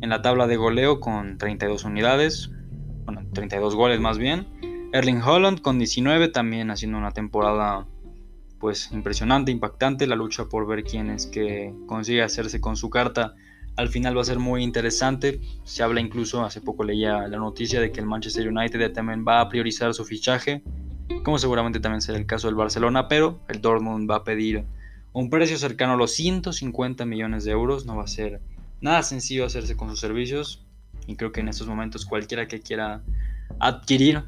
en 0.00 0.10
la 0.10 0.22
tabla 0.22 0.46
de 0.46 0.56
goleo 0.56 1.00
con 1.00 1.38
32 1.38 1.84
unidades. 1.84 2.50
Bueno, 3.04 3.22
32 3.32 3.74
goles 3.74 4.00
más 4.00 4.18
bien. 4.18 4.46
Erling 4.92 5.22
Holland 5.22 5.60
con 5.60 5.78
19 5.78 6.28
también 6.28 6.70
haciendo 6.70 6.98
una 6.98 7.12
temporada 7.12 7.86
pues 8.58 8.90
impresionante, 8.92 9.52
impactante. 9.52 10.06
La 10.06 10.16
lucha 10.16 10.46
por 10.46 10.66
ver 10.66 10.84
quién 10.84 11.10
es 11.10 11.26
que 11.26 11.72
consigue 11.86 12.22
hacerse 12.22 12.60
con 12.60 12.76
su 12.76 12.90
carta 12.90 13.34
al 13.80 13.88
final 13.88 14.16
va 14.16 14.20
a 14.20 14.24
ser 14.24 14.38
muy 14.38 14.62
interesante. 14.62 15.40
Se 15.64 15.82
habla 15.82 16.00
incluso, 16.00 16.44
hace 16.44 16.60
poco 16.60 16.84
leía 16.84 17.26
la 17.28 17.38
noticia 17.38 17.80
de 17.80 17.90
que 17.90 18.00
el 18.00 18.06
Manchester 18.06 18.48
United 18.48 18.92
también 18.92 19.24
va 19.26 19.40
a 19.40 19.48
priorizar 19.48 19.94
su 19.94 20.04
fichaje, 20.04 20.62
como 21.22 21.38
seguramente 21.38 21.80
también 21.80 22.00
será 22.00 22.18
el 22.18 22.26
caso 22.26 22.48
del 22.48 22.56
Barcelona, 22.56 23.08
pero 23.08 23.40
el 23.48 23.60
Dortmund 23.60 24.10
va 24.10 24.16
a 24.16 24.24
pedir 24.24 24.64
un 25.12 25.30
precio 25.30 25.58
cercano 25.58 25.94
a 25.94 25.96
los 25.96 26.12
150 26.12 27.04
millones 27.04 27.44
de 27.44 27.52
euros. 27.52 27.86
No 27.86 27.96
va 27.96 28.04
a 28.04 28.08
ser 28.08 28.40
nada 28.80 29.02
sencillo 29.02 29.44
hacerse 29.44 29.76
con 29.76 29.90
sus 29.90 30.00
servicios 30.00 30.64
y 31.06 31.16
creo 31.16 31.32
que 31.32 31.40
en 31.40 31.48
estos 31.48 31.66
momentos 31.66 32.06
cualquiera 32.06 32.46
que 32.46 32.60
quiera 32.60 33.02
adquirir 33.58 34.22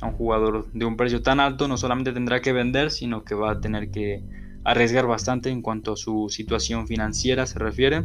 a 0.00 0.06
un 0.06 0.12
jugador 0.12 0.70
de 0.72 0.84
un 0.84 0.96
precio 0.96 1.22
tan 1.22 1.40
alto 1.40 1.68
no 1.68 1.76
solamente 1.76 2.12
tendrá 2.12 2.40
que 2.40 2.52
vender, 2.52 2.90
sino 2.90 3.24
que 3.24 3.34
va 3.34 3.52
a 3.52 3.60
tener 3.60 3.90
que 3.90 4.22
arriesgar 4.64 5.06
bastante 5.06 5.50
en 5.50 5.62
cuanto 5.62 5.94
a 5.94 5.96
su 5.96 6.28
situación 6.28 6.86
financiera 6.86 7.46
se 7.46 7.58
refiere. 7.58 8.04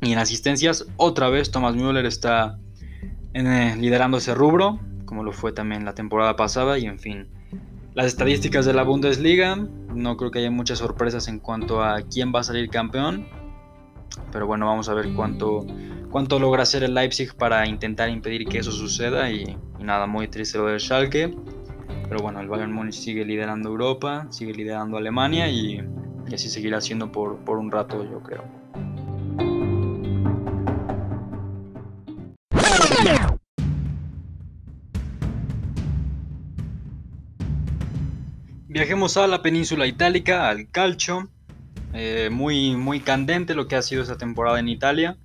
Y 0.00 0.12
en 0.12 0.18
asistencias, 0.18 0.86
otra 0.96 1.30
vez 1.30 1.50
Thomas 1.50 1.74
Müller 1.74 2.04
está 2.04 2.58
eh, 3.32 3.74
liderando 3.78 4.18
ese 4.18 4.34
rubro, 4.34 4.78
como 5.04 5.22
lo 5.22 5.32
fue 5.32 5.52
también 5.52 5.84
la 5.84 5.94
temporada 5.94 6.36
pasada. 6.36 6.78
Y 6.78 6.86
en 6.86 6.98
fin, 6.98 7.28
las 7.94 8.06
estadísticas 8.06 8.66
de 8.66 8.74
la 8.74 8.82
Bundesliga, 8.82 9.56
no 9.56 10.16
creo 10.16 10.30
que 10.30 10.40
haya 10.40 10.50
muchas 10.50 10.78
sorpresas 10.78 11.28
en 11.28 11.38
cuanto 11.38 11.82
a 11.82 12.02
quién 12.02 12.32
va 12.34 12.40
a 12.40 12.42
salir 12.42 12.68
campeón. 12.68 13.26
Pero 14.32 14.46
bueno, 14.46 14.66
vamos 14.66 14.88
a 14.88 14.94
ver 14.94 15.12
cuánto, 15.14 15.66
cuánto 16.10 16.38
logra 16.38 16.62
hacer 16.62 16.82
el 16.84 16.94
Leipzig 16.94 17.34
para 17.34 17.66
intentar 17.66 18.08
impedir 18.08 18.46
que 18.46 18.58
eso 18.58 18.72
suceda. 18.72 19.30
Y, 19.30 19.56
nada, 19.78 20.06
muy 20.06 20.28
triste 20.28 20.58
lo 20.58 20.66
del 20.66 20.80
Schalke. 20.80 21.34
Pero 22.08 22.22
bueno, 22.22 22.40
el 22.40 22.48
Bayern 22.48 22.72
Múnich 22.72 22.94
sigue 22.94 23.24
liderando 23.24 23.68
Europa, 23.68 24.26
sigue 24.30 24.52
liderando 24.52 24.96
Alemania 24.96 25.48
y, 25.48 25.82
así 26.32 26.48
seguirá 26.48 26.80
siendo 26.80 27.10
por, 27.12 27.38
por 27.44 27.58
un 27.58 27.70
rato, 27.70 28.04
yo 28.04 28.20
creo. 28.20 28.63
Viajemos 38.74 39.16
a 39.16 39.28
la 39.28 39.40
península 39.40 39.86
itálica, 39.86 40.48
al 40.48 40.68
Calcio. 40.68 41.28
Eh, 41.92 42.28
muy, 42.32 42.74
muy 42.74 42.98
candente 42.98 43.54
lo 43.54 43.68
que 43.68 43.76
ha 43.76 43.82
sido 43.82 44.02
esta 44.02 44.18
temporada 44.18 44.58
en 44.58 44.68
Italia. 44.68 45.16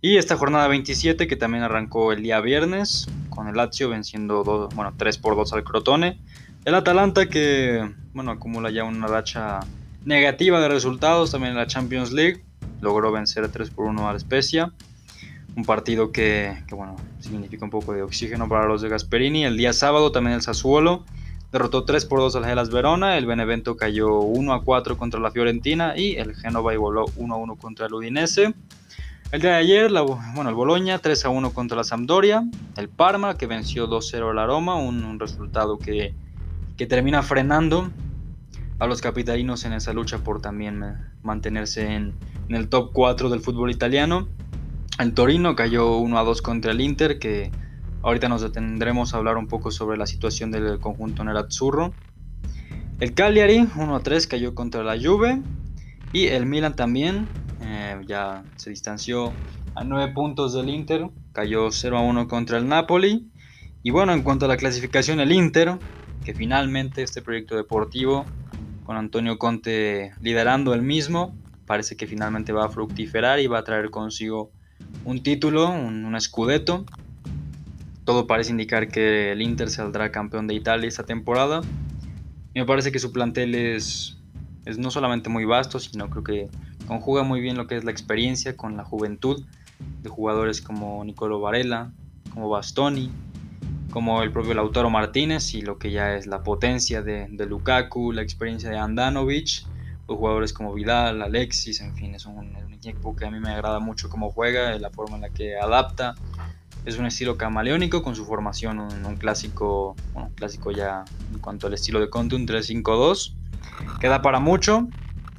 Y 0.00 0.16
esta 0.16 0.34
jornada 0.38 0.66
27 0.66 1.26
que 1.26 1.36
también 1.36 1.62
arrancó 1.62 2.12
el 2.12 2.22
día 2.22 2.40
viernes 2.40 3.06
con 3.28 3.48
el 3.48 3.54
Lazio 3.54 3.90
venciendo 3.90 4.70
bueno, 4.74 4.94
3 4.96 5.18
por 5.18 5.36
2 5.36 5.52
al 5.52 5.62
Crotone. 5.62 6.18
El 6.64 6.74
Atalanta 6.74 7.26
que 7.26 7.86
bueno, 8.14 8.30
acumula 8.30 8.70
ya 8.70 8.84
una 8.84 9.08
racha 9.08 9.60
negativa 10.06 10.58
de 10.58 10.70
resultados 10.70 11.32
también 11.32 11.50
en 11.50 11.58
la 11.58 11.66
Champions 11.66 12.12
League. 12.12 12.46
Logró 12.80 13.12
vencer 13.12 13.46
3 13.46 13.68
por 13.68 13.84
1 13.88 14.08
al 14.08 14.18
Spezia. 14.18 14.72
Un 15.54 15.66
partido 15.66 16.12
que, 16.12 16.62
que, 16.66 16.74
bueno, 16.74 16.96
significa 17.20 17.62
un 17.66 17.70
poco 17.70 17.92
de 17.92 18.00
oxígeno 18.00 18.48
para 18.48 18.64
los 18.64 18.80
de 18.80 18.88
Gasperini. 18.88 19.44
El 19.44 19.58
día 19.58 19.74
sábado 19.74 20.12
también 20.12 20.36
el 20.36 20.40
Sassuolo 20.40 21.04
derrotó 21.56 21.84
3 21.84 22.04
por 22.04 22.18
2 22.20 22.36
al 22.36 22.44
Hellas 22.44 22.70
Verona. 22.70 23.16
El 23.16 23.24
Benevento 23.24 23.76
cayó 23.76 24.20
1 24.20 24.52
a 24.52 24.62
4 24.62 24.98
contra 24.98 25.20
la 25.20 25.30
Fiorentina. 25.30 25.96
Y 25.96 26.16
el 26.16 26.34
Genova 26.34 26.74
igualó 26.74 27.06
1 27.16 27.34
a 27.34 27.38
1 27.38 27.56
contra 27.56 27.86
el 27.86 27.94
Udinese. 27.94 28.54
El 29.32 29.40
día 29.40 29.52
de 29.52 29.56
ayer, 29.56 29.90
bueno, 29.90 30.50
el 30.50 30.54
Boloña 30.54 30.98
3 30.98 31.24
a 31.24 31.28
1 31.30 31.52
contra 31.52 31.76
la 31.76 31.82
Sampdoria, 31.82 32.44
el 32.76 32.88
Parma 32.88 33.36
que 33.36 33.46
venció 33.46 33.88
2-0 33.88 34.30
al 34.30 34.38
Aroma, 34.38 34.76
un, 34.76 35.18
resultado 35.18 35.78
que, 35.78 36.14
termina 36.76 37.22
frenando 37.24 37.90
a 38.78 38.86
los 38.86 39.00
capitalinos 39.00 39.64
en 39.64 39.72
esa 39.72 39.92
lucha 39.92 40.18
por 40.18 40.40
también 40.40 40.84
eh, 40.84 40.94
mantenerse 41.22 41.92
en, 41.92 42.14
el 42.50 42.68
top 42.68 42.90
4 42.92 43.28
del 43.28 43.40
fútbol 43.40 43.72
italiano. 43.72 44.28
El 45.00 45.12
Torino 45.12 45.56
cayó 45.56 45.96
1 45.96 46.18
a 46.18 46.22
2 46.22 46.40
contra 46.40 46.70
el 46.70 46.80
Inter, 46.80 47.18
que 47.18 47.50
ahorita 48.06 48.28
nos 48.28 48.40
detendremos 48.40 49.12
a 49.12 49.16
hablar 49.16 49.36
un 49.36 49.48
poco 49.48 49.72
sobre 49.72 49.98
la 49.98 50.06
situación 50.06 50.52
del 50.52 50.78
conjunto 50.78 51.24
nerazzurro. 51.24 51.92
El 53.00 53.14
Cagliari 53.14 53.66
1 53.76 53.96
a 53.96 54.00
3 54.00 54.28
cayó 54.28 54.54
contra 54.54 54.84
la 54.84 54.96
Juve 54.96 55.42
y 56.12 56.28
el 56.28 56.46
Milan 56.46 56.76
también 56.76 57.26
eh, 57.62 58.00
ya 58.06 58.44
se 58.54 58.70
distanció 58.70 59.32
a 59.74 59.82
9 59.82 60.12
puntos 60.14 60.54
del 60.54 60.68
Inter, 60.68 61.10
cayó 61.32 61.72
0 61.72 61.98
a 61.98 62.02
1 62.02 62.28
contra 62.28 62.58
el 62.58 62.68
Napoli. 62.68 63.28
Y 63.82 63.90
bueno, 63.90 64.12
en 64.12 64.22
cuanto 64.22 64.44
a 64.44 64.48
la 64.48 64.56
clasificación, 64.56 65.18
el 65.18 65.32
Inter, 65.32 65.76
que 66.24 66.32
finalmente 66.32 67.02
este 67.02 67.22
proyecto 67.22 67.56
deportivo 67.56 68.24
con 68.84 68.96
Antonio 68.96 69.36
Conte 69.36 70.12
liderando 70.20 70.74
el 70.74 70.82
mismo. 70.82 71.34
Parece 71.66 71.96
que 71.96 72.06
finalmente 72.06 72.52
va 72.52 72.66
a 72.66 72.68
fructiferar 72.68 73.40
y 73.40 73.48
va 73.48 73.58
a 73.58 73.64
traer 73.64 73.90
consigo 73.90 74.52
un 75.04 75.24
título, 75.24 75.68
un, 75.68 76.04
un 76.04 76.20
scudetto. 76.20 76.84
Todo 78.06 78.28
parece 78.28 78.52
indicar 78.52 78.86
que 78.86 79.32
el 79.32 79.42
Inter 79.42 79.68
saldrá 79.68 80.12
campeón 80.12 80.46
de 80.46 80.54
Italia 80.54 80.86
esta 80.86 81.02
temporada. 81.02 81.60
Me 82.54 82.64
parece 82.64 82.92
que 82.92 83.00
su 83.00 83.12
plantel 83.12 83.56
es, 83.56 84.16
es 84.64 84.78
no 84.78 84.92
solamente 84.92 85.28
muy 85.28 85.44
vasto, 85.44 85.80
sino 85.80 86.08
creo 86.08 86.22
que 86.22 86.48
conjuga 86.86 87.24
muy 87.24 87.40
bien 87.40 87.56
lo 87.56 87.66
que 87.66 87.76
es 87.76 87.82
la 87.82 87.90
experiencia 87.90 88.56
con 88.56 88.76
la 88.76 88.84
juventud 88.84 89.44
de 90.04 90.08
jugadores 90.08 90.62
como 90.62 91.04
Nicolo 91.04 91.40
Varela, 91.40 91.90
como 92.32 92.48
Bastoni, 92.48 93.10
como 93.90 94.22
el 94.22 94.30
propio 94.30 94.54
Lautaro 94.54 94.88
Martínez 94.88 95.54
y 95.54 95.62
lo 95.62 95.78
que 95.78 95.90
ya 95.90 96.14
es 96.14 96.28
la 96.28 96.44
potencia 96.44 97.02
de, 97.02 97.28
Lukaku, 97.28 98.12
la 98.12 98.22
experiencia 98.22 98.70
de 98.70 98.78
Andanovic, 98.78 99.64
los 100.06 100.16
jugadores 100.16 100.52
como 100.52 100.72
Vidal, 100.72 101.22
Alexis, 101.22 101.80
en 101.80 101.92
fin, 101.96 102.14
es 102.14 102.24
un, 102.24 102.36
un, 102.38 102.72
equipo 102.72 103.16
que 103.16 103.24
a 103.24 103.30
mí 103.32 103.40
me 103.40 103.48
agrada 103.48 103.80
mucho 103.80 104.08
cómo 104.08 104.30
juega, 104.30 104.78
la 104.78 104.90
forma 104.90 105.16
en 105.16 105.22
la 105.22 105.30
que 105.30 105.58
adapta. 105.58 106.14
Es 106.86 106.98
un 106.98 107.04
estilo 107.04 107.36
camaleónico 107.36 108.02
con 108.02 108.16
su 108.16 108.24
formación, 108.24 108.78
un, 108.78 109.04
un 109.04 109.16
clásico, 109.16 109.94
clásico 110.36 110.70
ya 110.70 111.04
en 111.30 111.38
cuanto 111.40 111.66
al 111.66 111.74
estilo 111.74 112.00
de 112.00 112.08
Conte, 112.08 112.36
un 112.36 112.46
3-5-2, 112.46 113.34
que 114.00 114.08
da 114.08 114.22
para 114.22 114.40
mucho, 114.40 114.88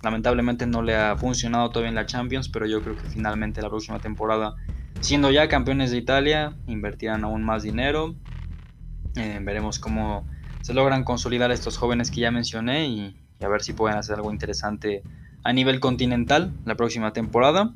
Lamentablemente 0.03 0.67
no 0.67 0.83
le 0.83 0.95
ha 0.95 1.17
funcionado 1.17 1.69
todavía 1.69 1.89
en 1.89 1.95
la 1.95 2.05
Champions, 2.05 2.49
pero 2.49 2.65
yo 2.65 2.81
creo 2.81 2.95
que 2.95 3.07
finalmente 3.07 3.61
la 3.61 3.69
próxima 3.69 3.99
temporada, 3.99 4.55
siendo 4.99 5.31
ya 5.31 5.49
campeones 5.49 5.91
de 5.91 5.97
Italia, 5.97 6.53
invertirán 6.67 7.23
aún 7.23 7.43
más 7.43 7.63
dinero. 7.63 8.15
Eh, 9.15 9.39
veremos 9.41 9.79
cómo 9.79 10.25
se 10.61 10.73
logran 10.73 11.03
consolidar 11.03 11.51
estos 11.51 11.77
jóvenes 11.77 12.11
que 12.11 12.21
ya 12.21 12.31
mencioné 12.31 12.87
y, 12.87 13.17
a 13.41 13.47
ver 13.47 13.63
si 13.63 13.73
pueden 13.73 13.97
hacer 13.97 14.15
algo 14.15 14.31
interesante 14.31 15.03
a 15.43 15.53
nivel 15.53 15.79
continental 15.79 16.53
la 16.65 16.75
próxima 16.75 17.11
temporada. 17.11 17.73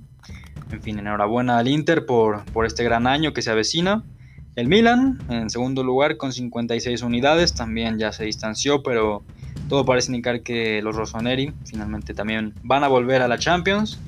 En 0.71 0.81
fin, 0.81 0.99
enhorabuena 0.99 1.57
al 1.57 1.67
Inter 1.67 2.05
por, 2.05 2.45
por 2.45 2.65
este 2.65 2.83
gran 2.83 3.07
año 3.07 3.33
que 3.33 3.41
se 3.41 3.51
avecina. 3.51 4.03
El 4.55 4.67
Milan, 4.67 5.19
en 5.29 5.49
segundo 5.49 5.83
lugar, 5.83 6.17
con 6.17 6.33
56 6.33 7.01
unidades, 7.03 7.53
también 7.53 7.97
ya 7.97 8.11
se 8.11 8.25
distanció, 8.25 8.83
pero 8.83 9.23
todo 9.69 9.85
parece 9.85 10.11
indicar 10.11 10.41
que 10.43 10.81
los 10.81 10.95
Rossoneri 10.95 11.53
finalmente 11.65 12.13
también 12.13 12.53
van 12.63 12.83
a 12.83 12.89
volver 12.89 13.21
a 13.21 13.27
la 13.27 13.37
Champions. 13.37 13.99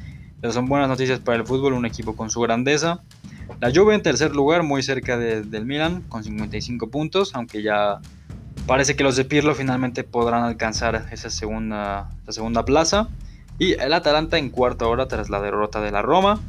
Esas 0.41 0.55
son 0.55 0.65
buenas 0.65 0.89
noticias 0.89 1.19
para 1.19 1.37
el 1.37 1.45
fútbol, 1.45 1.71
un 1.71 1.85
equipo 1.85 2.17
con 2.17 2.29
su 2.29 2.41
grandeza. 2.41 3.01
La 3.61 3.71
Juve 3.73 3.95
en 3.95 4.01
tercer 4.01 4.35
lugar, 4.35 4.63
muy 4.63 4.83
cerca 4.83 5.17
de, 5.17 5.43
del 5.43 5.65
Milan, 5.65 6.01
con 6.09 6.23
55 6.23 6.89
puntos, 6.89 7.33
aunque 7.35 7.61
ya 7.61 7.99
parece 8.65 8.95
que 8.97 9.03
los 9.03 9.15
de 9.15 9.23
Pirlo 9.23 9.55
finalmente 9.55 10.03
podrán 10.03 10.43
alcanzar 10.43 11.07
esa 11.11 11.29
segunda, 11.29 12.09
esa 12.23 12.33
segunda 12.33 12.65
plaza. 12.65 13.07
Y 13.59 13.73
el 13.73 13.93
Atalanta 13.93 14.37
en 14.37 14.49
cuarta 14.49 14.87
hora 14.87 15.07
tras 15.07 15.29
la 15.29 15.41
derrota 15.41 15.81
de 15.81 15.91
la 15.91 16.01
Roma. 16.01 16.39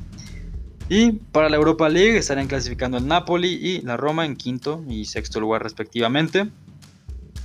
Y 0.89 1.13
para 1.13 1.49
la 1.49 1.57
Europa 1.57 1.89
League 1.89 2.17
estarían 2.17 2.47
clasificando 2.47 2.99
el 2.99 3.07
Napoli 3.07 3.49
y 3.49 3.81
la 3.83 3.97
Roma 3.97 4.27
en 4.27 4.37
quinto 4.37 4.85
y 4.89 5.07
sexto 5.07 5.41
lugar 5.41 5.63
respectivamente. 5.63 6.51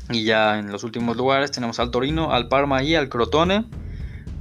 Y 0.10 0.24
ya 0.24 0.60
en 0.60 0.72
los 0.72 0.84
últimos 0.84 1.16
lugares 1.16 1.52
tenemos 1.52 1.80
al 1.80 1.92
Torino, 1.92 2.34
al 2.34 2.48
Parma 2.48 2.84
y 2.84 2.96
al 2.96 3.10
Crotone. 3.10 3.66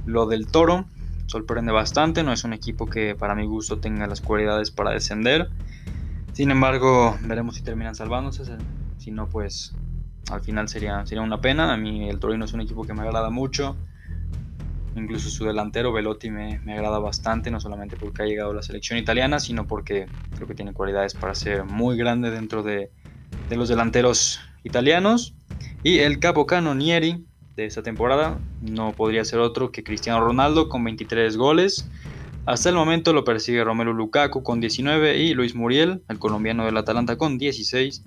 Lo 0.05 0.25
del 0.25 0.47
Toro 0.47 0.85
sorprende 1.27 1.71
bastante, 1.71 2.23
no 2.23 2.33
es 2.33 2.43
un 2.43 2.53
equipo 2.53 2.87
que 2.87 3.13
para 3.15 3.35
mi 3.35 3.45
gusto 3.45 3.77
tenga 3.77 4.07
las 4.07 4.19
cualidades 4.19 4.71
para 4.71 4.89
descender. 4.91 5.49
Sin 6.33 6.51
embargo, 6.51 7.17
veremos 7.21 7.55
si 7.55 7.61
terminan 7.61 7.95
salvándose. 7.95 8.43
Si 8.97 9.11
no, 9.11 9.27
pues 9.27 9.75
al 10.31 10.41
final 10.41 10.67
sería, 10.67 11.05
sería 11.05 11.21
una 11.21 11.39
pena. 11.39 11.73
A 11.73 11.77
mí 11.77 12.09
el 12.09 12.19
Torino 12.19 12.45
es 12.45 12.53
un 12.53 12.61
equipo 12.61 12.83
que 12.83 12.93
me 12.93 13.01
agrada 13.01 13.29
mucho. 13.29 13.75
Incluso 14.95 15.29
su 15.29 15.45
delantero 15.45 15.93
Velotti 15.93 16.31
me, 16.31 16.59
me 16.63 16.73
agrada 16.73 16.99
bastante, 16.99 17.51
no 17.51 17.59
solamente 17.59 17.97
porque 17.97 18.23
ha 18.23 18.25
llegado 18.25 18.51
a 18.51 18.55
la 18.55 18.61
selección 18.63 18.99
italiana, 18.99 19.39
sino 19.39 19.67
porque 19.67 20.11
creo 20.33 20.47
que 20.47 20.55
tiene 20.55 20.73
cualidades 20.73 21.15
para 21.15 21.35
ser 21.35 21.63
muy 21.65 21.97
grande 21.97 22.31
dentro 22.31 22.63
de, 22.63 22.91
de 23.49 23.57
los 23.57 23.69
delanteros 23.69 24.39
italianos. 24.63 25.35
Y 25.83 25.99
el 25.99 26.19
capo 26.19 26.45
canonieri 26.45 27.27
de 27.55 27.65
esta 27.65 27.83
temporada 27.83 28.41
no 28.59 28.95
podría 28.95 29.25
ser 29.25 29.39
otro 29.39 29.71
que 29.71 29.83
Cristiano 29.83 30.21
Ronaldo 30.21 30.69
con 30.69 30.83
23 30.83 31.37
goles. 31.37 31.89
Hasta 32.45 32.69
el 32.69 32.75
momento 32.75 33.13
lo 33.13 33.23
persigue 33.23 33.63
Romelu 33.63 33.93
Lukaku 33.93 34.43
con 34.43 34.59
19 34.59 35.17
y 35.17 35.33
Luis 35.33 35.55
Muriel, 35.55 36.03
el 36.09 36.19
colombiano 36.19 36.65
del 36.65 36.77
Atalanta, 36.77 37.17
con 37.17 37.37
16. 37.37 38.05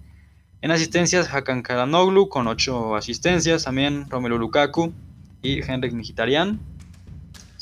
En 0.62 0.71
asistencias, 0.71 1.33
Hakan 1.33 1.62
Karanoglu 1.62 2.29
con 2.29 2.47
8 2.49 2.97
asistencias, 2.97 3.64
también 3.64 4.09
Romelu 4.11 4.38
Lukaku 4.38 4.97
y 5.42 5.61
Henrik 5.71 5.92
Mkhitaryan 5.92 6.64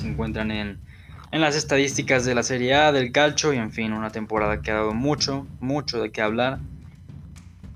se 0.00 0.08
encuentran 0.08 0.50
en, 0.50 0.78
en, 1.30 1.40
las 1.40 1.56
estadísticas 1.56 2.24
de 2.24 2.34
la 2.34 2.42
Serie 2.42 2.74
A, 2.74 2.92
del 2.92 3.12
calcio 3.12 3.52
y 3.52 3.58
en 3.58 3.70
fin, 3.70 3.92
una 3.92 4.10
temporada 4.10 4.62
que 4.62 4.70
ha 4.70 4.74
dado 4.74 4.94
mucho, 4.94 5.46
mucho 5.60 6.00
de 6.02 6.10
qué 6.10 6.22
hablar 6.22 6.58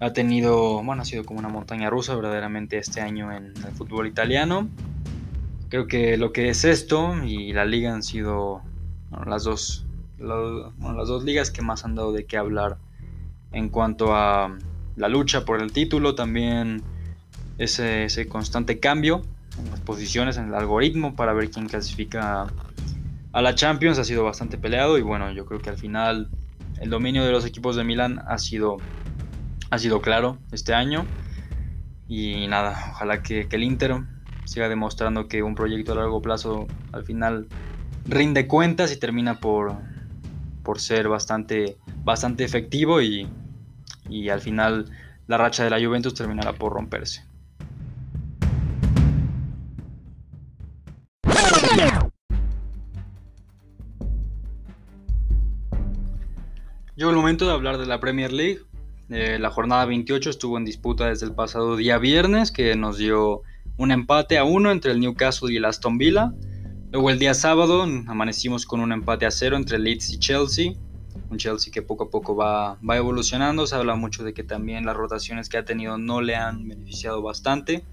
ha 0.00 0.12
tenido, 0.12 0.82
bueno, 0.82 1.02
ha 1.02 1.04
sido 1.04 1.24
como 1.24 1.38
una 1.38 1.48
montaña 1.48 1.88
rusa 1.88 2.14
verdaderamente 2.14 2.78
este 2.78 3.00
año 3.00 3.32
en 3.32 3.46
el 3.46 3.72
fútbol 3.74 4.06
italiano. 4.06 4.68
Creo 5.68 5.86
que 5.86 6.16
lo 6.16 6.32
que 6.32 6.48
es 6.48 6.64
esto 6.64 7.24
y 7.24 7.52
la 7.52 7.64
liga 7.64 7.94
han 7.94 8.02
sido 8.02 8.62
las, 9.26 9.44
dos, 9.44 9.86
las, 10.18 11.08
dos 11.08 11.24
ligas 11.24 11.50
que 11.50 11.62
más 11.62 11.84
han 11.84 11.94
dado 11.94 12.12
de 12.12 12.26
qué 12.26 12.36
hablar 12.36 12.76
en 13.52 13.68
cuanto 13.68 14.14
a 14.14 14.56
la 14.96 15.08
lucha 15.08 15.44
por 15.44 15.62
el 15.62 15.72
título, 15.72 16.14
también 16.14 16.82
ese, 17.58 18.04
ese 18.04 18.28
constante 18.28 18.80
cambio 18.80 19.22
posiciones, 19.84 20.36
en 20.36 20.48
el 20.48 20.54
algoritmo 20.54 21.14
para 21.14 21.32
ver 21.32 21.50
quién 21.50 21.68
clasifica 21.68 22.46
a 23.32 23.42
la 23.42 23.54
Champions 23.54 23.98
ha 23.98 24.04
sido 24.04 24.24
bastante 24.24 24.58
peleado 24.58 24.96
y 24.98 25.02
bueno, 25.02 25.30
yo 25.32 25.44
creo 25.46 25.60
que 25.60 25.70
al 25.70 25.78
final 25.78 26.28
el 26.80 26.90
dominio 26.90 27.24
de 27.24 27.32
los 27.32 27.44
equipos 27.44 27.76
de 27.76 27.84
Milán 27.84 28.22
ha 28.26 28.38
sido 28.38 28.78
ha 29.74 29.78
sido 29.78 30.00
claro 30.00 30.38
este 30.52 30.74
año. 30.74 31.04
Y 32.08 32.46
nada, 32.48 32.78
ojalá 32.92 33.22
que, 33.22 33.48
el 33.50 33.62
Inter 33.62 33.94
siga 34.44 34.68
demostrando 34.68 35.26
que 35.26 35.42
un 35.42 35.54
proyecto 35.54 35.92
a 35.92 35.96
largo 35.96 36.20
plazo 36.20 36.68
al 36.92 37.04
final 37.04 37.48
rinde 38.06 38.46
cuentas 38.46 38.92
y 38.92 38.98
termina 38.98 39.40
por, 39.40 39.74
por 40.62 40.80
ser 40.80 41.08
bastante, 41.08 41.76
bastante 42.04 42.44
efectivo 42.44 43.00
y, 43.00 43.26
y 44.08 44.28
al 44.28 44.40
final 44.40 44.90
la 45.26 45.38
racha 45.38 45.64
de 45.64 45.70
la 45.70 45.84
Juventus 45.84 46.14
terminará 46.14 46.52
por 46.52 46.72
romperse. 46.72 47.24
De 57.42 57.50
hablar 57.50 57.78
de 57.78 57.86
la 57.86 57.98
Premier 57.98 58.32
League, 58.32 58.60
eh, 59.10 59.38
la 59.40 59.50
jornada 59.50 59.84
28 59.86 60.30
estuvo 60.30 60.56
en 60.56 60.64
disputa 60.64 61.08
desde 61.08 61.26
el 61.26 61.34
pasado 61.34 61.76
día 61.76 61.98
viernes, 61.98 62.52
que 62.52 62.76
nos 62.76 62.96
dio 62.96 63.42
un 63.76 63.90
empate 63.90 64.38
a 64.38 64.44
uno 64.44 64.70
entre 64.70 64.92
el 64.92 65.00
Newcastle 65.00 65.52
y 65.52 65.56
el 65.56 65.64
Aston 65.64 65.98
Villa. 65.98 66.32
Luego 66.92 67.10
el 67.10 67.18
día 67.18 67.34
sábado 67.34 67.82
amanecimos 67.82 68.66
con 68.66 68.80
un 68.80 68.92
empate 68.92 69.26
a 69.26 69.32
cero 69.32 69.56
entre 69.56 69.80
Leeds 69.80 70.12
y 70.12 70.18
Chelsea. 70.20 70.72
Un 71.28 71.38
Chelsea 71.38 71.72
que 71.72 71.82
poco 71.82 72.04
a 72.04 72.10
poco 72.10 72.36
va, 72.36 72.78
va 72.88 72.96
evolucionando. 72.96 73.66
Se 73.66 73.74
habla 73.74 73.96
mucho 73.96 74.22
de 74.22 74.32
que 74.32 74.44
también 74.44 74.86
las 74.86 74.96
rotaciones 74.96 75.48
que 75.48 75.58
ha 75.58 75.64
tenido 75.64 75.98
no 75.98 76.20
le 76.20 76.36
han 76.36 76.68
beneficiado 76.68 77.20
bastante. 77.20 77.84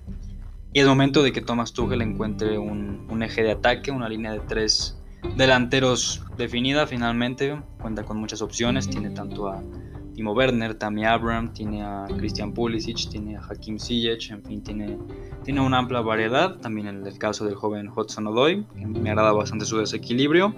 Y 0.71 0.80
es 0.80 0.86
momento 0.86 1.23
de 1.23 1.32
que 1.32 1.41
Thomas 1.41 1.73
Tuchel 1.73 2.04
encuentre 2.04 2.60
un, 2.60 3.08
un 3.10 3.23
eje 3.23 3.41
de 3.41 3.51
ataque, 3.51 3.89
una 3.89 4.08
línea 4.08 4.34
de 4.34 4.39
tres 4.41 5.01
delanteros 5.36 6.23
definida 6.38 6.88
finalmente. 6.88 7.62
Cuenta 7.79 8.03
con 8.03 8.17
muchas 8.17 8.41
opciones, 8.41 8.89
tiene 8.89 9.10
tanto 9.12 9.47
a 9.47 9.62
Timo 10.13 10.34
Werner, 10.34 10.75
Tammy 10.75 11.05
Abraham, 11.05 11.53
tiene 11.53 11.84
a 11.84 12.07
Christian 12.17 12.53
Pulisic, 12.53 13.10
tiene 13.10 13.38
a 13.38 13.41
Hakim 13.41 13.79
Ziyech, 13.79 14.31
en 14.31 14.43
fin, 14.43 14.62
tiene, 14.62 14.97
tiene 15.43 15.62
una 15.62 15.77
amplia 15.77 16.01
variedad. 16.01 16.57
También 16.57 16.88
en 16.88 17.05
el 17.05 17.17
caso 17.17 17.45
del 17.45 17.55
joven 17.55 17.89
Hudson 17.89 18.27
Odoi, 18.27 18.65
que 18.75 18.86
me 18.86 19.10
agrada 19.10 19.31
bastante 19.31 19.65
su 19.65 19.77
desequilibrio. 19.77 20.53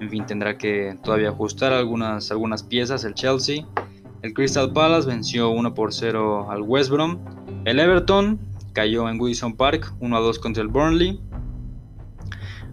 En 0.00 0.10
fin, 0.10 0.26
tendrá 0.26 0.56
que 0.56 0.96
todavía 1.02 1.30
ajustar 1.30 1.72
algunas, 1.72 2.30
algunas 2.30 2.62
piezas 2.62 3.04
el 3.04 3.14
Chelsea. 3.14 3.66
El 4.22 4.32
Crystal 4.32 4.72
Palace 4.72 5.08
venció 5.08 5.50
1 5.50 5.74
por 5.74 5.92
0 5.92 6.50
al 6.50 6.62
West 6.62 6.90
Brom. 6.90 7.18
El 7.64 7.80
Everton 7.80 8.38
cayó 8.72 9.08
en 9.08 9.18
Goodison 9.18 9.56
Park 9.56 9.92
1 10.00 10.16
a 10.16 10.20
2 10.20 10.38
contra 10.38 10.62
el 10.62 10.68
Burnley. 10.68 11.20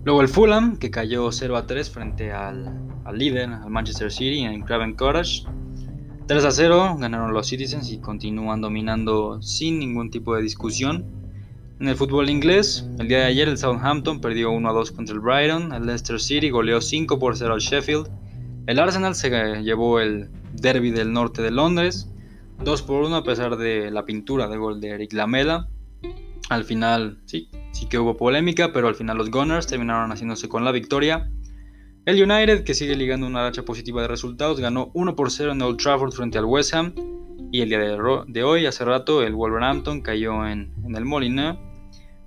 Luego 0.05 0.21
el 0.21 0.27
Fulham, 0.27 0.77
que 0.77 0.91
cayó 0.91 1.31
0 1.31 1.57
a 1.57 1.65
3 1.65 1.89
frente 1.89 2.31
al, 2.31 2.71
al 3.05 3.17
líder, 3.17 3.49
al 3.49 3.71
Manchester 3.71 4.11
City 4.11 4.41
en 4.41 4.61
Craven 4.61 4.93
Cottage. 4.93 5.47
3 6.27 6.45
a 6.45 6.51
0 6.51 6.97
ganaron 6.99 7.33
los 7.33 7.47
Citizens 7.47 7.91
y 7.91 7.97
continúan 7.97 8.61
dominando 8.61 9.41
sin 9.41 9.79
ningún 9.79 10.11
tipo 10.11 10.35
de 10.35 10.43
discusión. 10.43 11.05
En 11.79 11.87
el 11.87 11.95
fútbol 11.95 12.29
inglés, 12.29 12.87
el 12.99 13.07
día 13.07 13.17
de 13.17 13.25
ayer 13.25 13.49
el 13.49 13.57
Southampton 13.57 14.21
perdió 14.21 14.51
1 14.51 14.69
a 14.69 14.73
2 14.73 14.91
contra 14.91 15.15
el 15.15 15.21
Brighton, 15.21 15.73
el 15.73 15.87
Leicester 15.87 16.19
City 16.19 16.51
goleó 16.51 16.81
5 16.81 17.17
por 17.17 17.35
0 17.35 17.55
al 17.55 17.59
Sheffield, 17.59 18.07
el 18.67 18.77
Arsenal 18.77 19.15
se 19.15 19.29
llevó 19.63 19.99
el 19.99 20.29
derby 20.53 20.91
del 20.91 21.13
norte 21.13 21.41
de 21.41 21.49
Londres, 21.49 22.11
2 22.63 22.81
por 22.83 23.03
1 23.03 23.15
a 23.15 23.23
pesar 23.23 23.57
de 23.57 23.89
la 23.89 24.05
pintura 24.05 24.47
de 24.47 24.57
gol 24.57 24.79
de 24.79 24.89
Eric 24.89 25.13
Lamela. 25.13 25.67
Al 26.49 26.63
final, 26.63 27.19
sí, 27.25 27.49
sí 27.71 27.87
que 27.87 27.97
hubo 27.97 28.17
polémica, 28.17 28.71
pero 28.71 28.87
al 28.87 28.95
final 28.95 29.17
los 29.17 29.31
Gunners 29.31 29.67
terminaron 29.67 30.11
haciéndose 30.11 30.47
con 30.47 30.63
la 30.63 30.71
victoria. 30.71 31.29
El 32.05 32.21
United, 32.21 32.63
que 32.63 32.75
sigue 32.75 32.95
ligando 32.95 33.25
una 33.25 33.41
racha 33.41 33.63
positiva 33.63 34.03
de 34.03 34.07
resultados, 34.07 34.59
ganó 34.59 34.91
1 34.93 35.15
por 35.15 35.31
0 35.31 35.53
en 35.53 35.61
Old 35.63 35.77
Trafford 35.77 36.13
frente 36.13 36.37
al 36.37 36.45
West 36.45 36.73
Ham. 36.75 36.93
Y 37.51 37.61
el 37.61 37.69
día 37.69 37.79
de, 37.79 38.43
hoy, 38.43 38.65
hace 38.67 38.85
rato, 38.85 39.23
el 39.23 39.33
Wolverhampton 39.33 40.01
cayó 40.01 40.45
en, 40.45 40.71
el 40.95 41.05
Molina 41.05 41.57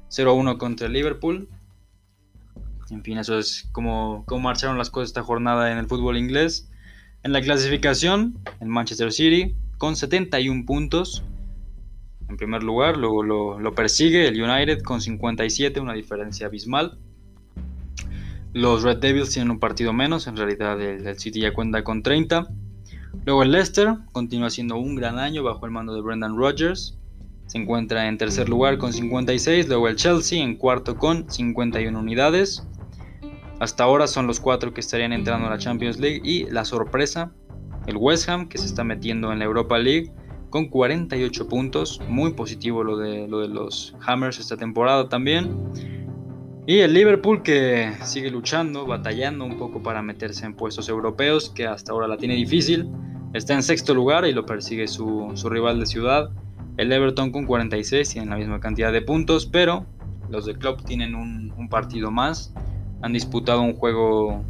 0-1 0.09 0.59
contra 0.59 0.89
el 0.89 0.95
Liverpool. 0.95 1.49
En 2.91 3.05
fin, 3.05 3.19
eso 3.19 3.39
es 3.39 3.69
como, 3.71 4.25
marcharon 4.41 4.79
las 4.79 4.91
cosas 4.91 5.11
esta 5.11 5.23
jornada 5.23 5.71
en 5.71 5.79
el 5.79 5.87
fútbol 5.87 6.17
inglés. 6.17 6.71
En 7.23 7.33
la 7.33 7.41
clasificación, 7.41 8.39
el 8.61 8.69
Manchester 8.69 9.13
City 9.13 9.55
con 9.77 9.95
71 9.95 10.65
puntos. 10.67 11.23
En 12.29 12.37
primer 12.37 12.63
lugar, 12.63 12.97
luego 12.97 13.23
lo, 13.23 13.75
persigue 13.75 14.29
el 14.29 14.41
United 14.41 14.83
con 14.83 15.01
57, 15.01 15.81
una 15.81 15.95
diferencia 15.95 16.47
abismal. 16.47 16.99
Los 18.53 18.83
Red 18.83 18.99
Devils 18.99 19.31
tienen 19.31 19.51
un 19.51 19.59
partido 19.59 19.93
menos, 19.93 20.27
en 20.27 20.37
realidad 20.37 20.81
el, 20.81 21.19
City 21.19 21.41
ya 21.41 21.53
cuenta 21.53 21.83
con 21.85 22.03
30. 22.03 22.49
Luego 23.25 23.43
el 23.43 23.53
Leicester 23.53 23.95
continúa 24.13 24.51
siendo 24.51 24.77
un 24.77 24.95
gran 24.95 25.19
año 25.19 25.43
bajo 25.43 25.65
el 25.65 25.73
mando 25.73 25.95
de 25.95 26.03
Brendan 26.03 26.37
Rodgers. 26.37 26.99
Se 27.47 27.57
encuentra 27.57 28.09
en 28.09 28.19
tercer 28.19 28.49
lugar 28.49 28.77
con 28.77 28.93
56. 28.93 29.69
Luego 29.69 29.89
el 29.89 29.97
Chelsea 29.97 30.43
en 30.43 30.57
cuarto 30.57 30.97
con 30.97 31.31
51 31.31 31.99
unidades. 31.99 32.67
Hasta 33.59 33.85
ahora 33.85 34.07
son 34.07 34.27
los 34.27 34.39
cuatro 34.39 34.75
que 34.75 34.81
estarían 34.81 35.13
entrando 35.13 35.47
a 35.47 35.51
la 35.51 35.59
Champions 35.59 35.99
League 35.99 36.21
y 36.23 36.45
la 36.45 36.65
sorpresa, 36.65 37.33
el 37.87 37.97
West 37.97 38.29
Ham 38.29 38.49
que 38.49 38.59
se 38.59 38.67
está 38.67 38.85
metiendo 38.85 39.33
en 39.33 39.41
la 39.41 39.47
Europa 39.47 39.79
League 39.79 40.13
con 40.51 40.69
48 40.69 41.49
puntos, 41.49 42.01
muy 42.09 42.33
positivo 42.33 42.85
lo 42.85 42.97
de, 42.97 43.29
lo 43.29 43.41
de 43.41 43.49
los 43.49 43.95
Hammers 44.07 44.39
esta 44.39 44.57
temporada 44.57 45.09
también. 45.09 45.57
Y 46.67 46.79
el 46.81 46.93
Liverpool 46.93 47.43
que 47.43 47.93
sigue 48.03 48.31
luchando, 48.31 48.87
batallando 48.87 49.45
un 49.45 49.57
poco 49.57 49.83
para 49.83 50.03
meterse 50.03 50.45
en 50.45 50.55
puestos 50.55 50.89
europeos, 50.89 51.51
que 51.51 51.67
hasta 51.67 51.93
ahora 51.93 52.07
la 52.07 52.17
tiene 52.19 52.35
difícil. 52.35 52.89
Está 53.33 53.55
en 53.55 53.63
sexto 53.63 53.95
lugar 53.95 54.27
y 54.27 54.33
lo 54.33 54.45
persigue 54.45 54.87
su, 54.87 55.33
rival 55.49 55.81
de 55.81 55.87
ciudad, 55.87 56.31
el 56.77 56.93
Everton 56.93 57.31
con 57.33 57.47
46, 57.47 58.11
tienen 58.11 58.31
la 58.31 58.37
misma 58.37 58.61
cantidad 58.61 58.93
de 58.93 59.03
puntos, 59.03 59.47
pero 59.47 59.87
los 60.31 60.47
de 60.47 60.55
Club 60.55 60.85
tienen 60.85 61.15
un, 61.15 61.53
un 61.57 61.69
partido 61.69 62.11
más 62.11 62.53
han 63.03 63.13
disputado 63.13 63.63
un 63.63 63.75
juego, 63.75 64.45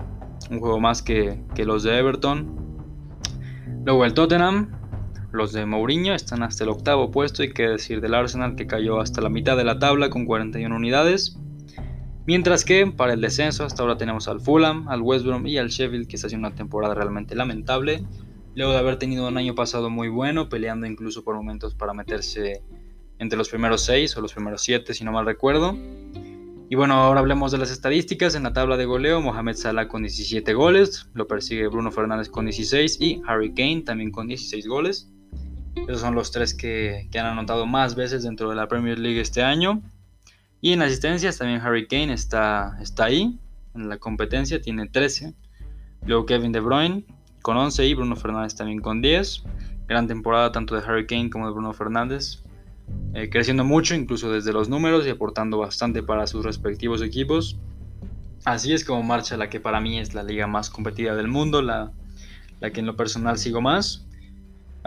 un 0.51 0.61
juego 0.61 0.81
más 0.81 1.03
que, 1.03 1.39
los 1.57 1.83
de 1.83 1.99
Everton. 1.99 2.47
Luego 3.85 4.05
el 4.05 4.15
Tottenham, 4.15 4.71
los 5.33 5.53
de 5.53 5.67
Mourinho 5.67 6.15
están 6.15 6.43
hasta 6.43 6.65
el 6.65 6.71
octavo 6.71 7.11
puesto 7.11 7.43
y 7.43 7.53
que 7.53 7.69
decir 7.69 8.01
del 8.01 8.15
Arsenal 8.15 8.57
que 8.57 8.67
cayó 8.67 9.01
hasta 9.01 9.21
la 9.21 9.29
mitad 9.29 9.57
de 9.57 9.65
la 9.65 9.79
tabla 9.79 10.11
con 10.11 10.25
41 10.25 10.75
unidades. 10.75 11.39
Mientras 12.27 12.65
que 12.65 12.87
para 12.87 13.15
el 13.15 13.21
descenso 13.21 13.65
hasta 13.65 13.83
ahora 13.83 13.97
tenemos 13.97 14.29
al 14.29 14.41
Fulham, 14.41 14.89
al 14.89 15.03
West 15.03 15.25
Brom 15.25 15.47
y 15.47 15.59
al 15.59 15.69
Sheffield 15.69 16.07
que 16.09 16.17
está 16.17 16.27
haciendo 16.27 16.49
una 16.49 16.57
temporada 16.57 16.95
realmente 16.95 17.35
lamentable. 17.35 18.05
Luego 18.55 18.73
de 18.73 18.79
haber 18.79 18.97
tenido 18.97 19.29
un 19.29 19.39
año 19.39 19.55
pasado 19.55 19.89
muy 19.89 20.09
bueno, 20.09 20.49
peleando 20.49 20.87
incluso 20.87 21.25
por 21.25 21.37
momentos 21.37 21.75
para 21.75 21.95
meterse 21.95 22.63
entre 23.19 23.39
los 23.39 23.49
primeros 23.49 23.83
6 23.83 24.17
o 24.17 24.21
los 24.21 24.33
primeros 24.33 24.63
7 24.63 24.95
si 24.95 25.05
no 25.05 25.13
mal 25.13 25.27
recuerdo. 25.27 25.77
Y 26.71 26.75
bueno, 26.75 26.95
ahora 26.95 27.21
hablemos 27.21 27.51
de 27.51 27.59
las 27.59 27.71
estadísticas. 27.71 28.35
En 28.35 28.43
la 28.43 28.53
tabla 28.53 28.77
de 28.77 28.85
goleo, 28.85 29.23
Mohamed 29.23 29.55
Salah 29.55 29.89
con 29.89 30.03
17 30.03 30.53
goles, 30.53 31.09
lo 31.15 31.27
persigue 31.27 31.67
Bruno 31.69 31.91
Fernández 31.91 32.29
con 32.29 32.45
16 32.45 33.01
y 33.01 33.23
Harry 33.27 33.55
Kane 33.55 33.83
también 33.87 34.11
con 34.11 34.29
16 34.29 34.67
goles. 34.67 35.11
Esos 35.87 36.01
son 36.01 36.15
los 36.15 36.31
tres 36.31 36.55
que, 36.55 37.09
han 37.15 37.27
anotado 37.27 37.67
más 37.67 37.95
veces 37.95 38.23
dentro 38.23 38.51
de 38.51 38.57
la 38.57 38.69
Premier 38.69 38.99
League 38.99 39.21
este 39.21 39.43
año. 39.43 39.83
Y 40.61 40.73
en 40.73 40.83
asistencias 40.83 41.39
también 41.39 41.61
Harry 41.61 41.87
Kane 41.87 42.13
está, 42.13 42.77
está 42.81 43.05
ahí, 43.05 43.39
en 43.75 43.89
la 43.89 43.99
competencia, 43.99 44.61
tiene 44.61 44.89
13. 44.89 45.35
Luego 46.05 46.27
Kevin 46.27 46.53
De 46.53 46.61
Bruyne 46.61 47.05
con 47.43 47.57
11 47.57 47.87
y 47.87 47.95
Bruno 47.95 48.17
Fernández 48.17 48.55
también 48.55 48.81
con 48.81 49.01
10. 49.01 49.45
Gran 49.87 50.07
temporada 50.07 50.53
tanto 50.53 50.75
de 50.75 50.83
Harry 50.87 51.07
Kane 51.07 51.31
como 51.31 51.47
de 51.47 51.53
Bruno 51.53 51.73
Fernández. 51.73 52.43
Eh, 53.15 53.31
creciendo 53.31 53.65
mucho, 53.65 53.95
incluso 53.95 54.31
desde 54.33 54.53
los 54.53 54.69
números 54.69 55.07
y 55.07 55.11
aportando 55.11 55.59
bastante 55.59 56.03
para 56.03 56.27
sus 56.27 56.45
respectivos 56.45 57.03
equipos. 57.03 57.59
Así 58.45 58.73
es 58.73 58.85
como 58.85 59.03
marcha 59.03 59.37
la 59.37 59.51
que 59.51 59.61
para 59.61 59.81
mí 59.81 59.99
es 59.99 60.15
la 60.15 60.23
liga 60.23 60.47
más 60.47 60.71
competitiva 60.71 61.15
del 61.15 61.29
mundo, 61.29 61.63
la, 61.63 61.93
que 62.61 62.81
en 62.81 62.87
lo 62.87 62.97
personal 62.97 63.39
sigo 63.39 63.61
más. 63.61 64.07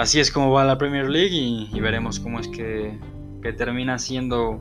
Así 0.01 0.19
es 0.19 0.31
como 0.31 0.49
va 0.49 0.65
la 0.65 0.79
Premier 0.79 1.07
League 1.07 1.29
y, 1.31 1.79
veremos 1.79 2.19
cómo 2.19 2.39
es 2.39 2.47
que, 2.47 2.97
termina 3.55 3.99
siendo, 3.99 4.59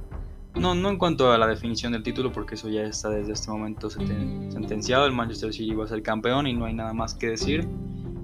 no, 0.54 0.74
no 0.74 0.90
en 0.90 0.98
cuanto 0.98 1.32
a 1.32 1.38
la 1.38 1.46
definición 1.46 1.92
del 1.92 2.02
título, 2.02 2.30
porque 2.30 2.56
eso 2.56 2.68
ya 2.68 2.82
está 2.82 3.08
desde 3.08 3.32
este 3.32 3.50
momento 3.50 3.88
sentenciado, 3.88 5.06
el 5.06 5.12
Manchester 5.12 5.54
City 5.54 5.74
va 5.74 5.86
a 5.86 5.88
ser 5.88 6.02
campeón 6.02 6.46
y 6.46 6.52
no 6.52 6.66
hay 6.66 6.74
nada 6.74 6.92
más 6.92 7.14
que 7.14 7.28
decir 7.28 7.66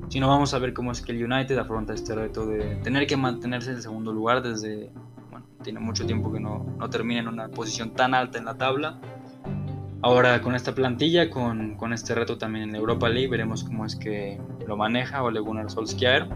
sino 0.08 0.28
vamos 0.28 0.52
a 0.52 0.58
ver 0.58 0.74
cómo 0.74 0.92
es 0.92 1.00
que 1.00 1.12
el 1.12 1.24
United 1.24 1.56
afronta 1.56 1.94
este 1.94 2.14
reto 2.14 2.44
de 2.44 2.76
tener 2.84 3.06
que 3.06 3.16
mantenerse 3.16 3.70
en 3.70 3.80
segundo 3.80 4.12
lugar 4.12 4.42
desde, 4.42 4.90
bueno, 5.30 5.46
tiene 5.62 5.80
mucho 5.80 6.04
tiempo 6.04 6.30
que 6.30 6.38
no, 6.38 6.66
no 6.78 6.90
termina 6.90 7.20
en 7.20 7.28
una 7.28 7.48
posición 7.48 7.94
tan 7.94 8.12
alta 8.12 8.36
en 8.36 8.44
la 8.44 8.58
tabla. 8.58 9.00
Ahora 10.02 10.42
con 10.42 10.54
esta 10.54 10.74
plantilla, 10.74 11.30
con, 11.30 11.76
con 11.76 11.94
este 11.94 12.14
reto 12.14 12.36
también 12.36 12.68
en 12.68 12.76
Europa 12.76 13.08
League, 13.08 13.28
veremos 13.28 13.64
cómo 13.64 13.86
es 13.86 13.96
que 13.96 14.38
lo 14.66 14.76
maneja 14.76 15.22
Ole 15.22 15.40
Gunnar 15.40 15.70
Solskjaer. 15.70 16.28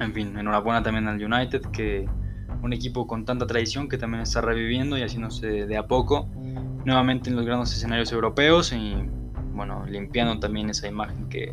En 0.00 0.12
fin, 0.12 0.36
enhorabuena 0.36 0.82
también 0.82 1.06
al 1.08 1.22
United, 1.22 1.62
que 1.72 2.08
un 2.62 2.72
equipo 2.72 3.06
con 3.06 3.24
tanta 3.24 3.46
tradición 3.46 3.88
que 3.88 3.98
también 3.98 4.22
está 4.22 4.40
reviviendo 4.40 4.96
y 4.96 5.02
haciéndose 5.02 5.66
de 5.66 5.76
a 5.76 5.86
poco 5.86 6.28
nuevamente 6.84 7.30
en 7.30 7.36
los 7.36 7.44
grandes 7.44 7.72
escenarios 7.72 8.12
europeos 8.12 8.72
y 8.72 8.94
bueno, 9.54 9.84
limpiando 9.86 10.38
también 10.40 10.70
esa 10.70 10.88
imagen 10.88 11.28
que, 11.28 11.52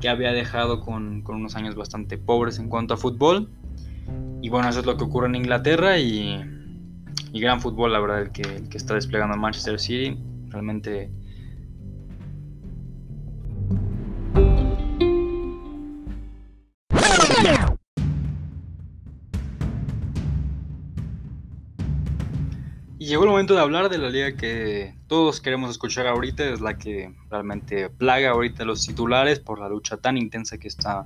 que 0.00 0.08
había 0.08 0.32
dejado 0.32 0.80
con, 0.80 1.24
unos 1.26 1.56
años 1.56 1.74
bastante 1.74 2.18
pobres 2.18 2.58
en 2.58 2.68
cuanto 2.68 2.94
a 2.94 2.96
fútbol. 2.96 3.50
Y 4.40 4.48
bueno, 4.48 4.68
eso 4.68 4.80
es 4.80 4.86
lo 4.86 4.96
que 4.96 5.04
ocurre 5.04 5.28
en 5.28 5.34
Inglaterra 5.34 5.98
y, 5.98 6.44
gran 7.32 7.60
fútbol, 7.60 7.92
la 7.92 8.00
verdad, 8.00 8.22
el 8.22 8.30
que, 8.30 8.42
el 8.42 8.68
que 8.68 8.76
está 8.76 8.94
desplegando 8.94 9.36
Manchester 9.36 9.78
City. 9.78 10.18
Realmente 10.48 11.10
llegó 23.08 23.24
el 23.24 23.30
momento 23.30 23.54
de 23.54 23.60
hablar 23.60 23.88
de 23.88 23.96
la 23.96 24.10
liga 24.10 24.36
que 24.36 24.94
todos 25.06 25.40
queremos 25.40 25.70
escuchar 25.70 26.06
ahorita, 26.06 26.44
es 26.44 26.60
la 26.60 26.76
que 26.76 27.14
realmente 27.30 27.88
plaga 27.88 28.30
ahorita 28.30 28.66
los 28.66 28.86
titulares 28.86 29.40
por 29.40 29.58
la 29.58 29.68
lucha 29.68 29.96
tan 29.96 30.18
intensa 30.18 30.58
que 30.58 30.68
está 30.68 31.04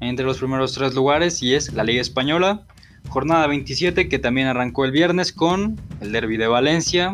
entre 0.00 0.24
los 0.24 0.38
primeros 0.38 0.72
tres 0.72 0.94
lugares 0.94 1.42
y 1.42 1.54
es 1.54 1.74
la 1.74 1.84
Liga 1.84 2.00
Española. 2.00 2.66
Jornada 3.08 3.46
27 3.46 4.08
que 4.08 4.18
también 4.18 4.46
arrancó 4.46 4.86
el 4.86 4.92
viernes 4.92 5.32
con 5.32 5.78
el 6.00 6.10
derby 6.10 6.38
de 6.38 6.46
Valencia, 6.46 7.12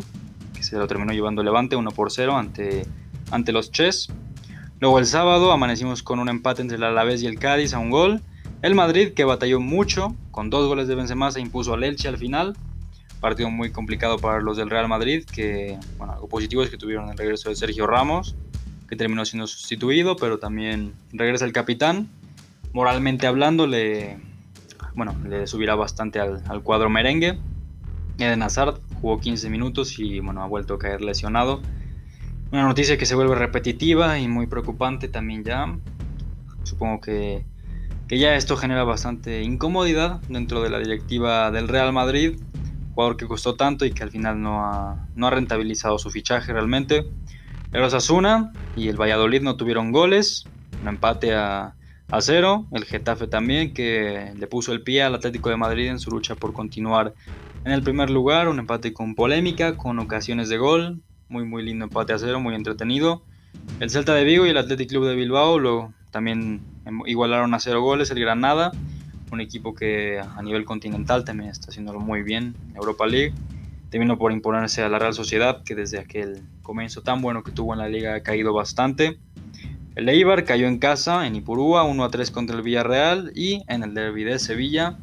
que 0.55 0.63
se 0.63 0.77
lo 0.77 0.87
terminó 0.87 1.13
llevando 1.13 1.43
Levante 1.43 1.75
1 1.75 1.91
por 1.91 2.13
0 2.13 2.37
ante, 2.37 2.87
ante 3.33 3.53
los 3.53 3.73
Ches. 3.73 4.09
Luego 4.79 5.01
el 5.01 5.07
sábado 5.07 5.51
amanecimos 5.51 6.05
con 6.05 6.21
un 6.21 6.29
empate 6.29 6.63
entre 6.63 6.77
el 6.77 6.85
Alavés 6.85 7.23
y 7.23 7.27
el 7.27 7.41
Cádiz 7.41 7.75
a 7.75 7.81
un 7.81 7.91
gol. 7.91 8.23
El 8.63 8.77
Madrid 8.77 9.15
que 9.15 9.25
batalló 9.25 9.59
mucho, 9.59 10.15
con 10.31 10.49
dos 10.49 10.69
goles 10.69 10.87
de 10.87 10.95
Benzema 10.95 11.33
se 11.33 11.41
impuso 11.41 11.75
al 11.75 11.83
Elche 11.83 12.07
al 12.07 12.19
final 12.19 12.57
partido 13.19 13.51
muy 13.51 13.71
complicado 13.71 14.19
para 14.19 14.41
los 14.41 14.57
del 14.57 14.71
Real 14.71 14.89
Madrid, 14.89 15.25
que, 15.25 15.79
bueno, 15.99 16.15
algo 16.15 16.29
positivo 16.29 16.63
es 16.63 16.71
que 16.71 16.77
tuvieron 16.77 17.11
el 17.11 17.19
regreso 17.19 17.49
de 17.49 17.57
Sergio 17.57 17.87
Ramos, 17.87 18.37
que 18.89 18.97
terminó 18.97 19.25
siendo 19.25 19.47
sustituido, 19.47 20.17
pero 20.17 20.39
también 20.39 20.95
regresa 21.13 21.45
el 21.45 21.53
capitán. 21.53 22.09
Moralmente 22.73 23.27
hablando, 23.27 23.67
le, 23.67 24.19
bueno, 24.95 25.15
le 25.29 25.47
subirá 25.47 25.75
bastante 25.75 26.21
al, 26.21 26.63
cuadro 26.63 26.89
merengue. 26.91 27.39
Eden 28.19 28.43
Hazard 28.43 28.81
jugó 29.01 29.21
15 29.21 29.51
minutos 29.51 29.99
y 29.99 30.21
bueno, 30.21 30.43
ha 30.43 30.47
vuelto 30.47 30.75
a 30.75 30.79
caer 30.79 31.03
lesionado. 31.03 31.61
Una 32.51 32.63
noticia 32.63 32.97
que 32.97 33.07
se 33.07 33.15
vuelve 33.15 33.35
repetitiva 33.35 34.19
y 34.19 34.27
muy 34.27 34.47
preocupante 34.47 35.09
también 35.09 35.45
ya. 35.45 35.77
Supongo 36.63 37.01
que, 37.01 37.45
que 38.09 38.19
ya 38.19 38.35
esto 38.35 38.57
genera 38.57 38.85
bastante 38.85 39.43
incomodidad 39.43 40.21
dentro 40.29 40.63
de 40.63 40.71
la 40.71 40.79
directiva 40.79 41.51
del 41.51 41.69
Real 41.69 41.93
Madrid 41.93 42.39
jugador 42.99 43.17
que 43.17 43.29
costó 43.29 43.55
tanto 43.55 43.85
y 43.87 43.93
que 43.93 44.03
al 44.03 44.11
final 44.11 44.43
no 44.43 44.65
ha, 44.65 45.07
no 45.15 45.29
ha 45.29 45.31
rentabilizado 45.31 46.01
su 46.01 46.11
fichaje 46.11 46.53
realmente. 46.53 47.07
El 47.73 47.85
Osasuna 47.85 48.53
y 48.75 48.89
el 48.89 49.01
Valladolid 49.01 49.41
no 49.41 49.55
tuvieron 49.55 49.93
goles, 49.93 50.47
un 50.83 50.89
empate 50.89 51.33
a, 51.33 51.77
a 52.11 52.21
cero. 52.21 52.67
El 52.73 52.85
Getafe 52.85 53.29
también, 53.29 53.73
que 53.73 54.33
le 54.37 54.47
puso 54.49 54.73
el 54.73 54.83
pie 54.83 55.05
al 55.05 55.15
Atlético 55.15 55.49
de 55.49 55.57
Madrid 55.57 55.87
en 55.87 56.01
su 56.01 56.11
lucha 56.11 56.35
por 56.35 56.53
continuar 56.53 57.15
en 57.65 57.71
el 57.71 57.85
primer 57.85 58.11
lugar. 58.11 58.49
Un 58.49 58.59
empate 58.59 58.93
con 58.93 59.15
polémica, 59.15 59.77
con 59.77 60.01
ocasiones 60.01 60.49
de 60.49 60.59
gol. 60.59 61.01
Muy, 61.29 61.45
muy 61.45 61.63
lindo 61.63 61.85
empate 61.85 62.15
a 62.15 62.19
cero, 62.19 62.41
muy 62.41 62.57
entretenido. 62.57 63.23
El 63.79 63.91
Celta 63.91 64.13
de 64.13 64.25
Vigo 64.25 64.45
y 64.45 64.49
el 64.49 64.57
Athletic 64.57 64.89
Club 64.89 65.07
de 65.07 65.15
Bilbao 65.15 65.61
lo, 65.61 65.93
también 66.11 66.63
igualaron 67.07 67.55
a 67.55 67.61
cero 67.61 67.81
goles. 67.81 68.11
El 68.11 68.19
Granada 68.19 68.73
un 69.31 69.41
equipo 69.41 69.75
que 69.75 70.21
a 70.21 70.43
nivel 70.43 70.65
continental 70.65 71.25
también 71.25 71.51
está 71.51 71.69
haciéndolo 71.69 72.01
muy 72.01 72.23
bien, 72.23 72.55
Europa 72.75 73.07
League. 73.07 73.35
terminó 73.91 74.19
por 74.19 74.33
imponerse 74.33 74.83
a 74.83 74.89
la 74.89 74.99
Real 74.99 75.15
Sociedad, 75.15 75.63
que 75.65 75.75
desde 75.75 75.99
aquel 75.99 76.43
comienzo 76.63 77.03
tan 77.03 77.23
bueno 77.23 77.43
que 77.43 77.53
tuvo 77.53 77.73
en 77.73 77.79
la 77.79 77.89
liga 77.89 78.15
ha 78.15 78.23
caído 78.23 78.53
bastante. 78.53 79.19
El 79.95 80.09
Eibar 80.09 80.45
cayó 80.45 80.69
en 80.69 80.79
casa 80.79 81.27
en 81.27 81.35
Ipurúa 81.35 81.85
1 81.85 82.05
a 82.05 82.11
3 82.11 82.31
contra 82.31 82.57
el 82.57 82.63
Villarreal 82.63 83.33
y 83.35 83.63
en 83.67 83.83
el 83.83 83.95
derby 83.95 84.25
de 84.25 84.39
Sevilla 84.39 84.97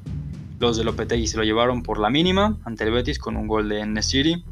los 0.59 0.77
de 0.77 0.83
Lopetegui 0.83 1.27
se 1.27 1.38
lo 1.38 1.43
llevaron 1.43 1.83
por 1.83 1.99
la 1.99 2.09
mínima 2.09 2.57
ante 2.63 2.85
el 2.85 2.91
Betis 2.91 3.19
con 3.19 3.35
un 3.35 3.47
gol 3.47 3.67
de 3.67 3.85
Nesiri. 3.85 4.43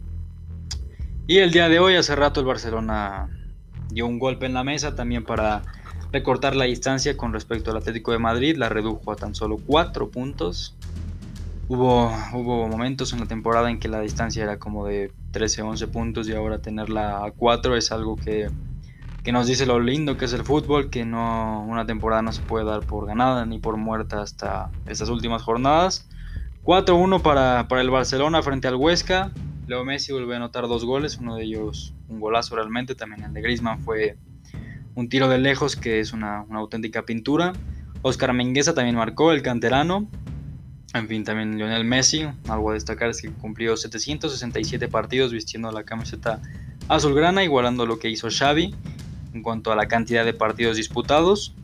Y 1.27 1.38
el 1.38 1.51
día 1.51 1.69
de 1.69 1.79
hoy, 1.79 1.95
hace 1.95 2.15
rato, 2.15 2.41
el 2.41 2.45
Barcelona 2.45 3.29
dio 3.89 4.05
un 4.05 4.19
golpe 4.19 4.45
en 4.45 4.53
la 4.53 4.63
mesa 4.63 4.95
también 4.95 5.23
para 5.23 5.62
recortar 6.13 6.56
la 6.56 6.65
distancia 6.65 7.17
con 7.17 7.34
respecto 7.34 7.71
al 7.71 7.78
Atlético 7.78 8.12
de 8.12 8.19
Madrid, 8.19 8.56
la 8.56 8.69
redujo 8.69 9.12
a 9.12 9.15
tan 9.15 9.34
solo 9.34 9.58
4 9.58 10.10
puntos. 10.10 10.76
Hubo, 11.67 12.13
hubo 12.34 12.67
momentos 12.67 13.13
en 13.13 13.19
la 13.19 13.26
temporada 13.26 13.71
en 13.71 13.80
que 13.80 13.88
la 13.88 13.99
distancia 13.99 14.43
era 14.43 14.60
como 14.60 14.86
de 14.86 15.12
13-11 15.32 15.88
puntos 15.88 16.30
y 16.30 16.34
ahora 16.34 16.60
tenerla 16.60 17.26
a 17.26 17.32
4 17.32 17.76
es 17.76 17.91
algo 17.91 18.15
que, 18.15 18.47
que, 19.23 19.32
nos 19.32 19.47
dice 19.47 19.65
lo 19.65 19.80
lindo 19.80 20.15
que 20.15 20.26
es 20.26 20.34
el 20.34 20.43
fútbol, 20.43 20.91
que 20.91 21.04
no, 21.04 21.65
una 21.67 21.88
temporada 21.88 22.21
no 22.21 22.32
se 22.32 22.43
puede 22.43 22.65
dar 22.65 22.82
por 22.82 23.08
ganada 23.08 23.47
ni 23.47 23.58
por 23.58 23.78
muerta 23.78 24.21
hasta 24.21 24.69
estas 24.86 25.10
últimas 25.10 25.41
jornadas. 25.41 26.08
4-1 26.63 27.23
para, 27.23 27.67
para 27.67 27.82
el 27.82 27.89
Barcelona 27.89 28.43
frente 28.43 28.67
al 28.67 28.76
Huesca. 28.76 29.32
Leo 29.65 29.84
Messi 29.84 30.13
vuelve 30.13 30.36
a 30.36 30.38
anotar 30.38 30.67
dos 30.67 30.86
goles, 30.86 31.17
uno 31.17 31.36
de 31.36 31.45
ellos 31.45 31.95
un 32.08 32.19
golazo 32.19 32.56
realmente, 32.56 32.93
también 32.93 33.23
el 33.23 33.34
de 33.34 33.41
Griezmann 33.41 33.80
fue 33.80 34.15
un 34.95 35.10
tiro 35.10 35.27
de 35.29 35.38
lejos 35.38 35.75
que 35.75 35.99
es 35.99 36.13
una, 36.13 36.45
auténtica 36.51 37.03
pintura. 37.03 37.53
Oscar 38.01 38.34
Mengueza 38.34 38.73
también 38.73 38.95
marcó, 38.95 39.32
el 39.32 39.41
canterano. 39.41 40.10
En 40.93 41.08
fin, 41.08 41.23
también 41.23 41.58
Lionel 41.58 41.86
Messi, 41.86 42.27
algo 42.47 42.71
a 42.71 42.73
destacar 42.73 43.10
es 43.10 43.21
que 43.21 43.32
cumplió 43.32 43.75
767 43.75 44.88
partidos 44.88 45.32
vistiendo 45.32 45.71
la 45.71 45.84
camiseta 45.84 46.39
azulgrana, 46.88 47.43
igualando 47.43 47.86
lo 47.86 47.97
que 47.97 48.10
hizo 48.10 48.29
Xavi 48.29 48.75
en 49.34 49.41
cuanto 49.41 49.71
a 49.71 49.75
la 49.75 49.88
cantidad 49.88 50.23
de 50.23 50.34
partidos 50.34 50.77
disputados. 50.77 51.56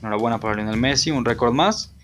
Enhorabuena 0.00 0.38
para 0.38 0.54
Lionel 0.54 0.78
Messi, 0.78 1.10
un 1.10 1.24
récord 1.24 1.52
más. 1.52 1.94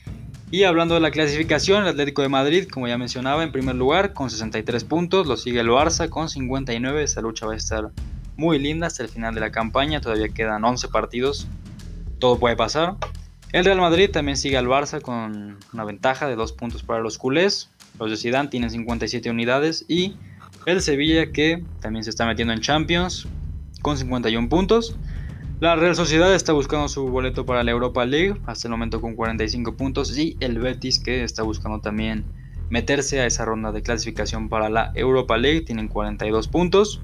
Y 0.51 0.65
hablando 0.65 0.95
de 0.95 1.01
la 1.01 1.11
clasificación, 1.11 1.83
el 1.83 1.89
Atlético 1.89 2.21
de 2.21 2.29
Madrid, 2.29 2.69
como 2.69 2.87
ya 2.87 2.99
mencionaba, 2.99 3.43
en 3.43 3.53
primer 3.53 3.75
lugar 3.75 4.13
con 4.13 4.29
63 4.29 4.85
puntos, 4.85 5.27
lo 5.27 5.39
sigue 5.39 5.61
el 5.61 5.69
Barça 5.69 6.11
con 6.11 6.29
59, 6.29 7.03
esta 7.03 7.23
lucha 7.23 7.47
va 7.47 7.55
a 7.55 7.57
estar 7.57 7.91
muy 8.37 8.59
linda 8.59 8.87
hasta 8.87 9.03
el 9.03 9.09
final 9.09 9.35
de 9.35 9.41
la 9.41 9.53
campaña, 9.53 10.01
todavía 10.01 10.29
quedan 10.29 10.65
11 10.65 10.89
partidos, 10.89 11.47
todo 12.19 12.39
puede 12.39 12.57
pasar. 12.57 12.97
El 13.53 13.65
Real 13.65 13.81
Madrid 13.81 14.11
también 14.11 14.37
sigue 14.37 14.57
al 14.57 14.67
Barça 14.67 15.01
con 15.01 15.59
una 15.73 15.85
ventaja 15.85 16.27
de 16.27 16.37
2 16.37 16.53
puntos 16.53 16.83
para 16.83 17.01
los 17.01 17.19
culés, 17.19 17.71
los 17.99 18.11
de 18.11 18.17
Zidane 18.17 18.49
tienen 18.49 18.71
57 18.71 19.31
unidades 19.31 19.85
y 19.89 20.17
el 20.67 20.81
Sevilla 20.81 21.33
que 21.33 21.63
también 21.81 22.05
se 22.05 22.11
está 22.11 22.25
metiendo 22.27 22.55
en 22.55 22.61
Champions 22.61 23.27
con 23.83 23.99
51 23.99 24.49
puntos. 24.49 24.97
La 25.61 25.77
Real 25.77 25.95
Sociedad 25.95 26.35
está 26.35 26.53
buscando 26.53 26.89
su 26.89 27.07
boleto 27.09 27.47
para 27.47 27.63
la 27.63 27.71
Europa 27.71 28.05
League, 28.05 28.35
hasta 28.47 28.67
el 28.67 28.73
momento 28.73 29.01
con 29.01 29.15
45 29.15 29.77
puntos, 29.77 30.17
y 30.19 30.37
el 30.41 30.59
Betis 30.59 30.99
que 30.99 31.23
está 31.23 31.45
buscando 31.45 31.81
también 31.81 32.25
meterse 32.69 33.21
a 33.21 33.27
esa 33.27 33.45
ronda 33.45 33.71
de 33.71 33.83
clasificación 33.83 34.49
para 34.49 34.71
la 34.71 34.91
Europa 34.95 35.37
League, 35.37 35.61
tienen 35.61 35.87
42 35.89 36.49
puntos. 36.49 37.01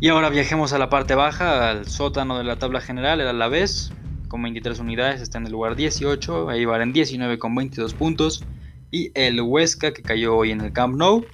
Y 0.00 0.08
ahora 0.08 0.30
viajemos 0.30 0.72
a 0.72 0.78
la 0.78 0.90
parte 0.90 1.14
baja, 1.16 1.70
al 1.70 1.86
sótano 1.88 2.38
de 2.38 2.44
la 2.44 2.58
tabla 2.58 2.80
general, 2.80 3.20
el 3.20 3.26
Alavés, 3.28 3.92
con 4.28 4.42
23 4.42 4.78
unidades, 4.78 5.20
está 5.20 5.38
en 5.38 5.46
el 5.46 5.52
lugar 5.52 5.74
18, 5.74 6.48
ahí 6.50 6.62
en 6.62 6.92
19 6.92 7.38
con 7.38 7.54
22 7.54 7.94
puntos, 7.94 8.46
y 8.92 9.10
el 9.20 9.40
Huesca, 9.40 9.92
que 9.92 10.04
cayó 10.04 10.36
hoy 10.36 10.52
en 10.52 10.60
el 10.60 10.72
Camp 10.72 10.94
Nou, 10.96 11.32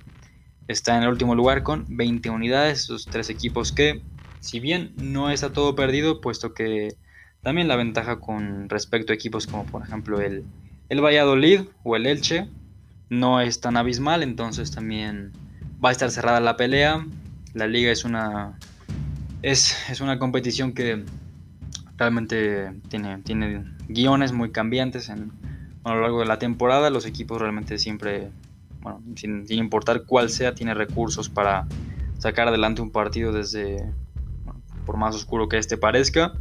está 0.68 0.96
en 0.96 1.02
el 1.04 1.10
último 1.10 1.34
lugar 1.34 1.62
con 1.62 1.84
20 1.88 2.30
unidades, 2.30 2.84
esos 2.84 3.10
tres 3.10 3.30
equipos 3.30 3.72
que 3.72 4.06
si 4.40 4.60
bien 4.60 4.94
no 4.96 5.30
está 5.30 5.52
todo 5.52 5.74
perdido, 5.74 6.20
puesto 6.20 6.54
que 6.54 6.98
también 7.42 7.68
la 7.68 7.76
ventaja 7.76 8.20
con 8.20 8.68
respecto 8.70 9.12
a 9.12 9.16
equipos 9.16 9.46
como 9.46 9.66
por 9.70 9.82
ejemplo 9.82 10.20
el, 10.20 10.48
el 10.88 11.02
Valladolid 11.04 11.62
o 11.82 11.96
el 11.96 12.06
Elche 12.06 12.50
no 13.10 13.40
es 13.40 13.60
tan 13.60 13.76
abismal, 13.76 14.22
entonces 14.22 14.70
también 14.72 15.36
va 15.84 15.90
a 15.90 15.92
estar 15.92 16.10
cerrada 16.10 16.40
la 16.40 16.56
pelea. 16.56 17.06
La 17.54 17.66
liga 17.66 17.90
es 17.90 18.04
una, 18.04 18.58
es, 19.42 20.00
una 20.00 20.18
competición 20.18 20.72
que 20.72 21.04
realmente 21.96 22.72
tiene, 22.88 23.18
tiene 23.18 23.64
guiones 23.88 24.32
muy 24.32 24.50
cambiantes 24.50 25.08
a 25.08 25.16
lo 25.16 26.00
largo 26.00 26.20
de 26.20 26.26
la 26.26 26.38
temporada. 26.38 26.90
Los 26.90 27.06
equipos 27.06 27.40
realmente 27.40 27.78
siempre, 27.78 28.30
bueno, 28.80 29.00
sin, 29.16 29.46
sin 29.46 29.58
importar 29.58 30.02
cuál 30.02 30.30
sea, 30.30 30.54
tiene 30.54 30.74
recursos 30.74 31.28
para 31.28 31.66
sacar 32.18 32.48
adelante 32.48 32.82
un 32.82 32.90
partido 32.90 33.32
desde 33.32 33.84
por 34.84 34.96
más 34.96 35.14
oscuro 35.14 35.48
que 35.48 35.58
este 35.58 35.76
parezca. 35.76 36.34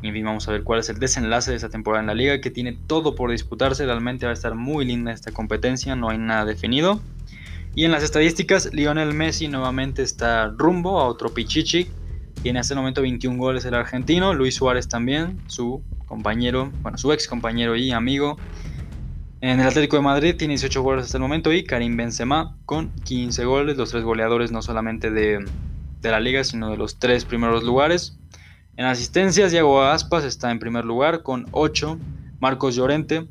Y 0.00 0.08
en 0.08 0.14
fin, 0.14 0.24
vamos 0.24 0.48
a 0.48 0.52
ver 0.52 0.62
cuál 0.62 0.80
es 0.80 0.88
el 0.90 0.98
desenlace 0.98 1.50
de 1.50 1.56
esta 1.56 1.70
temporada 1.70 2.02
en 2.02 2.06
la 2.06 2.14
liga, 2.14 2.40
que 2.40 2.50
tiene 2.50 2.78
todo 2.86 3.14
por 3.14 3.30
disputarse. 3.30 3.84
Realmente 3.84 4.26
va 4.26 4.30
a 4.30 4.34
estar 4.34 4.54
muy 4.54 4.84
linda 4.84 5.12
esta 5.12 5.32
competencia, 5.32 5.96
no 5.96 6.08
hay 6.10 6.18
nada 6.18 6.44
definido. 6.44 7.00
Y 7.74 7.84
en 7.84 7.92
las 7.92 8.02
estadísticas, 8.02 8.72
Lionel 8.72 9.14
Messi 9.14 9.48
nuevamente 9.48 10.02
está 10.02 10.48
rumbo 10.56 11.00
a 11.00 11.06
otro 11.06 11.32
Pichichi. 11.32 11.88
Tiene 12.42 12.60
hasta 12.60 12.74
el 12.74 12.78
momento 12.78 13.02
21 13.02 13.38
goles 13.38 13.64
el 13.64 13.74
argentino. 13.74 14.34
Luis 14.34 14.56
Suárez 14.56 14.88
también, 14.88 15.40
su 15.46 15.82
compañero, 16.06 16.72
bueno, 16.82 16.98
su 16.98 17.12
ex 17.12 17.28
compañero 17.28 17.76
y 17.76 17.92
amigo. 17.92 18.36
En 19.40 19.60
el 19.60 19.68
Atlético 19.68 19.96
de 19.96 20.02
Madrid 20.02 20.34
tiene 20.36 20.52
18 20.52 20.82
goles 20.82 21.04
hasta 21.04 21.18
el 21.18 21.22
momento 21.22 21.52
y 21.52 21.62
Karim 21.62 21.96
Benzema 21.96 22.56
con 22.64 22.90
15 23.04 23.44
goles, 23.44 23.76
los 23.76 23.90
tres 23.90 24.02
goleadores 24.02 24.50
no 24.50 24.62
solamente 24.62 25.12
de, 25.12 25.44
de 26.00 26.10
la 26.10 26.18
liga, 26.18 26.42
sino 26.42 26.70
de 26.70 26.76
los 26.76 26.98
tres 26.98 27.24
primeros 27.24 27.62
lugares. 27.62 28.18
En 28.76 28.86
asistencias, 28.86 29.52
Diego 29.52 29.82
Aspas 29.82 30.24
está 30.24 30.50
en 30.50 30.58
primer 30.58 30.84
lugar 30.84 31.22
con 31.22 31.46
8, 31.52 31.98
Marcos 32.40 32.74
Llorente, 32.74 33.28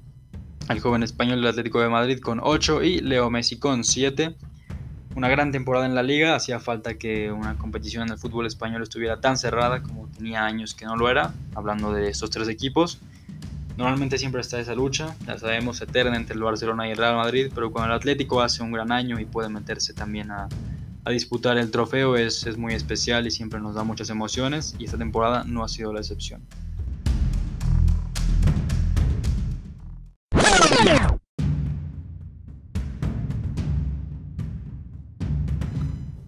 el 0.70 0.80
joven 0.80 1.04
español 1.04 1.38
del 1.38 1.48
Atlético 1.48 1.80
de 1.82 1.90
Madrid 1.90 2.20
con 2.20 2.40
8 2.42 2.84
y 2.84 3.00
Leo 3.00 3.30
Messi 3.30 3.58
con 3.58 3.84
7. 3.84 4.36
Una 5.16 5.30
gran 5.30 5.52
temporada 5.52 5.86
en 5.86 5.96
la 5.96 6.04
liga, 6.04 6.36
hacía 6.36 6.60
falta 6.60 6.96
que 6.96 7.32
una 7.32 7.58
competición 7.58 8.04
en 8.04 8.14
el 8.14 8.20
fútbol 8.20 8.46
español 8.46 8.84
estuviera 8.84 9.20
tan 9.20 9.38
cerrada 9.38 9.82
como 9.82 10.08
tenía 10.10 10.46
años 10.46 10.76
que 10.76 10.86
no 10.86 10.96
lo 10.96 11.10
era, 11.10 11.34
hablando 11.56 11.92
de 11.92 12.10
estos 12.10 12.30
tres 12.30 12.48
equipos. 12.50 13.00
Normalmente 13.78 14.18
siempre 14.18 14.42
está 14.42 14.60
esa 14.60 14.76
lucha, 14.76 15.16
ya 15.26 15.38
sabemos, 15.38 15.82
eterna 15.82 16.16
entre 16.18 16.36
el 16.36 16.42
Barcelona 16.42 16.88
y 16.88 16.92
el 16.92 16.98
Real 16.98 17.16
Madrid, 17.16 17.52
pero 17.54 17.72
cuando 17.72 17.94
el 17.94 17.98
Atlético 17.98 18.42
hace 18.42 18.62
un 18.62 18.72
gran 18.72 18.92
año 18.92 19.20
y 19.20 19.26
puede 19.26 19.50
meterse 19.50 19.94
también 19.94 20.32
a, 20.32 20.50
a 21.08 21.12
disputar 21.12 21.58
el 21.58 21.72
trofeo 21.72 22.18
es, 22.18 22.46
es 22.46 22.58
muy 22.58 22.74
especial 22.74 23.26
y 23.28 23.32
siempre 23.32 23.60
nos 23.60 23.76
da 23.76 23.84
muchas 23.84 24.10
emociones 24.10 24.76
y 24.78 24.86
esta 24.86 24.98
temporada 24.98 25.46
no 25.46 25.64
ha 25.64 25.70
sido 25.70 25.94
la 25.94 26.00
excepción. 26.00 26.42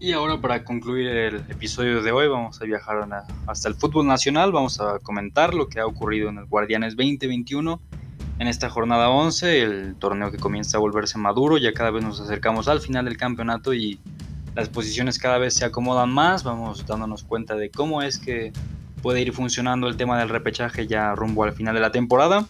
Y 0.01 0.13
ahora 0.13 0.39
para 0.39 0.63
concluir 0.63 1.07
el 1.07 1.35
episodio 1.49 2.01
de 2.01 2.11
hoy 2.11 2.27
vamos 2.27 2.61
a 2.61 2.65
viajar 2.65 3.07
hasta 3.47 3.67
el 3.67 3.75
fútbol 3.75 4.07
nacional, 4.07 4.51
vamos 4.51 4.79
a 4.79 4.99
comentar 4.99 5.53
lo 5.53 5.67
que 5.67 5.79
ha 5.79 5.85
ocurrido 5.85 6.29
en 6.29 6.37
el 6.37 6.45
Guardianes 6.45 6.95
2021 6.95 7.81
en 8.39 8.47
esta 8.47 8.69
jornada 8.69 9.09
11, 9.09 9.61
el 9.61 9.95
torneo 9.95 10.31
que 10.31 10.37
comienza 10.37 10.77
a 10.77 10.79
volverse 10.79 11.17
maduro, 11.17 11.57
ya 11.57 11.73
cada 11.73 11.91
vez 11.91 12.03
nos 12.03 12.21
acercamos 12.21 12.69
al 12.69 12.79
final 12.79 13.03
del 13.03 13.17
campeonato 13.17 13.73
y 13.73 13.99
las 14.55 14.69
posiciones 14.69 15.19
cada 15.19 15.37
vez 15.37 15.53
se 15.55 15.65
acomodan 15.65 16.09
más, 16.09 16.43
vamos 16.45 16.85
dándonos 16.87 17.23
cuenta 17.23 17.55
de 17.55 17.69
cómo 17.69 18.01
es 18.01 18.17
que 18.17 18.53
puede 19.01 19.21
ir 19.21 19.33
funcionando 19.33 19.89
el 19.89 19.97
tema 19.97 20.17
del 20.17 20.29
repechaje 20.29 20.87
ya 20.87 21.13
rumbo 21.15 21.43
al 21.43 21.51
final 21.51 21.75
de 21.75 21.81
la 21.81 21.91
temporada. 21.91 22.47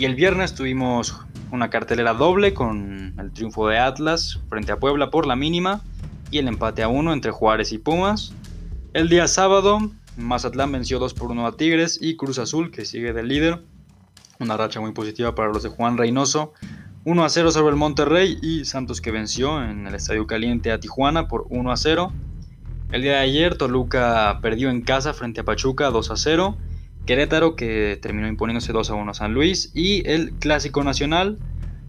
Y 0.00 0.04
el 0.04 0.14
viernes 0.14 0.54
tuvimos 0.54 1.16
una 1.50 1.70
cartelera 1.70 2.14
doble 2.14 2.54
con 2.54 3.14
el 3.18 3.32
triunfo 3.32 3.66
de 3.66 3.78
Atlas 3.78 4.38
frente 4.48 4.70
a 4.70 4.78
Puebla 4.78 5.10
por 5.10 5.26
la 5.26 5.34
mínima 5.34 5.80
y 6.30 6.38
el 6.38 6.46
empate 6.46 6.84
a 6.84 6.88
uno 6.88 7.12
entre 7.12 7.32
Juárez 7.32 7.72
y 7.72 7.78
Pumas. 7.78 8.32
El 8.92 9.08
día 9.08 9.26
sábado, 9.26 9.90
Mazatlán 10.16 10.70
venció 10.70 11.00
2 11.00 11.14
por 11.14 11.32
1 11.32 11.44
a 11.44 11.56
Tigres 11.56 11.98
y 12.00 12.14
Cruz 12.14 12.38
Azul, 12.38 12.70
que 12.70 12.84
sigue 12.84 13.12
del 13.12 13.26
líder. 13.26 13.64
Una 14.38 14.56
racha 14.56 14.80
muy 14.80 14.92
positiva 14.92 15.34
para 15.34 15.48
los 15.48 15.64
de 15.64 15.68
Juan 15.68 15.98
Reynoso, 15.98 16.52
1 17.04 17.24
a 17.24 17.28
0 17.28 17.50
sobre 17.50 17.70
el 17.70 17.76
Monterrey 17.76 18.38
y 18.40 18.66
Santos 18.66 19.00
que 19.00 19.10
venció 19.10 19.64
en 19.64 19.88
el 19.88 19.96
Estadio 19.96 20.28
Caliente 20.28 20.70
a 20.70 20.78
Tijuana 20.78 21.26
por 21.26 21.46
1 21.50 21.72
a 21.72 21.76
0. 21.76 22.12
El 22.92 23.02
día 23.02 23.14
de 23.14 23.18
ayer 23.18 23.58
Toluca 23.58 24.38
perdió 24.42 24.70
en 24.70 24.82
casa 24.82 25.12
frente 25.12 25.40
a 25.40 25.44
Pachuca 25.44 25.90
2 25.90 26.10
a 26.12 26.16
0. 26.16 26.56
Querétaro 27.08 27.56
que 27.56 27.98
terminó 28.02 28.28
imponiéndose 28.28 28.70
2 28.70 28.90
a 28.90 28.94
1 28.94 29.10
a 29.10 29.14
San 29.14 29.32
Luis 29.32 29.72
y 29.74 30.06
el 30.06 30.32
Clásico 30.32 30.84
Nacional 30.84 31.38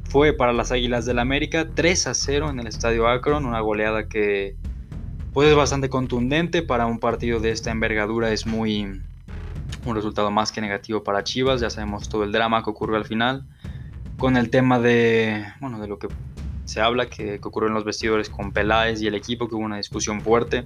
fue 0.06 0.32
para 0.32 0.54
las 0.54 0.72
Águilas 0.72 1.06
del 1.06 1.20
América 1.20 1.68
3 1.76 2.08
a 2.08 2.14
0 2.14 2.50
en 2.50 2.62
el 2.62 2.68
Estadio 2.68 3.06
Akron, 3.06 3.46
una 3.46 3.60
goleada 3.60 4.08
que 4.08 4.56
pues 5.34 5.50
es 5.50 5.58
bastante 5.58 5.90
contundente 5.90 6.62
para 6.62 6.86
un 6.86 7.00
partido 7.00 7.42
de 7.42 7.52
esta 7.52 7.70
envergadura, 7.70 8.32
es 8.32 8.46
muy 8.46 9.02
un 9.86 9.94
resultado 9.94 10.32
más 10.32 10.54
que 10.54 10.62
negativo 10.62 11.04
para 11.04 11.26
Chivas, 11.26 11.60
ya 11.60 11.70
sabemos 11.70 12.08
todo 12.08 12.24
el 12.24 12.32
drama 12.32 12.64
que 12.64 12.70
ocurrió 12.70 12.96
al 12.96 13.04
final 13.04 13.46
con 14.18 14.38
el 14.38 14.50
tema 14.50 14.80
de, 14.80 15.44
bueno, 15.60 15.82
de 15.82 15.90
lo 15.90 16.00
que 16.00 16.08
se 16.64 16.80
habla 16.80 17.08
que, 17.08 17.42
ocurrió 17.44 17.68
en 17.68 17.74
los 17.74 17.84
vestidores 17.84 18.30
con 18.30 18.54
Peláez 18.54 19.02
y 19.02 19.08
el 19.08 19.16
equipo, 19.16 19.50
que 19.50 19.56
hubo 19.56 19.66
una 19.66 19.76
discusión 19.76 20.22
fuerte, 20.22 20.64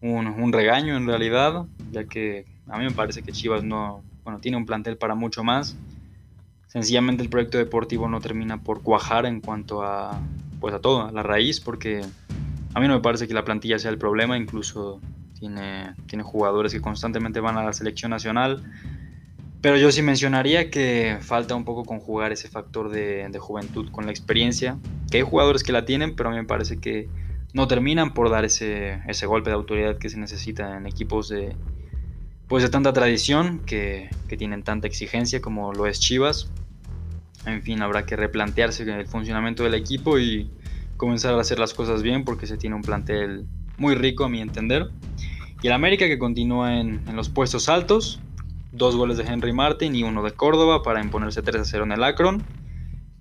un, 0.00 0.28
un, 0.28 0.52
regaño 0.52 0.96
en 0.96 1.08
realidad, 1.08 1.64
ya 1.90 2.04
que 2.04 2.55
a 2.68 2.78
mí 2.78 2.84
me 2.84 2.90
parece 2.90 3.22
que 3.22 3.32
Chivas 3.32 3.62
no, 3.62 4.02
bueno, 4.24 4.40
tiene 4.40 4.56
un 4.56 4.66
plantel 4.66 4.96
para 4.96 5.14
mucho 5.14 5.44
más. 5.44 5.76
Sencillamente 6.66 7.22
el 7.22 7.28
proyecto 7.28 7.58
deportivo 7.58 8.08
no 8.08 8.20
termina 8.20 8.60
por 8.62 8.82
cuajar 8.82 9.24
en 9.24 9.40
cuanto 9.40 9.82
a, 9.82 10.20
pues 10.60 10.74
a 10.74 10.80
todo, 10.80 11.06
a 11.06 11.12
la 11.12 11.22
raíz, 11.22 11.60
porque 11.60 12.02
a 12.74 12.80
mí 12.80 12.88
no 12.88 12.94
me 12.94 13.00
parece 13.00 13.28
que 13.28 13.34
la 13.34 13.44
plantilla 13.44 13.78
sea 13.78 13.90
el 13.90 13.98
problema, 13.98 14.36
incluso 14.36 15.00
tiene, 15.38 15.94
tiene 16.06 16.24
jugadores 16.24 16.72
que 16.72 16.80
constantemente 16.80 17.40
van 17.40 17.56
a 17.56 17.64
la 17.64 17.72
selección 17.72 18.10
nacional. 18.10 18.62
Pero 19.60 19.76
yo 19.76 19.90
sí 19.90 20.02
mencionaría 20.02 20.70
que 20.70 21.18
falta 21.20 21.54
un 21.54 21.64
poco 21.64 21.84
conjugar 21.84 22.32
ese 22.32 22.48
factor 22.48 22.90
de, 22.90 23.30
juventud 23.38 23.90
con 23.90 24.04
la 24.06 24.10
experiencia, 24.10 24.76
que 25.10 25.18
hay 25.18 25.22
jugadores 25.22 25.62
que 25.62 25.72
la 25.72 25.84
tienen, 25.84 26.14
pero 26.14 26.28
a 26.28 26.32
mí 26.32 26.38
me 26.38 26.44
parece 26.44 26.78
que 26.78 27.08
no 27.54 27.66
terminan 27.68 28.12
por 28.12 28.28
dar 28.28 28.44
ese, 28.44 29.00
ese 29.06 29.26
golpe 29.26 29.50
de 29.50 29.56
autoridad 29.56 29.98
que 29.98 30.08
se 30.08 30.18
necesita 30.18 30.76
en 30.76 30.86
equipos 30.86 31.28
de, 31.28 31.56
pues 32.48 32.62
de 32.62 32.68
tanta 32.68 32.92
tradición, 32.92 33.60
que, 33.66 34.10
que 34.28 34.36
tienen 34.36 34.62
tanta 34.62 34.86
exigencia 34.86 35.40
como 35.40 35.72
lo 35.72 35.86
es 35.86 35.98
Chivas. 35.98 36.48
En 37.44 37.62
fin, 37.62 37.82
habrá 37.82 38.06
que 38.06 38.16
replantearse 38.16 38.82
el 38.82 39.06
funcionamiento 39.06 39.62
del 39.64 39.74
equipo 39.74 40.18
y 40.18 40.50
comenzar 40.96 41.34
a 41.34 41.40
hacer 41.40 41.58
las 41.58 41.74
cosas 41.74 42.02
bien 42.02 42.24
porque 42.24 42.46
se 42.46 42.56
tiene 42.56 42.76
un 42.76 42.82
plantel 42.82 43.46
muy 43.78 43.94
rico 43.94 44.24
a 44.24 44.28
mi 44.28 44.40
entender. 44.40 44.90
Y 45.62 45.66
el 45.68 45.72
América 45.72 46.06
que 46.06 46.18
continúa 46.18 46.78
en, 46.80 47.02
los 47.14 47.28
puestos 47.28 47.68
altos, 47.68 48.20
dos 48.72 48.96
goles 48.96 49.16
de 49.16 49.24
Henry 49.24 49.52
Martin 49.52 49.94
y 49.94 50.02
uno 50.02 50.22
de 50.22 50.32
Córdoba 50.32 50.82
para 50.82 51.02
imponerse 51.02 51.42
3 51.42 51.62
a 51.62 51.64
0 51.64 51.84
en 51.84 51.92
el 51.92 52.04
Akron. 52.04 52.42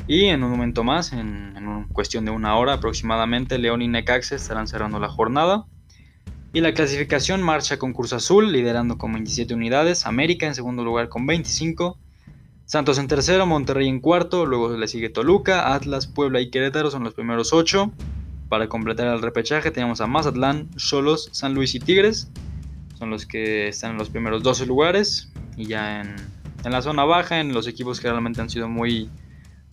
Y 0.07 0.25
en 0.25 0.43
un 0.43 0.51
momento 0.51 0.83
más, 0.83 1.13
en, 1.13 1.55
en 1.57 1.85
cuestión 1.85 2.25
de 2.25 2.31
una 2.31 2.55
hora 2.57 2.73
aproximadamente, 2.73 3.57
León 3.57 3.81
y 3.81 3.87
Necaxa 3.87 4.35
estarán 4.35 4.67
cerrando 4.67 4.99
la 4.99 5.09
jornada. 5.09 5.65
Y 6.55 6.61
la 6.61 6.73
clasificación 6.73 7.43
marcha 7.43 7.77
con 7.77 7.91
Cruz 7.91 8.13
Azul, 8.13 8.53
liderando 8.53 8.97
con 8.97 9.11
27 9.11 9.53
unidades, 9.53 10.05
América 10.05 10.47
en 10.47 10.55
segundo 10.55 10.85
lugar 10.85 11.09
con 11.09 11.25
25, 11.27 11.97
Santos 12.63 12.97
en 12.97 13.09
tercero, 13.09 13.45
Monterrey 13.45 13.89
en 13.89 13.99
cuarto, 13.99 14.45
luego 14.45 14.77
le 14.77 14.87
sigue 14.87 15.09
Toluca, 15.09 15.73
Atlas, 15.73 16.07
Puebla 16.07 16.39
y 16.39 16.49
Querétaro 16.49 16.89
son 16.91 17.03
los 17.03 17.13
primeros 17.13 17.51
8. 17.51 17.91
Para 18.47 18.69
completar 18.69 19.07
el 19.07 19.21
repechaje 19.21 19.69
tenemos 19.69 19.99
a 19.99 20.07
Mazatlán, 20.07 20.69
Cholos, 20.77 21.27
San 21.33 21.53
Luis 21.53 21.75
y 21.75 21.81
Tigres. 21.81 22.31
Son 22.97 23.09
los 23.09 23.25
que 23.25 23.67
están 23.67 23.91
en 23.91 23.97
los 23.97 24.09
primeros 24.09 24.41
12 24.41 24.65
lugares. 24.65 25.33
Y 25.57 25.65
ya 25.65 26.03
en, 26.03 26.15
la 26.71 26.81
zona 26.81 27.03
baja, 27.03 27.41
en 27.41 27.51
los 27.51 27.67
equipos 27.67 27.99
que 27.99 28.09
realmente 28.09 28.39
han 28.39 28.49
sido 28.49 28.69
muy, 28.69 29.09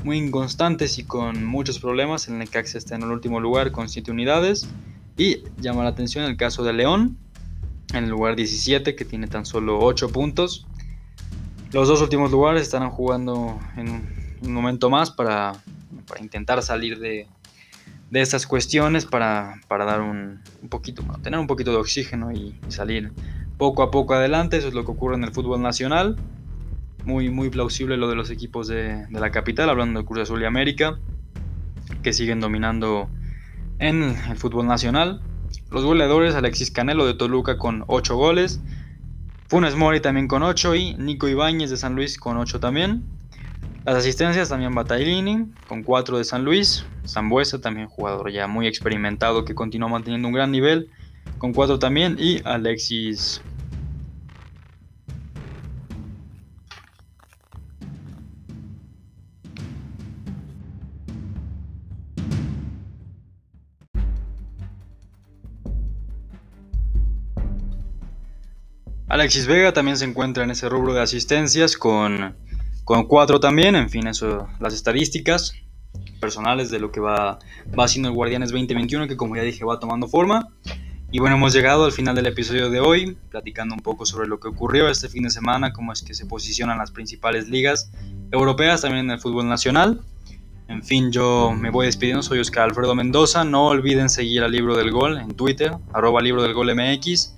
muy 0.03 0.19
inconstantes 0.19 0.99
y 0.99 1.05
con 1.05 1.45
muchos 1.45 1.79
problemas, 1.79 2.27
el 2.27 2.39
Necaxa 2.39 2.77
está 2.77 2.97
en 2.97 3.03
el 3.03 3.13
último 3.13 3.39
lugar 3.39 3.71
con 3.71 3.89
7 3.89 4.11
unidades. 4.11 4.69
Y 5.17 5.45
llama 5.59 5.85
la 5.85 5.91
atención 5.91 6.25
el 6.25 6.37
caso 6.37 6.63
de 6.65 6.73
León, 6.73 7.19
en 7.93 8.05
el 8.05 8.11
lugar 8.11 8.37
17, 8.37 8.97
que 8.97 9.05
tiene 9.05 9.27
tan 9.27 9.45
solo 9.45 9.79
8 9.81 10.09
puntos. 10.09 10.67
Los 11.73 11.89
dos 11.89 12.01
últimos 12.03 12.31
lugares 12.31 12.63
estarán 12.63 12.91
jugando 12.91 13.59
en 13.77 13.89
un 14.43 14.53
momento 14.53 14.91
más 14.91 15.11
para 15.11 15.53
intentar 16.21 16.63
salir 16.63 16.99
de, 16.99 17.27
de 18.13 18.21
estas 18.21 18.47
cuestiones 18.47 19.07
para, 19.07 19.59
dar 19.71 20.03
un, 20.03 20.41
poquito, 20.69 21.03
tener 21.23 21.41
un 21.41 21.47
poquito 21.47 21.71
de 21.71 21.79
oxígeno 21.79 22.31
y, 22.31 22.55
salir 22.69 23.11
poco 23.57 23.83
a 23.83 23.91
poco 23.91 24.13
adelante. 24.13 24.59
Eso 24.59 24.69
es 24.69 24.75
lo 24.75 24.85
que 24.85 24.91
ocurre 24.91 25.17
en 25.17 25.25
el 25.25 25.33
fútbol 25.33 25.63
nacional. 25.63 26.17
Muy, 27.07 27.31
muy 27.31 27.49
plausible 27.49 27.97
lo 27.97 28.11
de 28.11 28.15
los 28.15 28.29
equipos 28.29 28.69
de, 28.69 29.07
la 29.11 29.31
capital, 29.31 29.71
hablando 29.71 29.99
de 29.99 30.05
Cruz 30.05 30.21
Azul 30.21 30.43
y 30.43 30.45
América, 30.45 30.99
que 32.03 32.13
siguen 32.13 32.39
dominando 32.39 33.09
en 33.83 34.03
el 34.03 34.37
fútbol 34.37 34.67
nacional. 34.67 35.21
Los 35.71 35.85
goleadores, 35.85 36.37
Alexis 36.37 36.71
Canelo 36.71 37.05
de 37.05 37.15
Toluca 37.15 37.59
con 37.59 37.85
8 37.89 38.17
goles, 38.17 38.61
Funes 39.49 39.75
Mori 39.75 40.01
también 40.01 40.29
con 40.29 40.43
8 40.43 40.75
y 40.77 40.95
Nico 40.95 41.29
Ibáñez 41.29 41.69
de 41.69 41.77
San 41.77 41.97
Luis 41.97 42.17
con 42.17 42.37
8 42.37 42.61
también. 42.61 43.03
Las 43.85 43.97
asistencias 43.97 44.49
también 44.49 44.75
Bataglini 44.75 45.47
con 45.67 45.83
4 45.83 46.19
de 46.19 46.25
San 46.25 46.45
Luis, 46.45 46.87
Zambuesa 47.07 47.61
también 47.61 47.89
jugador 47.89 48.31
ya 48.31 48.47
muy 48.47 48.69
experimentado 48.69 49.45
que 49.45 49.57
continúa 49.57 49.89
manteniendo 49.89 50.29
un 50.29 50.35
gran 50.35 50.53
nivel 50.53 50.89
con 51.39 51.53
4 51.53 51.81
también 51.81 52.17
y 52.21 52.41
Alexis 52.45 53.43
Alexis 69.13 69.47
Vega 69.47 69.75
también 69.75 69.99
se 69.99 70.07
encuentra 70.07 70.43
en 70.43 70.51
ese 70.51 70.71
rubro 70.71 70.95
de 70.95 71.03
asistencias 71.03 71.77
con 71.77 72.35
con 72.83 73.05
4 73.05 73.41
también, 73.41 73.77
en 73.77 73.91
fin, 73.91 74.07
eso, 74.07 74.49
las 74.59 74.73
estadísticas 74.73 75.53
personales 76.19 76.71
de 76.71 76.81
lo 76.81 76.91
que 76.91 77.01
va, 77.01 77.39
va 77.79 77.85
haciendo 77.85 78.09
el 78.09 78.15
Guardianes 78.15 78.53
2021, 78.53 79.09
que 79.09 79.19
como 79.19 79.37
ya 79.37 79.43
dije 79.43 79.67
va 79.67 79.79
tomando 79.79 80.09
forma. 80.09 80.49
Y 81.11 81.19
bueno, 81.19 81.37
hemos 81.37 81.53
llegado 81.53 81.85
al 81.85 81.93
final 81.93 82.15
del 82.15 82.25
episodio 82.25 82.71
de 82.71 82.81
hoy, 82.81 83.19
platicando 83.29 83.75
un 83.75 83.83
poco 83.83 84.07
sobre 84.07 84.29
lo 84.29 84.41
que 84.41 84.49
ocurrió 84.49 84.89
este 84.89 85.11
fin 85.11 85.25
de 85.25 85.31
semana, 85.31 85.75
cómo 85.75 85.93
es 85.93 86.01
que 86.01 86.15
se 86.15 86.25
posicionan 86.25 86.79
las 86.79 86.91
principales 86.91 87.51
ligas 87.51 87.93
europeas, 88.31 88.81
también 88.81 89.05
en 89.05 89.11
el 89.11 89.21
fútbol 89.21 89.47
nacional. 89.47 90.01
En 90.69 90.83
fin, 90.83 91.13
yo 91.13 91.53
me 91.55 91.69
voy 91.69 91.85
despidiendo, 91.85 92.23
soy 92.23 92.39
Oscar 92.39 92.65
Alfredo 92.65 92.95
Mendoza. 92.95 93.45
No 93.45 93.67
olviden 93.67 94.09
seguir 94.09 94.43
al 94.43 94.53
Libro 94.53 94.75
del 94.75 94.91
Gol 94.91 95.19
en 95.19 95.35
Twitter, 95.35 95.73
arroba 95.93 96.23
Libro 96.23 96.43
del 96.43 96.55
Gol 96.55 96.75
MX. 96.75 97.35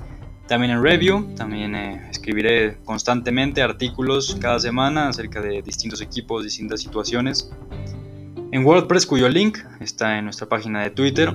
También 0.47 0.73
en 0.73 0.83
review, 0.83 1.35
también 1.35 1.75
eh, 1.75 2.07
escribiré 2.11 2.77
constantemente 2.85 3.63
artículos 3.63 4.37
cada 4.41 4.61
semana 4.61 5.09
acerca 5.09 5.41
de 5.41 5.63
distintos 5.63 6.03
equipos, 6.03 6.45
distintas 6.45 6.83
situaciones. 6.83 7.51
En 8.53 8.65
WordPress, 8.65 9.07
cuyo 9.07 9.29
link 9.29 9.59
está 9.81 10.19
en 10.19 10.25
nuestra 10.25 10.47
página 10.49 10.83
de 10.83 10.91
Twitter. 10.91 11.35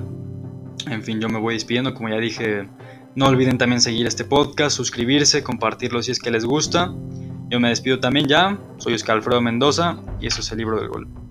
En 0.88 1.04
fin, 1.04 1.20
yo 1.20 1.28
me 1.28 1.40
voy 1.40 1.56
despidiendo, 1.56 1.94
como 1.94 2.10
ya 2.10 2.18
dije, 2.18 2.70
no 3.16 3.26
olviden 3.26 3.58
también 3.58 3.82
seguir 3.82 4.06
este 4.06 4.24
podcast, 4.24 4.78
suscribirse, 4.78 5.44
compartirlo 5.44 6.04
si 6.04 6.12
es 6.12 6.20
que 6.20 6.30
les 6.30 6.46
gusta. 6.46 6.94
Yo 7.50 7.60
me 7.60 7.70
despido 7.70 8.00
también 8.00 8.28
ya, 8.28 8.60
soy 8.78 8.94
Oscar 8.94 9.18
Alfredo 9.18 9.42
Mendoza 9.42 9.98
y 10.22 10.28
eso 10.28 10.42
es 10.42 10.52
el 10.52 10.60
libro 10.60 10.80
del 10.80 10.88
gol. 10.88 11.29